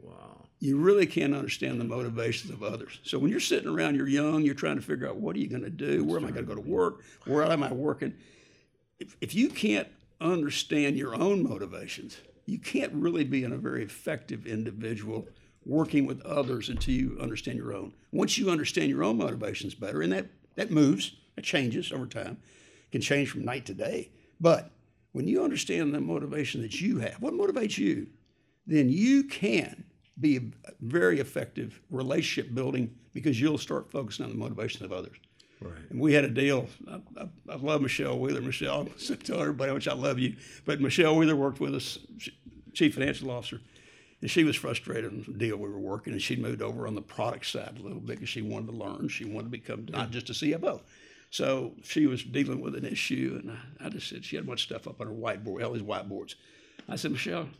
Wow. 0.00 0.44
you 0.60 0.76
really 0.78 1.06
can't 1.06 1.34
understand 1.34 1.80
the 1.80 1.84
motivations 1.84 2.52
of 2.52 2.62
others. 2.62 3.00
So 3.02 3.18
when 3.18 3.30
you're 3.30 3.40
sitting 3.40 3.68
around, 3.68 3.96
you're 3.96 4.08
young, 4.08 4.42
you're 4.42 4.54
trying 4.54 4.76
to 4.76 4.82
figure 4.82 5.08
out 5.08 5.16
what 5.16 5.34
are 5.36 5.40
you 5.40 5.48
going 5.48 5.62
to 5.62 5.70
do? 5.70 6.04
Where 6.04 6.18
am 6.18 6.24
I 6.26 6.30
going 6.30 6.46
to 6.46 6.54
go 6.54 6.60
to 6.60 6.68
work? 6.68 7.02
Where 7.26 7.44
am 7.44 7.62
I 7.62 7.72
working? 7.72 8.14
If, 9.00 9.16
if 9.20 9.34
you 9.34 9.48
can't 9.48 9.88
understand 10.20 10.96
your 10.96 11.14
own 11.16 11.42
motivations, 11.42 12.16
you 12.46 12.58
can't 12.58 12.92
really 12.92 13.24
be 13.24 13.42
in 13.42 13.52
a 13.52 13.56
very 13.56 13.82
effective 13.82 14.46
individual 14.46 15.26
working 15.66 16.06
with 16.06 16.20
others 16.22 16.68
until 16.68 16.94
you 16.94 17.18
understand 17.20 17.58
your 17.58 17.74
own. 17.74 17.92
Once 18.12 18.38
you 18.38 18.50
understand 18.50 18.90
your 18.90 19.04
own 19.04 19.18
motivations 19.18 19.74
better, 19.74 20.02
and 20.02 20.12
that, 20.12 20.26
that 20.56 20.70
moves, 20.70 21.16
it 21.36 21.44
changes 21.44 21.92
over 21.92 22.06
time, 22.06 22.36
can 22.92 23.00
change 23.00 23.30
from 23.30 23.44
night 23.44 23.66
to 23.66 23.74
day. 23.74 24.10
But 24.40 24.70
when 25.12 25.26
you 25.26 25.42
understand 25.42 25.94
the 25.94 26.00
motivation 26.00 26.62
that 26.62 26.80
you 26.80 26.98
have, 26.98 27.16
what 27.20 27.34
motivates 27.34 27.78
you, 27.78 28.08
then 28.66 28.88
you 28.88 29.24
can 29.24 29.84
be 30.20 30.36
a 30.36 30.72
very 30.80 31.20
effective 31.20 31.80
relationship 31.90 32.54
building 32.54 32.94
because 33.12 33.40
you'll 33.40 33.58
start 33.58 33.90
focusing 33.90 34.24
on 34.24 34.30
the 34.30 34.38
motivations 34.38 34.82
of 34.82 34.92
others. 34.92 35.16
Right. 35.60 35.72
And 35.90 36.00
we 36.00 36.12
had 36.12 36.24
a 36.24 36.28
deal. 36.28 36.68
I, 36.88 37.00
I, 37.16 37.28
I 37.48 37.56
love 37.56 37.80
Michelle 37.80 38.18
Wheeler. 38.18 38.40
Michelle, 38.40 38.86
tell 39.24 39.40
everybody 39.40 39.68
how 39.70 39.74
much 39.74 39.88
I 39.88 39.94
love 39.94 40.18
you. 40.18 40.36
But 40.64 40.80
Michelle 40.80 41.16
Wheeler 41.16 41.36
worked 41.36 41.60
with 41.60 41.74
us, 41.74 41.98
chief 42.72 42.94
financial 42.94 43.30
officer, 43.30 43.60
and 44.24 44.30
she 44.30 44.42
was 44.42 44.56
frustrated 44.56 45.10
on 45.10 45.22
the 45.28 45.34
deal 45.34 45.58
we 45.58 45.68
were 45.68 45.78
working, 45.78 46.14
and 46.14 46.22
she 46.22 46.34
moved 46.34 46.62
over 46.62 46.86
on 46.86 46.94
the 46.94 47.02
product 47.02 47.44
side 47.44 47.76
a 47.78 47.82
little 47.82 48.00
bit 48.00 48.16
because 48.16 48.30
she 48.30 48.40
wanted 48.40 48.68
to 48.68 48.72
learn. 48.72 49.06
She 49.08 49.26
wanted 49.26 49.44
to 49.44 49.50
become 49.50 49.86
not 49.90 50.12
just 50.12 50.30
a 50.30 50.32
CFO. 50.32 50.80
So 51.28 51.74
she 51.82 52.06
was 52.06 52.22
dealing 52.22 52.62
with 52.62 52.74
an 52.74 52.86
issue, 52.86 53.38
and 53.42 53.50
I, 53.50 53.84
I 53.84 53.88
just 53.90 54.08
said 54.08 54.24
she 54.24 54.36
had 54.36 54.46
a 54.46 54.48
bunch 54.48 54.62
of 54.62 54.64
stuff 54.64 54.88
up 54.88 55.02
on 55.02 55.08
her 55.08 55.12
whiteboard, 55.12 55.62
all 55.62 55.74
these 55.74 55.82
whiteboards. 55.82 56.36
I 56.88 56.96
said, 56.96 57.10
Michelle, 57.10 57.50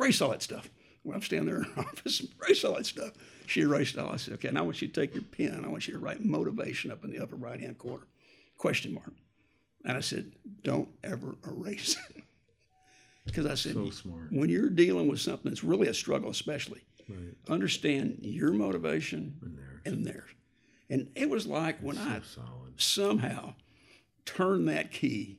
erase 0.00 0.22
all 0.22 0.30
that 0.30 0.40
stuff. 0.40 0.70
Well, 1.04 1.16
I'm 1.16 1.20
standing 1.20 1.48
there 1.48 1.58
in 1.58 1.64
her 1.64 1.80
office, 1.86 2.26
erase 2.42 2.64
all 2.64 2.76
that 2.76 2.86
stuff. 2.86 3.12
She 3.46 3.60
erased 3.60 3.98
all. 3.98 4.10
I 4.10 4.16
said, 4.16 4.32
okay, 4.34 4.50
now 4.50 4.60
I 4.60 4.62
want 4.62 4.80
you 4.80 4.88
to 4.88 4.98
take 4.98 5.12
your 5.12 5.24
pen. 5.24 5.66
I 5.66 5.68
want 5.68 5.86
you 5.86 5.92
to 5.92 6.00
write 6.00 6.24
motivation 6.24 6.90
up 6.90 7.04
in 7.04 7.10
the 7.10 7.22
upper 7.22 7.36
right 7.36 7.60
hand 7.60 7.76
corner, 7.76 8.06
question 8.56 8.94
mark. 8.94 9.12
And 9.84 9.98
I 9.98 10.00
said, 10.00 10.32
don't 10.64 10.88
ever 11.04 11.36
erase 11.46 11.98
it. 12.08 12.22
Because 13.28 13.46
I 13.46 13.54
said, 13.54 13.74
So 13.74 13.90
smart. 13.90 14.30
when 14.32 14.48
you're 14.48 14.70
dealing 14.70 15.08
with 15.08 15.20
something 15.20 15.50
that's 15.50 15.62
really 15.64 15.88
a 15.88 15.94
struggle, 15.94 16.30
especially, 16.30 16.80
Right. 17.08 17.34
understand 17.48 18.18
your 18.22 18.52
motivation 18.52 19.36
And 19.42 19.56
there. 19.56 19.80
and 19.84 20.06
theirs. 20.06 20.30
And 20.90 21.08
it 21.14 21.30
was 21.30 21.46
like 21.46 21.78
when 21.80 21.96
I 21.98 22.20
Solid. 22.20 22.74
somehow 22.76 23.54
turned 24.24 24.68
that 24.68 24.90
key 24.90 25.38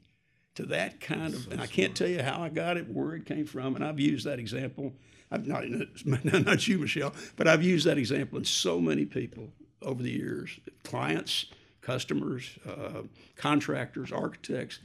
to 0.55 0.65
that 0.67 0.99
kind 0.99 1.33
of, 1.33 1.51
and 1.51 1.61
I 1.61 1.67
can't 1.67 1.95
tell 1.95 2.07
you 2.07 2.21
how 2.23 2.41
I 2.41 2.49
got 2.49 2.77
it, 2.77 2.87
where 2.89 3.13
it 3.15 3.25
came 3.25 3.45
from, 3.45 3.75
and 3.75 3.83
I've 3.83 3.99
used 3.99 4.25
that 4.25 4.39
example. 4.39 4.93
I've 5.31 5.45
not 5.47 5.63
not 6.05 6.67
you, 6.67 6.79
Michelle, 6.79 7.13
but 7.35 7.47
I've 7.47 7.63
used 7.63 7.85
that 7.85 7.97
example 7.97 8.37
in 8.39 8.45
so 8.45 8.79
many 8.81 9.05
people 9.05 9.53
over 9.81 10.01
the 10.03 10.11
years, 10.11 10.59
clients, 10.83 11.45
customers, 11.81 12.57
uh, 12.67 13.03
contractors, 13.35 14.11
architects, 14.11 14.79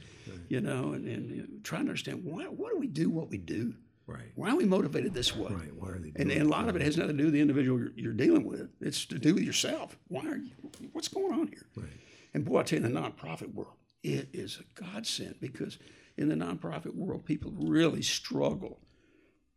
you 0.47 0.61
know, 0.61 0.93
and, 0.93 1.07
and 1.07 1.63
trying 1.63 1.85
to 1.85 1.89
understand 1.89 2.23
why 2.23 2.43
why 2.45 2.69
do 2.69 2.77
we 2.77 2.87
do 2.87 3.09
what 3.09 3.29
we 3.29 3.37
do? 3.37 3.73
Right. 4.07 4.31
Why 4.35 4.51
are 4.51 4.55
we 4.55 4.65
motivated 4.65 5.13
this 5.13 5.35
way? 5.35 5.51
Right. 5.51 5.75
Why 5.75 5.89
are 5.89 5.99
they 5.99 6.11
doing 6.11 6.13
And, 6.17 6.31
and 6.31 6.41
a 6.43 6.49
lot 6.49 6.69
of 6.69 6.75
it 6.75 6.81
has 6.83 6.95
nothing 6.95 7.17
to 7.17 7.23
do 7.23 7.25
with 7.25 7.33
the 7.33 7.41
individual 7.41 7.79
you're, 7.79 7.91
you're 7.95 8.13
dealing 8.13 8.43
with. 8.43 8.69
It's 8.79 9.05
to 9.07 9.17
do 9.17 9.33
with 9.33 9.43
yourself. 9.43 9.97
Why 10.09 10.27
are 10.27 10.37
you? 10.37 10.51
What's 10.91 11.07
going 11.07 11.33
on 11.33 11.47
here? 11.47 11.65
Right. 11.75 11.89
And 12.33 12.45
boy, 12.45 12.59
I 12.59 12.63
tell 12.63 12.79
you, 12.79 12.85
in 12.85 12.93
the 12.93 12.99
nonprofit 12.99 13.53
world, 13.53 13.73
it 14.03 14.29
is 14.31 14.59
a 14.59 14.79
godsend 14.79 15.35
because 15.41 15.79
in 16.17 16.29
the 16.29 16.35
nonprofit 16.35 16.95
world, 16.95 17.25
people 17.25 17.51
really 17.57 18.03
struggle 18.03 18.79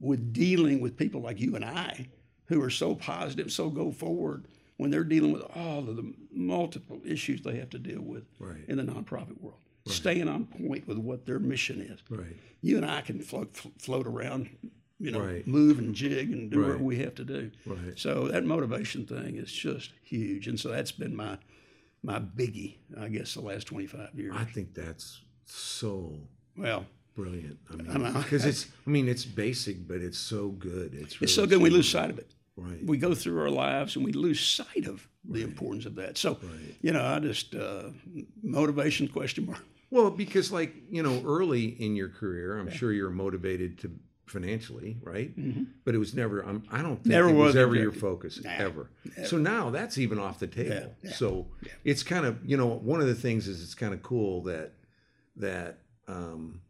with 0.00 0.32
dealing 0.32 0.80
with 0.80 0.96
people 0.96 1.20
like 1.20 1.40
you 1.40 1.54
and 1.54 1.64
I, 1.64 2.08
who 2.46 2.62
are 2.62 2.70
so 2.70 2.94
positive, 2.94 3.52
so 3.52 3.68
go 3.68 3.90
forward 3.90 4.46
when 4.78 4.90
they're 4.90 5.04
dealing 5.04 5.32
with 5.32 5.42
all 5.54 5.80
of 5.80 5.96
the 5.96 6.14
multiple 6.32 7.00
issues 7.04 7.42
they 7.42 7.56
have 7.58 7.68
to 7.70 7.78
deal 7.78 8.00
with 8.00 8.24
Right. 8.38 8.64
in 8.68 8.78
the 8.78 8.84
nonprofit 8.84 9.38
world. 9.40 9.58
Staying 9.86 10.28
on 10.28 10.44
point 10.46 10.86
with 10.86 10.98
what 10.98 11.24
their 11.26 11.38
mission 11.38 11.80
is 11.80 12.00
Right. 12.10 12.36
you 12.60 12.76
and 12.76 12.84
I 12.86 13.00
can 13.02 13.20
float 13.20 13.56
float 13.78 14.06
around, 14.06 14.48
you 14.98 15.10
know, 15.10 15.20
Right. 15.24 15.46
move 15.46 15.78
and 15.78 15.94
jig 15.94 16.30
and 16.30 16.50
do 16.50 16.58
Right. 16.58 16.66
whatever 16.66 16.84
we 16.84 16.96
have 16.98 17.14
to 17.16 17.24
do. 17.24 17.50
Right. 17.64 17.98
So 17.98 18.28
that 18.28 18.44
motivation 18.44 19.06
thing 19.06 19.36
is 19.36 19.50
just 19.52 19.92
huge, 20.02 20.46
and 20.46 20.58
so 20.60 20.68
that's 20.70 20.92
been 20.92 21.14
my 21.16 21.38
my 22.02 22.20
biggie, 22.20 22.76
I 22.96 23.08
guess, 23.08 23.34
the 23.34 23.40
last 23.40 23.66
twenty 23.66 23.86
five 23.86 24.10
years. 24.14 24.34
I 24.36 24.44
think 24.44 24.74
that's 24.74 25.22
so 25.46 26.20
well, 26.56 26.86
brilliant. 27.14 27.58
I 27.70 27.76
mean, 27.76 28.12
because 28.12 28.44
it's, 28.44 28.66
I 28.86 28.90
mean, 28.90 29.08
it's 29.08 29.24
basic, 29.24 29.88
but 29.88 30.00
it's 30.02 30.18
so 30.18 30.50
good. 30.50 30.92
It's, 30.94 31.16
it's 31.20 31.34
so 31.34 31.42
really 31.42 31.50
good 31.56 31.62
we 31.62 31.70
lose 31.70 31.88
sight 31.88 32.10
of 32.10 32.18
it. 32.18 32.30
Right. 32.60 32.84
We 32.84 32.98
go 32.98 33.14
through 33.14 33.40
our 33.40 33.50
lives 33.50 33.96
and 33.96 34.04
we 34.04 34.12
lose 34.12 34.40
sight 34.40 34.86
of 34.86 35.06
the 35.24 35.42
importance 35.42 35.86
of 35.86 35.94
that. 35.96 36.18
So, 36.18 36.38
Right. 36.42 36.74
you 36.80 36.92
know, 36.92 37.04
I 37.04 37.18
just 37.20 37.54
uh, 37.54 37.90
motivation 38.42 39.08
question 39.08 39.46
mark. 39.46 39.64
Well, 39.90 40.10
because 40.10 40.52
like 40.52 40.74
you 40.90 41.02
know, 41.02 41.22
early 41.24 41.64
in 41.66 41.96
your 41.96 42.08
career, 42.10 42.58
I'm 42.58 42.70
sure 42.70 42.92
you're 42.92 43.10
motivated 43.10 43.78
to 43.80 43.90
financially, 44.26 44.98
right? 45.02 45.32
But 45.84 45.94
it 45.94 45.98
was 45.98 46.14
never. 46.14 46.40
I'm, 46.42 46.62
I 46.70 46.82
don't 46.82 46.96
think 46.96 47.04
Mm-hmm. 47.06 47.10
Never 47.10 47.28
it 47.30 47.32
was, 47.32 47.46
was 47.54 47.56
ever 47.56 47.74
your 47.74 47.92
focus 47.92 48.42
Nah, 48.44 48.50
ever. 48.58 48.90
So 49.24 49.38
now 49.38 49.70
that's 49.70 49.96
even 49.96 50.18
off 50.18 50.38
the 50.38 50.46
table. 50.46 50.74
Yeah, 50.74 50.86
yeah, 51.10 51.12
so 51.14 51.46
it's 51.84 52.02
kind 52.02 52.26
of 52.26 52.44
you 52.44 52.56
know 52.58 52.66
one 52.66 53.00
of 53.00 53.06
the 53.06 53.14
things 53.14 53.48
is 53.48 53.62
it's 53.62 53.74
kind 53.74 53.94
of 53.94 54.02
cool 54.02 54.42
that 54.42 54.72
that 55.36 55.78
um, 56.06 56.60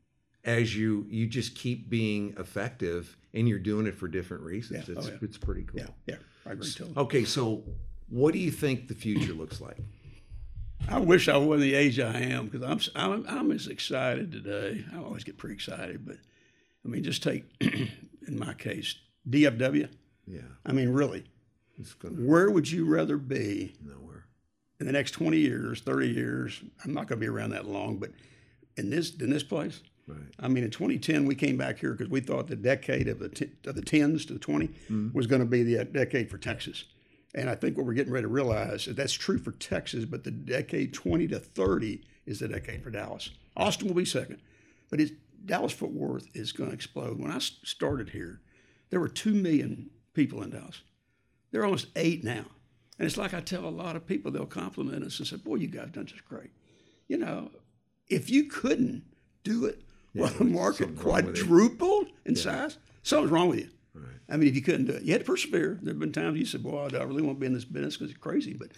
as 0.45 0.75
you 0.77 1.07
you 1.11 1.27
just 1.27 1.55
keep 1.55 1.89
being 1.91 2.35
effective 2.39 3.17
and 3.35 3.49
you're 3.49 3.59
doing 3.59 3.87
it 3.87 3.95
for 3.95 4.09
different 4.09 4.43
reasons. 4.43 4.89
Yeah. 4.89 4.95
Oh, 4.97 4.99
It's 5.01 5.09
yeah. 5.09 5.17
it's 5.23 5.37
pretty 5.39 5.63
cool. 5.65 5.81
Yeah, 5.81 5.87
yeah, 6.07 6.17
I 6.47 6.53
agree 6.53 6.71
totally. 6.71 6.97
Okay, 6.97 7.25
so 7.25 7.65
what 8.09 8.33
do 8.33 8.39
you 8.39 8.51
think 8.51 8.89
the 8.89 8.95
future 8.95 9.33
looks 9.35 9.61
like? 9.61 9.77
I 10.89 10.99
wish 10.99 11.29
I 11.29 11.37
wasn't 11.37 11.63
the 11.63 11.75
age 11.75 11.99
I 12.01 12.19
am 12.21 12.47
because 12.49 12.63
I'm, 12.95 13.03
I'm 13.13 13.27
I'm 13.29 13.53
as 13.53 13.67
excited 13.67 14.33
today. 14.33 14.85
I 14.95 14.99
always 14.99 15.25
get 15.25 15.37
pretty 15.37 15.55
excited, 15.55 16.07
but 16.07 16.17
I 16.85 16.89
mean, 16.89 17.03
just 17.03 17.23
take 17.23 17.45
in 17.61 18.39
my 18.39 18.55
case 18.55 18.95
DFW. 19.29 19.89
Yeah, 20.27 20.41
I 20.65 20.73
mean, 20.73 20.91
really, 20.91 21.25
it's 21.79 21.95
gonna 21.95 22.15
where 22.15 22.51
would 22.51 22.71
you 22.71 22.87
rather 22.87 23.17
be 23.19 23.75
nowhere. 23.85 24.25
in 24.81 24.87
the 24.87 24.93
next 24.93 25.11
20 25.13 25.37
years, 25.39 25.81
30 25.81 26.09
years, 26.09 26.63
I'm 26.85 26.95
not 26.95 27.09
going 27.09 27.19
to 27.19 27.25
be 27.25 27.29
around 27.29 27.51
that 27.51 27.67
long, 27.67 27.97
but 27.99 28.11
in 28.77 28.89
this 28.91 29.15
in 29.17 29.29
this 29.31 29.43
place, 29.43 29.81
Right. 30.09 30.19
I 30.41 30.49
mean, 30.49 30.65
in 30.65 30.71
2010 30.71 31.27
we 31.27 31.35
came 31.35 31.57
back 31.57 31.79
here 31.79 31.93
because 31.93 32.09
we 32.09 32.21
thought 32.21 32.47
the 32.47 32.57
decade 32.57 33.09
of 33.09 33.19
the 33.19 33.29
t- 33.29 33.51
of 33.67 33.75
the 33.75 33.83
tens 33.83 34.25
to 34.27 34.33
the 34.33 34.39
20 34.39 34.71
was 35.13 35.27
going 35.27 35.41
to 35.41 35.47
be 35.47 35.63
the 35.63 35.81
uh, 35.81 35.85
decade 35.85 36.31
for 36.31 36.39
Texas, 36.39 36.85
and 37.35 37.51
I 37.51 37.55
think 37.55 37.77
what 37.77 37.85
we're 37.87 37.95
getting 37.95 38.13
ready 38.13 38.25
to 38.25 38.29
realize 38.29 38.87
is 38.87 38.97
that's 38.97 39.13
true 39.13 39.39
for 39.39 39.53
Texas, 39.53 40.05
but 40.05 40.25
the 40.25 40.31
decade 40.31 40.95
20 40.95 41.29
to 41.29 41.39
30 41.39 42.03
is 42.27 42.41
the 42.41 42.49
decade 42.49 42.83
for 42.83 42.91
Dallas. 42.91 43.31
Austin 43.57 43.89
will 43.89 43.95
be 43.95 44.05
second, 44.05 44.41
but 44.91 45.01
it's, 45.01 45.13
Dallas 45.45 45.73
Fort 45.73 45.93
Worth 45.93 46.27
is 46.35 46.53
going 46.53 46.71
to 46.71 46.75
explode. 46.75 47.19
When 47.19 47.31
I 47.31 47.39
started 47.39 48.11
here, 48.11 48.41
there 48.91 49.01
were 49.01 49.09
two 49.09 49.35
million 49.35 49.91
people 50.15 50.43
in 50.43 50.51
Dallas. 50.51 50.83
There 51.51 51.61
are 51.61 51.65
almost 51.65 51.89
eight 51.97 52.25
now. 52.25 52.45
And 52.99 53.07
it's 53.07 53.17
like 53.17 53.33
I 53.33 53.41
tell 53.41 53.65
a 53.65 53.71
lot 53.71 53.95
of 53.97 54.07
people, 54.07 54.31
they'll 54.31 54.47
compliment 54.47 55.05
us 55.05 55.19
and 55.19 55.29
say, 55.29 55.37
Boy, 55.37 55.57
you 55.57 55.69
guys 55.69 55.91
done 55.93 56.07
just 56.07 56.25
great. 56.25 56.51
You 57.07 57.19
know, 57.19 57.51
if 58.09 58.29
you 58.29 58.45
couldn't 58.45 59.05
do 59.45 59.65
it 59.67 59.83
while 60.19 60.31
the 60.31 60.45
market 60.45 60.79
something 60.89 61.05
wrong 61.05 61.25
with 61.27 61.39
it. 61.39 61.47
quadrupled 61.47 62.07
in 62.25 62.37
size, 62.37 62.79
something's 63.03 63.31
wrong 63.31 63.49
with 63.49 63.61
you. 63.61 63.71
Right. 63.95 64.07
I 64.29 64.37
mean, 64.37 64.49
if 64.49 64.55
you 64.55 64.63
couldn't 64.63 64.87
do 64.87 64.93
it, 64.93 65.03
you 65.03 65.13
had 65.13 65.23
to 65.23 65.27
persevere. 65.27 65.79
There 65.83 65.93
have 65.93 66.01
been 66.01 66.13
times 66.13 66.39
you 66.39 66.45
said, 66.45 66.63
Boy, 66.63 66.89
I 66.93 67.03
really 67.03 67.23
want 67.23 67.37
to 67.37 67.41
be 67.41 67.47
in 67.47 67.55
this 67.55 67.65
business 67.65 67.97
because 67.97 68.11
it's 68.11 68.21
crazy. 68.21 68.55
But, 68.55 68.69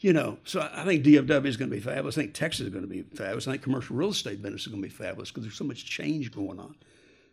you 0.00 0.12
know, 0.12 0.38
so 0.44 0.60
I 0.60 0.82
I 0.82 0.84
think 0.84 1.04
DFW 1.04 1.46
is 1.46 1.56
going 1.56 1.70
to 1.70 1.76
be 1.76 1.82
fabulous. 1.82 2.18
I 2.18 2.22
think 2.22 2.34
Texas 2.34 2.66
is 2.66 2.72
going 2.72 2.84
to 2.84 2.90
be 2.90 3.02
fabulous. 3.02 3.46
I 3.46 3.52
think 3.52 3.62
commercial 3.62 3.96
real 3.96 4.10
estate 4.10 4.42
business 4.42 4.62
is 4.62 4.68
going 4.68 4.82
to 4.82 4.88
be 4.88 4.94
fabulous 4.94 5.30
because 5.30 5.44
there's 5.44 5.56
so 5.56 5.64
much 5.64 5.84
change 5.84 6.32
going 6.32 6.58
on 6.58 6.74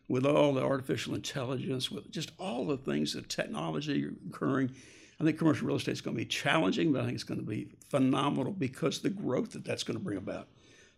with 0.07 0.25
all 0.25 0.53
the 0.53 0.61
artificial 0.61 1.15
intelligence, 1.15 1.89
with 1.89 2.11
just 2.11 2.31
all 2.37 2.65
the 2.65 2.77
things, 2.77 3.13
the 3.13 3.21
technology 3.21 4.09
occurring. 4.29 4.71
I 5.19 5.23
think 5.23 5.37
commercial 5.37 5.67
real 5.67 5.77
estate 5.77 5.93
is 5.93 6.01
going 6.01 6.17
to 6.17 6.21
be 6.21 6.25
challenging, 6.25 6.91
but 6.91 7.01
I 7.01 7.05
think 7.05 7.15
it's 7.15 7.23
going 7.23 7.39
to 7.39 7.45
be 7.45 7.69
phenomenal 7.89 8.51
because 8.51 8.99
the 9.01 9.09
growth 9.09 9.51
that 9.51 9.63
that's 9.63 9.83
going 9.83 9.97
to 9.97 10.03
bring 10.03 10.17
about. 10.17 10.47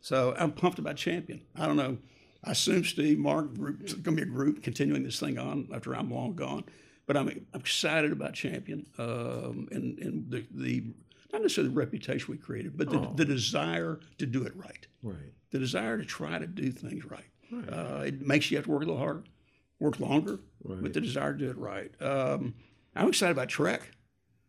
So 0.01 0.33
I'm 0.37 0.51
pumped 0.51 0.79
about 0.79 0.95
Champion. 0.95 1.41
I 1.55 1.67
don't 1.67 1.75
know. 1.75 1.97
I 2.43 2.51
assume 2.51 2.83
Steve, 2.83 3.19
Mark, 3.19 3.53
group, 3.55 3.81
it's 3.81 3.93
going 3.93 4.17
to 4.17 4.23
be 4.25 4.29
a 4.29 4.33
group 4.33 4.63
continuing 4.63 5.03
this 5.03 5.19
thing 5.19 5.37
on 5.37 5.69
after 5.73 5.95
I'm 5.95 6.11
long 6.11 6.33
gone. 6.35 6.65
But 7.05 7.17
I'm, 7.17 7.27
I'm 7.53 7.59
excited 7.59 8.11
about 8.11 8.33
Champion 8.33 8.85
um, 8.97 9.67
and, 9.71 9.97
and 9.99 10.29
the, 10.31 10.45
the 10.51 10.83
not 11.31 11.41
necessarily 11.41 11.69
the 11.73 11.79
reputation 11.79 12.31
we 12.31 12.37
created, 12.37 12.77
but 12.77 12.89
the, 12.89 12.99
the 13.15 13.25
desire 13.25 13.99
to 14.19 14.25
do 14.25 14.43
it 14.43 14.55
right 14.55 14.85
Right. 15.01 15.33
the 15.51 15.59
desire 15.59 15.97
to 15.97 16.05
try 16.05 16.37
to 16.39 16.47
do 16.47 16.71
things 16.71 17.03
right. 17.05 17.25
Uh, 17.71 18.03
it 18.05 18.21
makes 18.25 18.49
you 18.51 18.57
have 18.57 18.65
to 18.65 18.71
work 18.71 18.83
a 18.83 18.85
little 18.85 18.97
harder, 18.99 19.23
work 19.79 19.99
longer, 19.99 20.39
with 20.63 20.93
the 20.93 21.01
desire 21.01 21.33
to 21.33 21.39
do 21.39 21.49
it 21.49 21.57
right. 21.57 21.91
Um, 22.01 22.53
I'm 22.95 23.09
excited 23.09 23.31
about 23.31 23.49
TREC. 23.49 23.81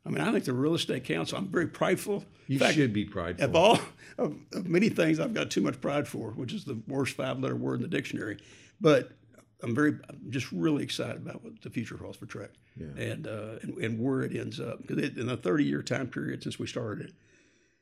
I 0.07 0.11
mean, 0.11 0.21
I 0.21 0.31
think 0.33 0.45
the 0.45 0.53
real 0.53 0.75
estate 0.75 1.05
council. 1.05 1.39
I'm 1.39 1.49
very 1.49 1.67
prideful. 1.67 2.25
You 2.47 2.59
fact, 2.59 2.75
should 2.75 2.93
be 2.93 3.05
prideful. 3.05 3.45
of 3.45 3.57
all 3.57 3.79
of, 4.19 4.37
of 4.53 4.67
many 4.69 4.91
things, 4.91 5.19
I've 5.19 5.33
got 5.33 5.51
too 5.51 5.63
much 5.63 5.81
pride 5.81 6.07
for, 6.07 6.31
which 6.31 6.53
is 6.53 6.65
the 6.65 6.81
worst 6.87 7.17
five-letter 7.17 7.57
word 7.57 7.77
in 7.77 7.83
the 7.83 7.89
dictionary. 7.89 8.39
But 8.81 9.13
I'm 9.63 9.75
very, 9.75 9.99
I'm 10.11 10.21
just 10.29 10.53
really 10.53 10.83
excited 10.85 11.17
about 11.17 11.43
what 11.43 11.63
the 11.63 11.71
future 11.71 11.97
holds 11.97 12.19
for 12.19 12.27
TREC, 12.27 12.51
and, 12.99 13.27
uh, 13.27 13.59
and 13.63 13.79
and 13.79 13.99
where 13.99 14.23
it 14.23 14.37
ends 14.37 14.61
up. 14.61 14.87
Because 14.87 15.17
in 15.17 15.29
a 15.31 15.37
30-year 15.37 15.83
time 15.83 16.09
period 16.09 16.43
since 16.43 16.59
we 16.59 16.67
started 16.67 17.07
it, 17.07 17.15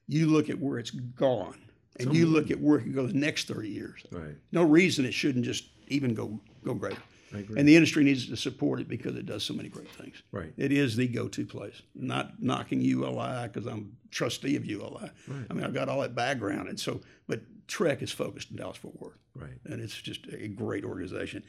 you 0.06 0.26
look 0.26 0.48
at 0.48 0.60
where 0.60 0.78
it's 0.78 0.90
gone, 0.90 1.58
and 1.98 2.14
you 2.14 2.26
look 2.26 2.52
at 2.52 2.60
where 2.60 2.78
it 2.78 2.82
can 2.82 2.92
go 2.92 3.06
the 3.06 3.14
next 3.14 3.48
30 3.48 3.68
years. 3.68 4.04
Right. 4.12 4.36
No 4.52 4.62
reason 4.62 5.04
it 5.04 5.14
shouldn't 5.14 5.44
just 5.44 5.64
even 5.88 6.14
go 6.14 6.38
go 6.64 6.74
greater. 6.74 7.02
And 7.32 7.66
the 7.68 7.74
industry 7.76 8.04
needs 8.04 8.28
to 8.28 8.36
support 8.36 8.80
it 8.80 8.88
because 8.88 9.16
it 9.16 9.26
does 9.26 9.42
so 9.42 9.54
many 9.54 9.68
great 9.68 9.90
things. 9.90 10.22
Right. 10.32 10.52
It 10.56 10.72
is 10.72 10.96
the 10.96 11.06
go-to 11.08 11.46
place. 11.46 11.82
Not 11.94 12.42
knocking 12.42 12.80
ULI 12.80 13.48
because 13.48 13.66
I'm 13.66 13.96
trustee 14.10 14.56
of 14.56 14.64
ULI. 14.66 15.10
Right. 15.26 15.46
I 15.50 15.52
mean, 15.54 15.64
I've 15.64 15.74
got 15.74 15.88
all 15.88 16.00
that 16.02 16.14
background, 16.14 16.68
and 16.68 16.78
so, 16.78 17.00
but 17.26 17.40
TREC 17.68 18.02
is 18.02 18.12
focused 18.12 18.50
in 18.50 18.56
Dallas 18.56 18.76
Fort 18.76 19.00
Worth, 19.00 19.18
Right. 19.34 19.58
and 19.64 19.80
it's 19.80 20.00
just 20.00 20.26
a 20.32 20.48
great 20.48 20.84
organization. 20.84 21.42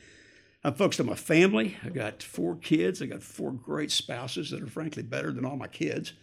I'm 0.63 0.73
focused 0.75 1.01
on 1.01 1.07
my 1.07 1.15
family. 1.15 1.75
I've 1.83 1.93
got 1.93 2.23
four 2.23 2.55
kids. 2.55 3.01
I 3.01 3.07
got 3.07 3.21
four 3.21 3.51
great 3.51 3.91
spouses 3.91 4.49
that 4.51 4.61
are 4.61 4.67
frankly 4.67 5.03
better 5.03 5.31
than 5.33 5.43
all 5.43 5.57
my 5.57 5.67
kids. 5.67 6.13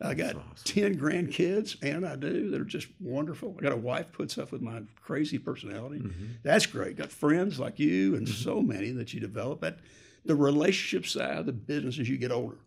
I 0.00 0.14
got 0.14 0.36
ten 0.64 0.96
grandkids, 0.96 1.76
and 1.82 2.06
I 2.06 2.14
do. 2.14 2.50
They're 2.50 2.64
just 2.64 2.86
wonderful. 3.00 3.56
I 3.58 3.62
got 3.62 3.72
a 3.72 3.76
wife 3.76 4.12
puts 4.12 4.38
up 4.38 4.52
with 4.52 4.62
my 4.62 4.82
crazy 5.02 5.38
personality. 5.38 6.02
That's 6.44 6.66
great. 6.66 6.96
Got 6.96 7.10
friends 7.10 7.58
like 7.58 7.80
you 7.80 8.14
and 8.14 8.28
so 8.28 8.60
many 8.60 8.92
that 8.92 9.12
you 9.12 9.18
develop. 9.18 9.60
That 9.60 9.78
the 10.24 10.36
relationship 10.36 11.06
side 11.06 11.38
of 11.38 11.46
the 11.46 11.52
business 11.52 11.98
as 11.98 12.08
you 12.08 12.16
get 12.16 12.30
older 12.30 12.58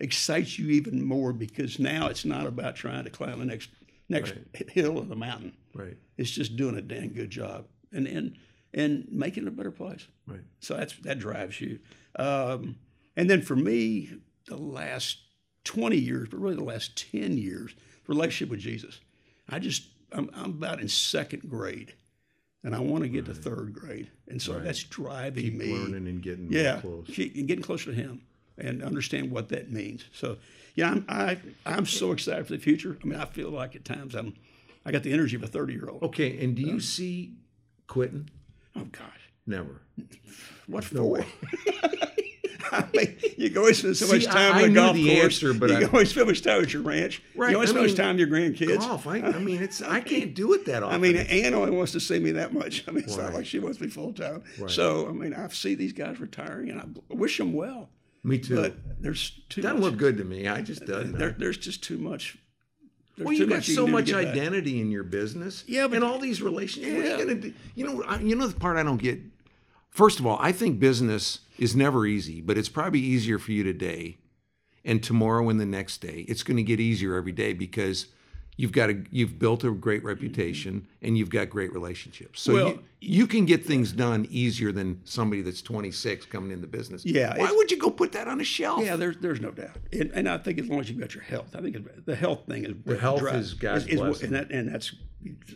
excites 0.00 0.58
you 0.58 0.68
even 0.70 1.02
more 1.02 1.32
because 1.32 1.78
now 1.78 2.08
it's 2.08 2.24
not 2.24 2.46
about 2.46 2.76
trying 2.76 3.04
to 3.04 3.10
climb 3.10 3.38
the 3.38 3.44
next 3.46 3.70
next 4.08 4.34
hill 4.68 4.98
of 4.98 5.08
the 5.08 5.16
mountain. 5.16 5.54
Right. 5.74 5.96
It's 6.18 6.30
just 6.30 6.56
doing 6.56 6.76
a 6.76 6.82
dang 6.82 7.12
good 7.14 7.30
job 7.30 7.66
and 7.92 8.06
and 8.06 8.36
and 8.74 9.06
making 9.10 9.44
it 9.44 9.48
a 9.48 9.52
better 9.52 9.70
place. 9.70 10.06
Right. 10.26 10.40
So 10.60 10.74
that's 10.76 10.94
that 10.98 11.18
drives 11.18 11.60
you. 11.60 11.78
Um, 12.16 12.76
and 13.16 13.30
then 13.30 13.42
for 13.42 13.56
me, 13.56 14.10
the 14.46 14.56
last 14.56 15.18
twenty 15.64 15.96
years, 15.98 16.28
but 16.30 16.38
really 16.40 16.56
the 16.56 16.62
last 16.64 16.96
ten 17.10 17.36
years, 17.36 17.74
relationship 18.06 18.50
with 18.50 18.60
Jesus. 18.60 19.00
I 19.48 19.58
just 19.58 19.84
I'm, 20.12 20.30
I'm 20.34 20.50
about 20.50 20.80
in 20.80 20.88
second 20.88 21.48
grade, 21.50 21.94
and 22.62 22.74
I 22.74 22.80
want 22.80 23.02
to 23.04 23.08
get 23.08 23.26
to 23.26 23.34
third 23.34 23.72
grade, 23.72 24.10
and 24.28 24.40
so 24.40 24.58
that's 24.60 24.82
driving 24.84 25.44
Keep 25.44 25.54
me. 25.54 25.72
learning 25.72 26.06
and 26.06 26.22
getting 26.22 26.48
Yeah, 26.52 26.80
close. 26.80 27.06
ke- 27.08 27.34
and 27.36 27.46
getting 27.48 27.62
closer 27.64 27.86
to 27.90 27.96
Him 27.96 28.22
and 28.56 28.82
understand 28.82 29.30
what 29.30 29.48
that 29.48 29.70
means. 29.72 30.04
So 30.12 30.36
yeah, 30.74 30.90
I'm 30.90 31.04
I, 31.08 31.38
I'm 31.66 31.86
so 31.86 32.12
excited 32.12 32.46
for 32.46 32.52
the 32.52 32.58
future. 32.58 32.96
I 33.02 33.06
mean, 33.06 33.18
I 33.18 33.24
feel 33.26 33.50
like 33.50 33.74
at 33.76 33.84
times 33.84 34.14
I'm 34.14 34.34
I 34.86 34.92
got 34.92 35.02
the 35.02 35.12
energy 35.12 35.34
of 35.36 35.42
a 35.42 35.46
thirty 35.48 35.72
year 35.72 35.88
old. 35.88 36.02
Okay. 36.04 36.42
And 36.44 36.54
do 36.54 36.62
you 36.62 36.76
uh, 36.76 36.80
see 36.80 37.32
quitting? 37.86 38.28
Oh 38.76 38.84
gosh. 38.92 39.30
Never. 39.46 39.82
What 40.66 40.90
No 40.92 41.16
for? 41.16 41.24
I 42.94 42.96
mean, 42.96 43.16
you 43.38 43.48
can 43.50 43.58
always 43.58 43.78
spend 43.78 43.96
so 43.96 44.06
See, 44.06 44.12
much 44.16 44.24
time 44.26 44.36
I- 44.36 44.58
on 44.58 44.64
I 44.64 44.68
the 44.68 44.74
golf 44.74 44.96
the 44.96 45.08
course. 45.08 45.24
answer, 45.24 45.54
but 45.54 45.70
you 45.70 45.76
I- 45.76 45.80
can 45.80 45.88
always 45.90 46.10
spend 46.10 46.26
much 46.26 46.42
time 46.42 46.62
at 46.62 46.72
your 46.72 46.82
ranch. 46.82 47.22
Right, 47.34 47.50
You 47.50 47.56
always 47.56 47.70
spend 47.70 47.86
much 47.86 47.96
time 47.96 48.16
with 48.16 48.28
your 48.28 48.38
grandkids. 48.38 48.78
Golf. 48.78 49.06
I, 49.06 49.18
I 49.20 49.38
mean, 49.38 49.62
it's 49.62 49.80
I 49.82 50.00
can't 50.12 50.34
do 50.34 50.52
it 50.54 50.66
that 50.66 50.82
often. 50.82 50.94
I 50.94 50.98
mean, 50.98 51.16
Ann 51.16 51.54
only 51.54 51.70
wants 51.70 51.92
to 51.92 52.00
see 52.00 52.18
me 52.18 52.32
that 52.32 52.52
much. 52.52 52.84
I 52.88 52.90
mean, 52.90 53.04
it's 53.04 53.16
Right. 53.16 53.24
not 53.24 53.34
like 53.34 53.46
she 53.46 53.58
wants 53.58 53.80
me 53.80 53.88
full 53.88 54.12
time. 54.12 54.42
Right. 54.58 54.70
So, 54.70 55.08
I 55.08 55.12
mean, 55.12 55.34
I 55.34 55.48
see 55.48 55.74
these 55.74 55.92
guys 55.92 56.20
retiring, 56.20 56.70
and 56.70 56.80
I 56.80 57.14
wish 57.14 57.38
them 57.38 57.52
well. 57.52 57.90
me 58.22 58.38
too. 58.38 58.56
But 58.56 58.74
there's 59.00 59.30
too 59.48 59.60
much 59.60 59.70
doesn't 59.70 59.80
much. 59.80 59.90
look 59.90 59.98
good 59.98 60.16
to 60.18 60.24
me. 60.24 60.48
I 60.48 60.60
just 60.62 60.82
uh, 60.82 60.86
doesn't. 60.86 61.18
There, 61.18 61.30
there's 61.38 61.58
just 61.58 61.82
too 61.84 61.98
much. 61.98 62.38
There's 63.16 63.26
well, 63.26 63.34
you 63.34 63.46
got 63.46 63.62
so 63.62 63.74
can 63.84 63.84
do 63.84 63.86
to 63.86 63.92
much 63.92 64.12
identity 64.12 64.80
in 64.80 64.90
your 64.90 65.04
business. 65.04 65.62
Yeah, 65.68 65.86
but- 65.86 65.96
and 65.96 66.04
all 66.04 66.18
these 66.18 66.42
relationships. 66.42 66.96
What 66.96 67.04
are 67.06 67.10
you 67.10 67.18
gonna 67.24 67.34
do? 67.40 67.54
You 67.76 67.86
know, 67.86 68.02
I, 68.02 68.18
you 68.18 68.34
know 68.34 68.46
the 68.48 68.58
part 68.58 68.76
I 68.76 68.82
don't 68.82 69.00
get. 69.00 69.20
First 69.94 70.18
of 70.18 70.26
all, 70.26 70.36
I 70.40 70.50
think 70.50 70.80
business 70.80 71.38
is 71.56 71.76
never 71.76 72.04
easy, 72.04 72.40
but 72.40 72.58
it's 72.58 72.68
probably 72.68 72.98
easier 72.98 73.38
for 73.38 73.52
you 73.52 73.62
today, 73.62 74.16
and 74.84 75.00
tomorrow 75.00 75.48
and 75.48 75.60
the 75.60 75.64
next 75.64 75.98
day. 75.98 76.24
It's 76.28 76.42
going 76.42 76.56
to 76.56 76.64
get 76.64 76.80
easier 76.80 77.14
every 77.14 77.30
day 77.30 77.52
because 77.52 78.08
you've 78.56 78.72
got 78.72 78.90
a 78.90 79.04
you've 79.12 79.38
built 79.38 79.62
a 79.62 79.70
great 79.70 80.02
reputation 80.02 80.88
and 81.00 81.16
you've 81.16 81.30
got 81.30 81.48
great 81.48 81.72
relationships. 81.72 82.40
So 82.42 82.52
Well- 82.54 82.68
you, 82.70 82.80
you 83.00 83.26
can 83.28 83.44
get 83.46 83.64
things 83.64 83.92
done 83.92 84.26
easier 84.30 84.72
than 84.72 85.00
somebody 85.04 85.42
that's 85.42 85.62
26 85.62 86.26
coming 86.26 86.50
in 86.50 86.60
the 86.60 86.66
business. 86.66 87.06
Yeah, 87.06 87.28
Why 87.30 87.44
it's- 87.44 87.52
would 87.56 87.70
you 87.70 87.76
go 87.78 87.90
put 87.90 88.10
that 88.12 88.26
on 88.26 88.40
a 88.40 88.44
shelf? 88.44 88.84
Yeah, 88.84 88.96
there's 88.96 89.16
there's 89.18 89.40
no 89.40 89.52
doubt, 89.52 89.76
and, 89.92 90.10
and 90.12 90.28
I 90.28 90.38
think 90.38 90.58
as 90.58 90.68
long 90.68 90.80
as 90.80 90.90
you've 90.90 90.98
got 90.98 91.14
your 91.14 91.22
health, 91.24 91.54
I 91.54 91.60
think 91.62 91.76
the 92.04 92.16
health 92.16 92.46
thing 92.48 92.64
is 92.64 92.74
The 92.84 92.98
health 92.98 93.20
drive- 93.20 93.36
is 93.36 93.54
God's 93.54 93.86
what- 93.86 93.96
blessing. 93.96 94.26
and 94.26 94.34
that 94.34 94.50
and 94.50 94.68
that's 94.74 94.92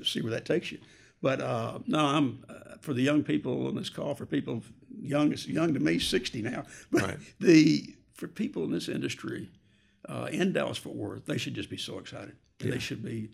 see 0.05 0.21
where 0.23 0.31
that 0.31 0.45
takes 0.45 0.71
you. 0.71 0.79
But 1.21 1.41
uh, 1.41 1.79
no, 1.87 1.99
I'm 1.99 2.45
uh, 2.49 2.77
for 2.81 2.95
the 2.95 3.03
young 3.03 3.23
people 3.23 3.67
on 3.67 3.75
this 3.75 3.91
call 3.91 4.15
for 4.15 4.27
people 4.27 4.63
young 5.01 5.35
young 5.47 5.75
to 5.75 5.81
me, 5.81 5.99
sixty 5.99 6.43
now. 6.43 6.65
But 6.93 7.03
Right. 7.03 7.19
the 7.41 7.95
for 8.15 8.29
people 8.29 8.65
in 8.65 8.71
this 8.73 8.89
industry 8.89 9.49
uh, 10.09 10.29
in 10.31 10.53
Dallas 10.53 10.79
Fort 10.79 10.97
Worth, 10.97 11.27
they 11.27 11.39
should 11.39 11.55
just 11.55 11.71
be 11.71 11.77
so 11.77 11.99
excited. 11.99 12.37
And 12.61 12.73
They 12.73 12.79
should 12.79 13.05
be 13.05 13.31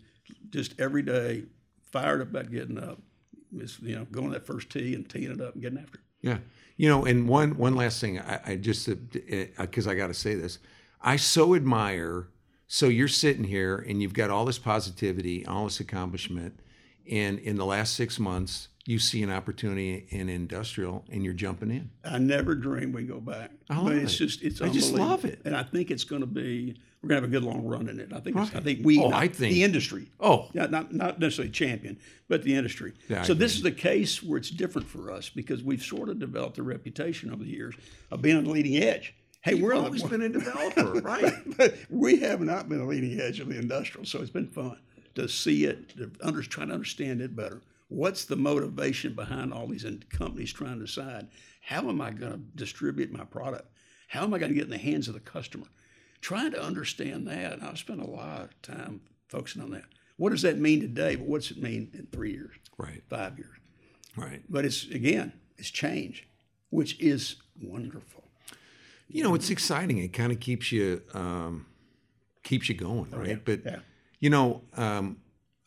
just 0.49 0.79
every 0.79 1.01
day 1.01 1.43
fired 1.91 2.21
up 2.21 2.29
about 2.29 2.51
getting 2.51 2.77
up. 2.77 2.99
It's, 3.57 3.79
you 3.79 3.95
know, 3.95 4.05
going 4.11 4.31
that 4.31 4.45
first 4.45 4.69
tee 4.69 4.93
and 4.95 5.07
teeing 5.07 5.31
it 5.31 5.39
up 5.41 5.53
and 5.53 5.61
getting 5.61 5.79
after 5.79 5.99
it. 5.99 6.03
Yeah, 6.21 6.37
you 6.75 6.89
know, 6.89 7.05
and 7.05 7.27
one 7.29 7.55
one 7.57 7.75
last 7.75 8.01
thing, 8.01 8.19
I, 8.19 8.39
I 8.45 8.55
just 8.55 8.89
because 9.57 9.87
I 9.87 9.93
got 9.95 10.07
to 10.07 10.13
say 10.13 10.33
this, 10.35 10.59
I 11.01 11.15
so 11.17 11.55
admire. 11.55 12.27
So 12.67 12.87
you're 12.87 13.07
sitting 13.07 13.43
here 13.43 13.77
and 13.87 14.01
you've 14.01 14.15
got 14.15 14.31
all 14.31 14.43
this 14.43 14.57
positivity, 14.57 15.45
all 15.45 15.65
this 15.65 15.79
accomplishment, 15.79 16.59
and 17.09 17.39
in 17.39 17.55
the 17.55 17.65
last 17.65 17.93
six 17.95 18.19
months, 18.19 18.67
you 18.85 18.99
see 18.99 19.23
an 19.23 19.31
opportunity 19.31 20.05
in 20.09 20.29
industrial, 20.29 21.03
and 21.11 21.23
you're 21.23 21.33
jumping 21.33 21.71
in. 21.71 21.89
I 22.03 22.19
never 22.19 22.53
dreamed 22.53 22.93
we'd 22.93 23.07
go 23.07 23.19
back. 23.19 23.51
I 23.69 23.81
but 23.83 23.93
it's 23.93 24.13
it. 24.13 24.17
just 24.17 24.41
it's 24.43 24.61
I 24.61 24.69
just 24.69 24.93
love 24.93 25.25
it. 25.25 25.41
and 25.45 25.55
I 25.55 25.63
think 25.63 25.89
it's 25.91 26.03
going 26.03 26.21
to 26.21 26.27
be 26.27 26.75
we're 27.01 27.09
going 27.09 27.21
to 27.21 27.27
have 27.27 27.31
a 27.35 27.39
good 27.39 27.43
long 27.43 27.63
run 27.65 27.87
in 27.89 27.99
it. 27.99 28.11
I 28.13 28.19
think 28.19 28.35
it's, 28.37 28.55
I 28.55 28.59
think 28.59 28.79
we 28.83 28.99
Oh, 28.99 29.09
not- 29.09 29.21
I 29.23 29.27
think- 29.27 29.53
the 29.53 29.63
industry. 29.63 30.07
Oh. 30.19 30.49
yeah, 30.53 30.65
not 30.67 30.93
not 30.93 31.19
necessarily 31.19 31.51
champion, 31.51 31.97
but 32.27 32.43
the 32.43 32.53
industry. 32.55 32.93
Yeah, 33.09 33.21
I 33.21 33.23
so 33.23 33.33
this 33.33 33.55
is 33.55 33.61
the 33.63 33.71
case 33.71 34.21
where 34.23 34.37
it's 34.37 34.49
different 34.51 34.87
for 34.87 35.11
us 35.11 35.29
because 35.29 35.63
we've 35.63 35.83
sort 35.83 36.09
of 36.09 36.19
developed 36.19 36.57
a 36.59 36.63
reputation 36.63 37.31
over 37.31 37.43
the 37.43 37.49
years 37.49 37.75
of 38.11 38.21
being 38.21 38.37
on 38.37 38.43
the 38.43 38.49
leading 38.51 38.77
edge. 38.77 39.15
Hey, 39.41 39.51
You've 39.53 39.61
we're 39.61 39.73
always 39.75 40.01
been 40.01 40.23
a 40.23 40.29
developer, 40.29 40.93
right? 41.01 41.33
but 41.57 41.75
we 41.91 42.17
have 42.21 42.41
not 42.41 42.67
been 42.69 42.79
a 42.81 42.87
leading 42.87 43.19
edge 43.19 43.39
of 43.39 43.47
the 43.49 43.57
industrial, 43.59 44.05
so 44.05 44.19
it's 44.21 44.31
been 44.31 44.47
fun 44.47 44.77
to 45.15 45.27
see 45.27 45.65
it, 45.65 45.89
to 45.97 46.11
under, 46.21 46.41
try 46.41 46.65
to 46.65 46.73
understand 46.73 47.21
it 47.21 47.35
better. 47.35 47.61
What's 47.87 48.25
the 48.25 48.35
motivation 48.35 49.13
behind 49.13 49.53
all 49.53 49.67
these 49.67 49.85
companies 50.09 50.51
trying 50.51 50.79
to 50.79 50.85
decide 50.85 51.27
how 51.61 51.87
am 51.89 52.01
I 52.01 52.11
going 52.11 52.31
to 52.33 52.39
distribute 52.55 53.11
my 53.11 53.23
product? 53.23 53.67
How 54.07 54.23
am 54.23 54.33
I 54.33 54.39
going 54.39 54.49
to 54.51 54.55
get 54.55 54.65
in 54.65 54.69
the 54.69 54.77
hands 54.77 55.07
of 55.07 55.13
the 55.13 55.19
customer? 55.19 55.65
Trying 56.21 56.51
to 56.51 56.61
understand 56.61 57.27
that, 57.27 57.53
and 57.53 57.63
I've 57.63 57.77
spent 57.77 58.01
a 58.01 58.05
lot 58.09 58.41
of 58.41 58.61
time 58.61 59.01
focusing 59.29 59.61
on 59.61 59.71
that. 59.71 59.83
What 60.17 60.29
does 60.31 60.41
that 60.43 60.57
mean 60.59 60.79
today? 60.81 61.15
But 61.15 61.27
what's 61.27 61.51
it 61.51 61.57
mean 61.61 61.89
in 61.93 62.07
three 62.11 62.31
years, 62.31 62.55
Right, 62.77 63.03
five 63.09 63.37
years? 63.37 63.55
right. 64.15 64.41
But 64.49 64.65
it's 64.65 64.85
again, 64.85 65.33
it's 65.57 65.69
change, 65.69 66.27
which 66.69 66.99
is 66.99 67.35
wonderful. 67.61 68.23
You 69.07 69.23
know, 69.23 69.35
it's 69.35 69.49
exciting. 69.49 69.97
It 69.99 70.13
kind 70.13 70.31
of 70.31 70.39
keeps 70.39 70.71
you 70.71 71.01
um, 71.13 71.65
keeps 72.43 72.69
you 72.69 72.75
going, 72.75 73.11
right? 73.11 73.29
yeah, 73.29 73.35
But 73.43 73.61
yeah. 73.65 73.79
You 74.19 74.29
know, 74.29 74.61
um, 74.75 75.17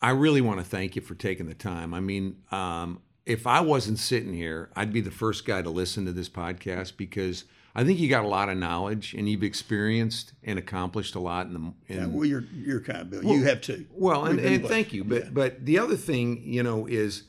I 0.01 0.11
really 0.11 0.41
want 0.41 0.59
to 0.59 0.65
thank 0.65 0.97
you 0.97 1.03
for 1.03 1.15
taking 1.15 1.47
the 1.47 1.55
time. 1.55 1.93
I 1.93 2.01
mean, 2.01 2.37
um, 2.51 3.01
if 3.27 3.47
I 3.47 3.61
wasn't 3.61 3.99
sitting 3.99 4.33
here, 4.33 4.71
I'd 4.75 4.93
be 4.93 5.01
the 5.01 5.11
first 5.11 5.45
guy 5.45 5.61
to 5.61 5.71
listen 5.71 6.07
to 6.07 6.13
this 6.13 6.29
podcast 6.29 6.97
because 6.97 7.45
I 7.75 7.85
think 7.85 7.99
you 7.99 8.09
got 8.09 8.25
a 8.25 8.29
lot 8.29 8.49
of 8.49 8.57
knowledge 8.57 9.15
and 9.15 9.29
you've 9.29 9.43
experienced 9.43 10.33
and 10.43 10.59
accomplished 10.59 11.15
a 11.15 11.21
lot 11.21 11.47
in 11.47 11.53
the. 11.53 11.59
In, 11.93 12.01
Yeah, 12.01 12.07
well, 12.07 12.25
you're 12.25 12.45
you're 12.55 12.81
kind 12.81 13.01
of 13.03 13.11
Bill. 13.11 13.23
you 13.23 13.45
have 13.45 13.61
too. 13.61 13.87
well, 13.93 14.25
and, 14.25 14.39
and 14.41 14.61
blessed. 14.61 14.73
thank 14.73 14.93
you. 14.93 15.05
But 15.05 15.35
but 15.35 15.65
the 15.65 15.79
other 15.79 15.97
thing, 15.97 16.43
you 16.45 16.63
know, 16.63 16.87
is 16.87 17.25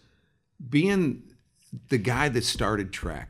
being 0.69 1.23
the 1.89 1.97
guy 1.97 2.29
that 2.29 2.43
started 2.43 2.91
TREC. 2.91 3.25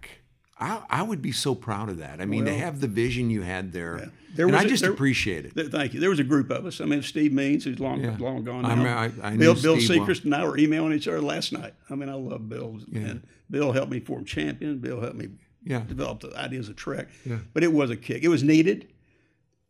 I, 0.59 0.81
I 0.89 1.03
would 1.03 1.21
be 1.21 1.31
so 1.31 1.55
proud 1.55 1.89
of 1.89 1.97
that. 1.99 2.19
I 2.19 2.25
mean, 2.25 2.45
to 2.45 2.53
have 2.53 2.81
the 2.81 2.87
vision 2.87 3.29
you 3.29 3.41
had 3.43 3.71
there, 3.71 4.11
There 4.35 4.45
and 4.47 4.53
was 4.55 4.63
I 4.63 4.65
a- 4.65 4.69
just 4.69 4.83
there- 4.83 4.91
appreciate 4.91 5.45
it. 5.45 5.55
Th- 5.55 5.67
Thank 5.71 5.93
you. 5.93 5.99
There 6.01 6.09
was 6.09 6.19
a 6.19 6.23
group 6.25 6.49
of 6.49 6.65
us. 6.65 6.81
I 6.81 6.85
mean, 6.85 7.01
Steve 7.01 7.31
Means, 7.31 7.63
who's 7.63 7.79
long 7.79 8.01
Yeah. 8.03 8.17
long 8.19 8.43
gone 8.43 8.65
I 8.65 8.75
now. 8.75 8.83
mean, 8.83 8.87
I- 9.21 9.33
I 9.33 9.37
Bill 9.37 9.55
Bill 9.55 9.77
well. 9.89 10.09
And 10.23 10.35
I 10.35 10.43
were 10.45 10.57
emailing 10.57 10.91
each 10.93 11.07
other 11.07 11.21
last 11.21 11.53
night. 11.53 11.73
I 11.89 11.95
mean, 11.95 12.09
I 12.09 12.13
love 12.15 12.49
Bill, 12.49 12.79
and 12.93 13.23
Bill 13.49 13.71
helped 13.71 13.91
me 13.91 13.99
form 14.01 14.25
Champion. 14.25 14.79
Bill 14.79 14.99
helped 14.99 15.15
me 15.15 15.29
Yeah. 15.63 15.83
develop 15.87 16.19
the 16.19 16.37
ideas 16.37 16.67
of 16.67 16.75
TREC. 16.75 17.07
Yeah. 17.25 17.37
But 17.53 17.63
it 17.63 17.71
was 17.71 17.89
a 17.89 17.95
kick. 17.95 18.23
It 18.23 18.29
was 18.29 18.43
needed. 18.43 18.87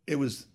It 0.08 0.18
was. 0.18 0.46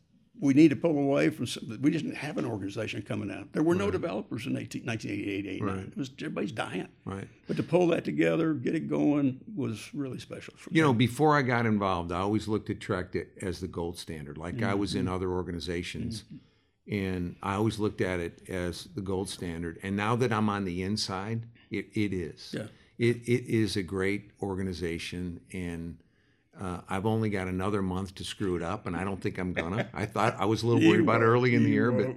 We 0.41 0.53
need 0.53 0.69
to 0.69 0.75
pull 0.75 0.97
away 0.97 1.29
from. 1.29 1.47
Some, 1.47 1.79
we 1.81 1.89
didn't 1.91 2.15
have 2.15 2.37
an 2.37 2.45
organization 2.45 3.01
coming 3.01 3.31
out. 3.31 3.53
There 3.53 3.63
were 3.63 3.73
no 3.75 3.89
developers 3.89 4.45
in 4.45 4.57
18, 4.57 4.83
1988, 4.85 5.45
89. 5.45 5.75
Right. 5.77 5.87
It 5.87 5.97
was 5.97 6.11
everybody's 6.19 6.51
dying. 6.51 6.89
Right. 7.05 7.27
But 7.47 7.55
to 7.57 7.63
pull 7.63 7.87
that 7.87 8.03
together, 8.03 8.53
get 8.53 8.75
it 8.75 8.89
going, 8.89 9.39
was 9.55 9.89
really 9.93 10.19
special. 10.19 10.53
For 10.57 10.71
You 10.73 10.81
know, 10.81 10.93
before 10.93 11.37
I 11.37 11.41
got 11.41 11.65
involved, 11.65 12.11
I 12.11 12.19
always 12.19 12.47
looked 12.47 12.69
at 12.69 12.79
TREC 12.79 13.27
as 13.41 13.61
the 13.61 13.67
gold 13.67 13.97
standard, 13.97 14.37
like 14.37 14.61
I 14.61 14.73
was 14.73 14.91
Mm-hmm. 14.91 14.99
in 14.99 15.07
other 15.07 15.29
organizations. 15.31 16.25
And 16.91 17.35
I 17.41 17.55
always 17.55 17.79
looked 17.79 18.01
at 18.01 18.19
it 18.19 18.47
as 18.47 18.83
the 18.93 19.01
gold 19.01 19.27
standard. 19.29 19.79
And 19.81 19.95
now 19.95 20.15
that 20.17 20.31
I'm 20.31 20.49
on 20.49 20.65
the 20.65 20.83
inside, 20.83 21.47
it, 21.71 21.87
it 21.93 22.13
is. 22.13 22.53
Yeah. 22.55 22.67
It, 22.99 23.17
it 23.27 23.45
is 23.51 23.75
a 23.75 23.81
great 23.83 24.31
organization. 24.41 25.39
And 25.51 25.97
uh, 26.59 26.81
I've 26.89 27.05
only 27.05 27.29
got 27.29 27.47
another 27.47 27.81
month 27.81 28.15
to 28.15 28.23
screw 28.23 28.55
it 28.55 28.61
up, 28.63 28.87
and 28.87 28.95
I 28.95 29.03
don't 29.03 29.21
think 29.21 29.37
I'm 29.37 29.53
gonna. 29.53 29.89
I 29.93 30.05
thought 30.05 30.35
I 30.39 30.45
was 30.45 30.63
a 30.63 30.67
little 30.67 30.87
worried 30.87 31.01
about 31.01 31.21
it 31.21 31.25
early 31.25 31.55
in 31.55 31.63
the 31.63 31.69
year, 31.69 31.91
but 31.91 32.15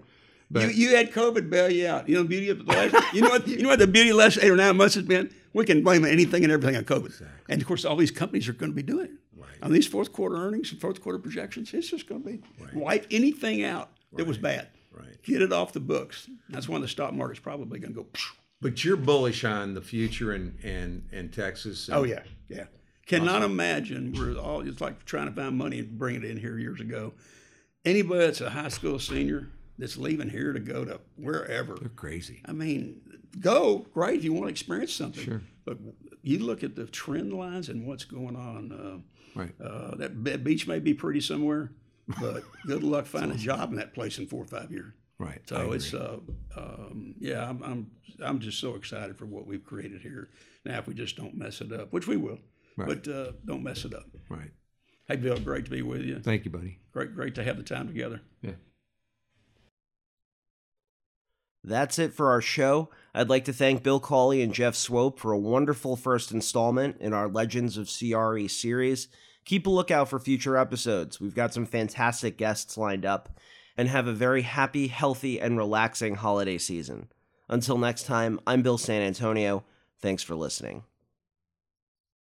but 0.50 0.62
you, 0.62 0.88
you 0.90 0.96
had 0.96 1.12
COVID 1.12 1.50
bail 1.50 1.70
you 1.70 1.86
out. 1.86 2.08
You 2.08 2.16
know 2.16 2.22
the 2.22 2.28
beauty 2.28 2.48
of 2.50 2.64
the 2.64 2.72
last. 2.72 3.14
you 3.14 3.20
know 3.22 3.30
what? 3.30 3.46
You 3.46 3.62
know 3.62 3.68
what 3.68 3.78
the 3.78 3.86
beauty 3.86 4.10
of 4.10 4.16
the 4.16 4.22
last 4.22 4.38
eight 4.40 4.50
or 4.50 4.56
nine 4.56 4.76
months 4.76 4.94
has 4.94 5.04
been. 5.04 5.32
We 5.52 5.64
can 5.64 5.82
blame 5.82 6.04
anything 6.04 6.44
and 6.44 6.52
everything 6.52 6.76
on 6.76 6.84
COVID, 6.84 7.26
and 7.48 7.60
of 7.60 7.66
course, 7.66 7.84
all 7.84 7.96
these 7.96 8.10
companies 8.10 8.48
are 8.48 8.52
going 8.52 8.70
to 8.70 8.76
be 8.76 8.82
doing 8.82 9.06
it. 9.06 9.10
Right. 9.36 9.48
On 9.62 9.72
these 9.72 9.86
fourth 9.86 10.12
quarter 10.12 10.36
earnings 10.36 10.70
and 10.72 10.80
fourth 10.80 11.00
quarter 11.00 11.18
projections, 11.18 11.72
it's 11.74 11.88
just 11.90 12.06
going 12.08 12.22
to 12.22 12.28
be 12.28 12.40
wipe 12.74 13.06
anything 13.10 13.64
out 13.64 13.90
that 14.14 14.26
was 14.26 14.38
bad. 14.38 14.68
Right. 14.92 15.20
Get 15.22 15.42
it 15.42 15.52
off 15.52 15.72
the 15.72 15.80
books. 15.80 16.28
That's 16.48 16.68
when 16.68 16.80
the 16.80 16.88
stock 16.88 17.12
market's 17.12 17.40
probably 17.40 17.78
going 17.80 17.94
to 17.94 18.02
go. 18.02 18.06
phew. 18.14 18.36
but 18.60 18.84
you're 18.84 18.96
bullish 18.96 19.44
on 19.44 19.74
the 19.74 19.80
future 19.82 20.32
and 20.32 20.56
and 20.62 21.08
and 21.12 21.32
Texas. 21.32 21.88
And, 21.88 21.96
Oh 21.98 22.04
yeah, 22.04 22.22
yeah. 22.48 22.64
Cannot 23.08 23.42
imagine 23.42 24.14
we're 24.16 24.38
all 24.38 24.60
it's 24.66 24.80
like 24.80 25.04
trying 25.04 25.26
to 25.28 25.32
find 25.32 25.56
money 25.56 25.78
and 25.80 25.98
bring 25.98 26.16
it 26.16 26.24
in 26.24 26.36
here 26.36 26.58
years 26.58 26.80
ago. 26.80 27.14
Anybody 27.84 28.20
that's 28.20 28.40
a 28.40 28.50
high 28.50 28.68
school 28.68 28.98
senior 28.98 29.48
that's 29.78 29.96
leaving 29.96 30.28
here 30.28 30.52
to 30.52 30.60
go 30.60 30.84
to 30.84 31.00
wherever. 31.16 31.74
They're 31.74 31.88
crazy. 31.88 32.42
I 32.44 32.52
mean, 32.52 33.00
go 33.40 33.86
great 33.94 34.18
if 34.18 34.24
you 34.24 34.32
want 34.32 34.46
to 34.46 34.50
experience 34.50 34.92
something. 34.92 35.24
Sure. 35.24 35.40
But 35.64 35.78
you 36.22 36.40
look 36.40 36.62
at 36.62 36.76
the 36.76 36.84
trend 36.84 37.32
lines 37.32 37.68
and 37.68 37.86
what's 37.86 38.04
going 38.04 38.36
on. 38.36 39.04
Right. 39.34 39.54
Uh, 39.60 39.64
uh, 39.64 39.94
that 39.96 40.44
beach 40.44 40.66
may 40.66 40.78
be 40.78 40.92
pretty 40.92 41.20
somewhere, 41.20 41.70
but 42.20 42.42
good 42.66 42.82
luck 42.82 43.06
finding 43.06 43.32
a 43.32 43.40
job 43.40 43.70
in 43.70 43.76
that 43.76 43.94
place 43.94 44.18
in 44.18 44.26
four 44.26 44.42
or 44.42 44.46
five 44.46 44.70
years. 44.70 44.92
Right. 45.18 45.40
So 45.46 45.72
it's 45.72 45.94
uh, 45.94 46.18
um, 46.56 47.14
yeah, 47.18 47.48
I'm, 47.48 47.62
I'm 47.62 47.90
I'm 48.22 48.38
just 48.38 48.60
so 48.60 48.74
excited 48.74 49.16
for 49.16 49.26
what 49.26 49.46
we've 49.46 49.64
created 49.64 50.00
here. 50.00 50.28
Now, 50.64 50.78
if 50.78 50.86
we 50.86 50.94
just 50.94 51.16
don't 51.16 51.36
mess 51.36 51.60
it 51.60 51.72
up, 51.72 51.92
which 51.92 52.06
we 52.06 52.16
will, 52.16 52.38
Right. 52.78 53.02
but 53.02 53.08
uh, 53.12 53.32
don't 53.44 53.62
mess 53.62 53.84
it 53.84 53.92
up. 53.92 54.04
right. 54.28 54.50
Hey, 55.08 55.16
Bill, 55.16 55.38
great 55.38 55.64
to 55.64 55.70
be 55.70 55.82
with 55.82 56.02
you. 56.02 56.20
Thank 56.20 56.44
you, 56.44 56.50
buddy. 56.50 56.78
Great, 56.92 57.14
great 57.14 57.34
to 57.36 57.42
have 57.44 57.56
the 57.56 57.62
time 57.62 57.88
together. 57.88 58.20
Yeah. 58.42 58.52
That's 61.64 61.98
it 61.98 62.12
for 62.12 62.30
our 62.30 62.40
show. 62.40 62.90
I'd 63.14 63.28
like 63.28 63.44
to 63.46 63.52
thank 63.52 63.82
Bill 63.82 64.00
Cawley 64.00 64.42
and 64.42 64.54
Jeff 64.54 64.74
Swope 64.74 65.18
for 65.18 65.32
a 65.32 65.38
wonderful 65.38 65.96
first 65.96 66.30
installment 66.30 66.98
in 67.00 67.12
our 67.12 67.28
Legends 67.28 67.76
of 67.76 67.88
CRE 67.90 68.46
series. 68.48 69.08
Keep 69.44 69.66
a 69.66 69.70
lookout 69.70 70.08
for 70.08 70.18
future 70.18 70.56
episodes. 70.56 71.20
We've 71.20 71.34
got 71.34 71.52
some 71.54 71.66
fantastic 71.66 72.36
guests 72.36 72.76
lined 72.76 73.04
up 73.04 73.40
and 73.76 73.88
have 73.88 74.06
a 74.06 74.12
very 74.12 74.42
happy, 74.42 74.88
healthy, 74.88 75.40
and 75.40 75.56
relaxing 75.56 76.16
holiday 76.16 76.58
season. 76.58 77.08
Until 77.48 77.78
next 77.78 78.04
time, 78.04 78.40
I'm 78.46 78.62
Bill 78.62 78.78
San 78.78 79.02
Antonio. 79.02 79.64
Thanks 80.00 80.22
for 80.22 80.36
listening. 80.36 80.84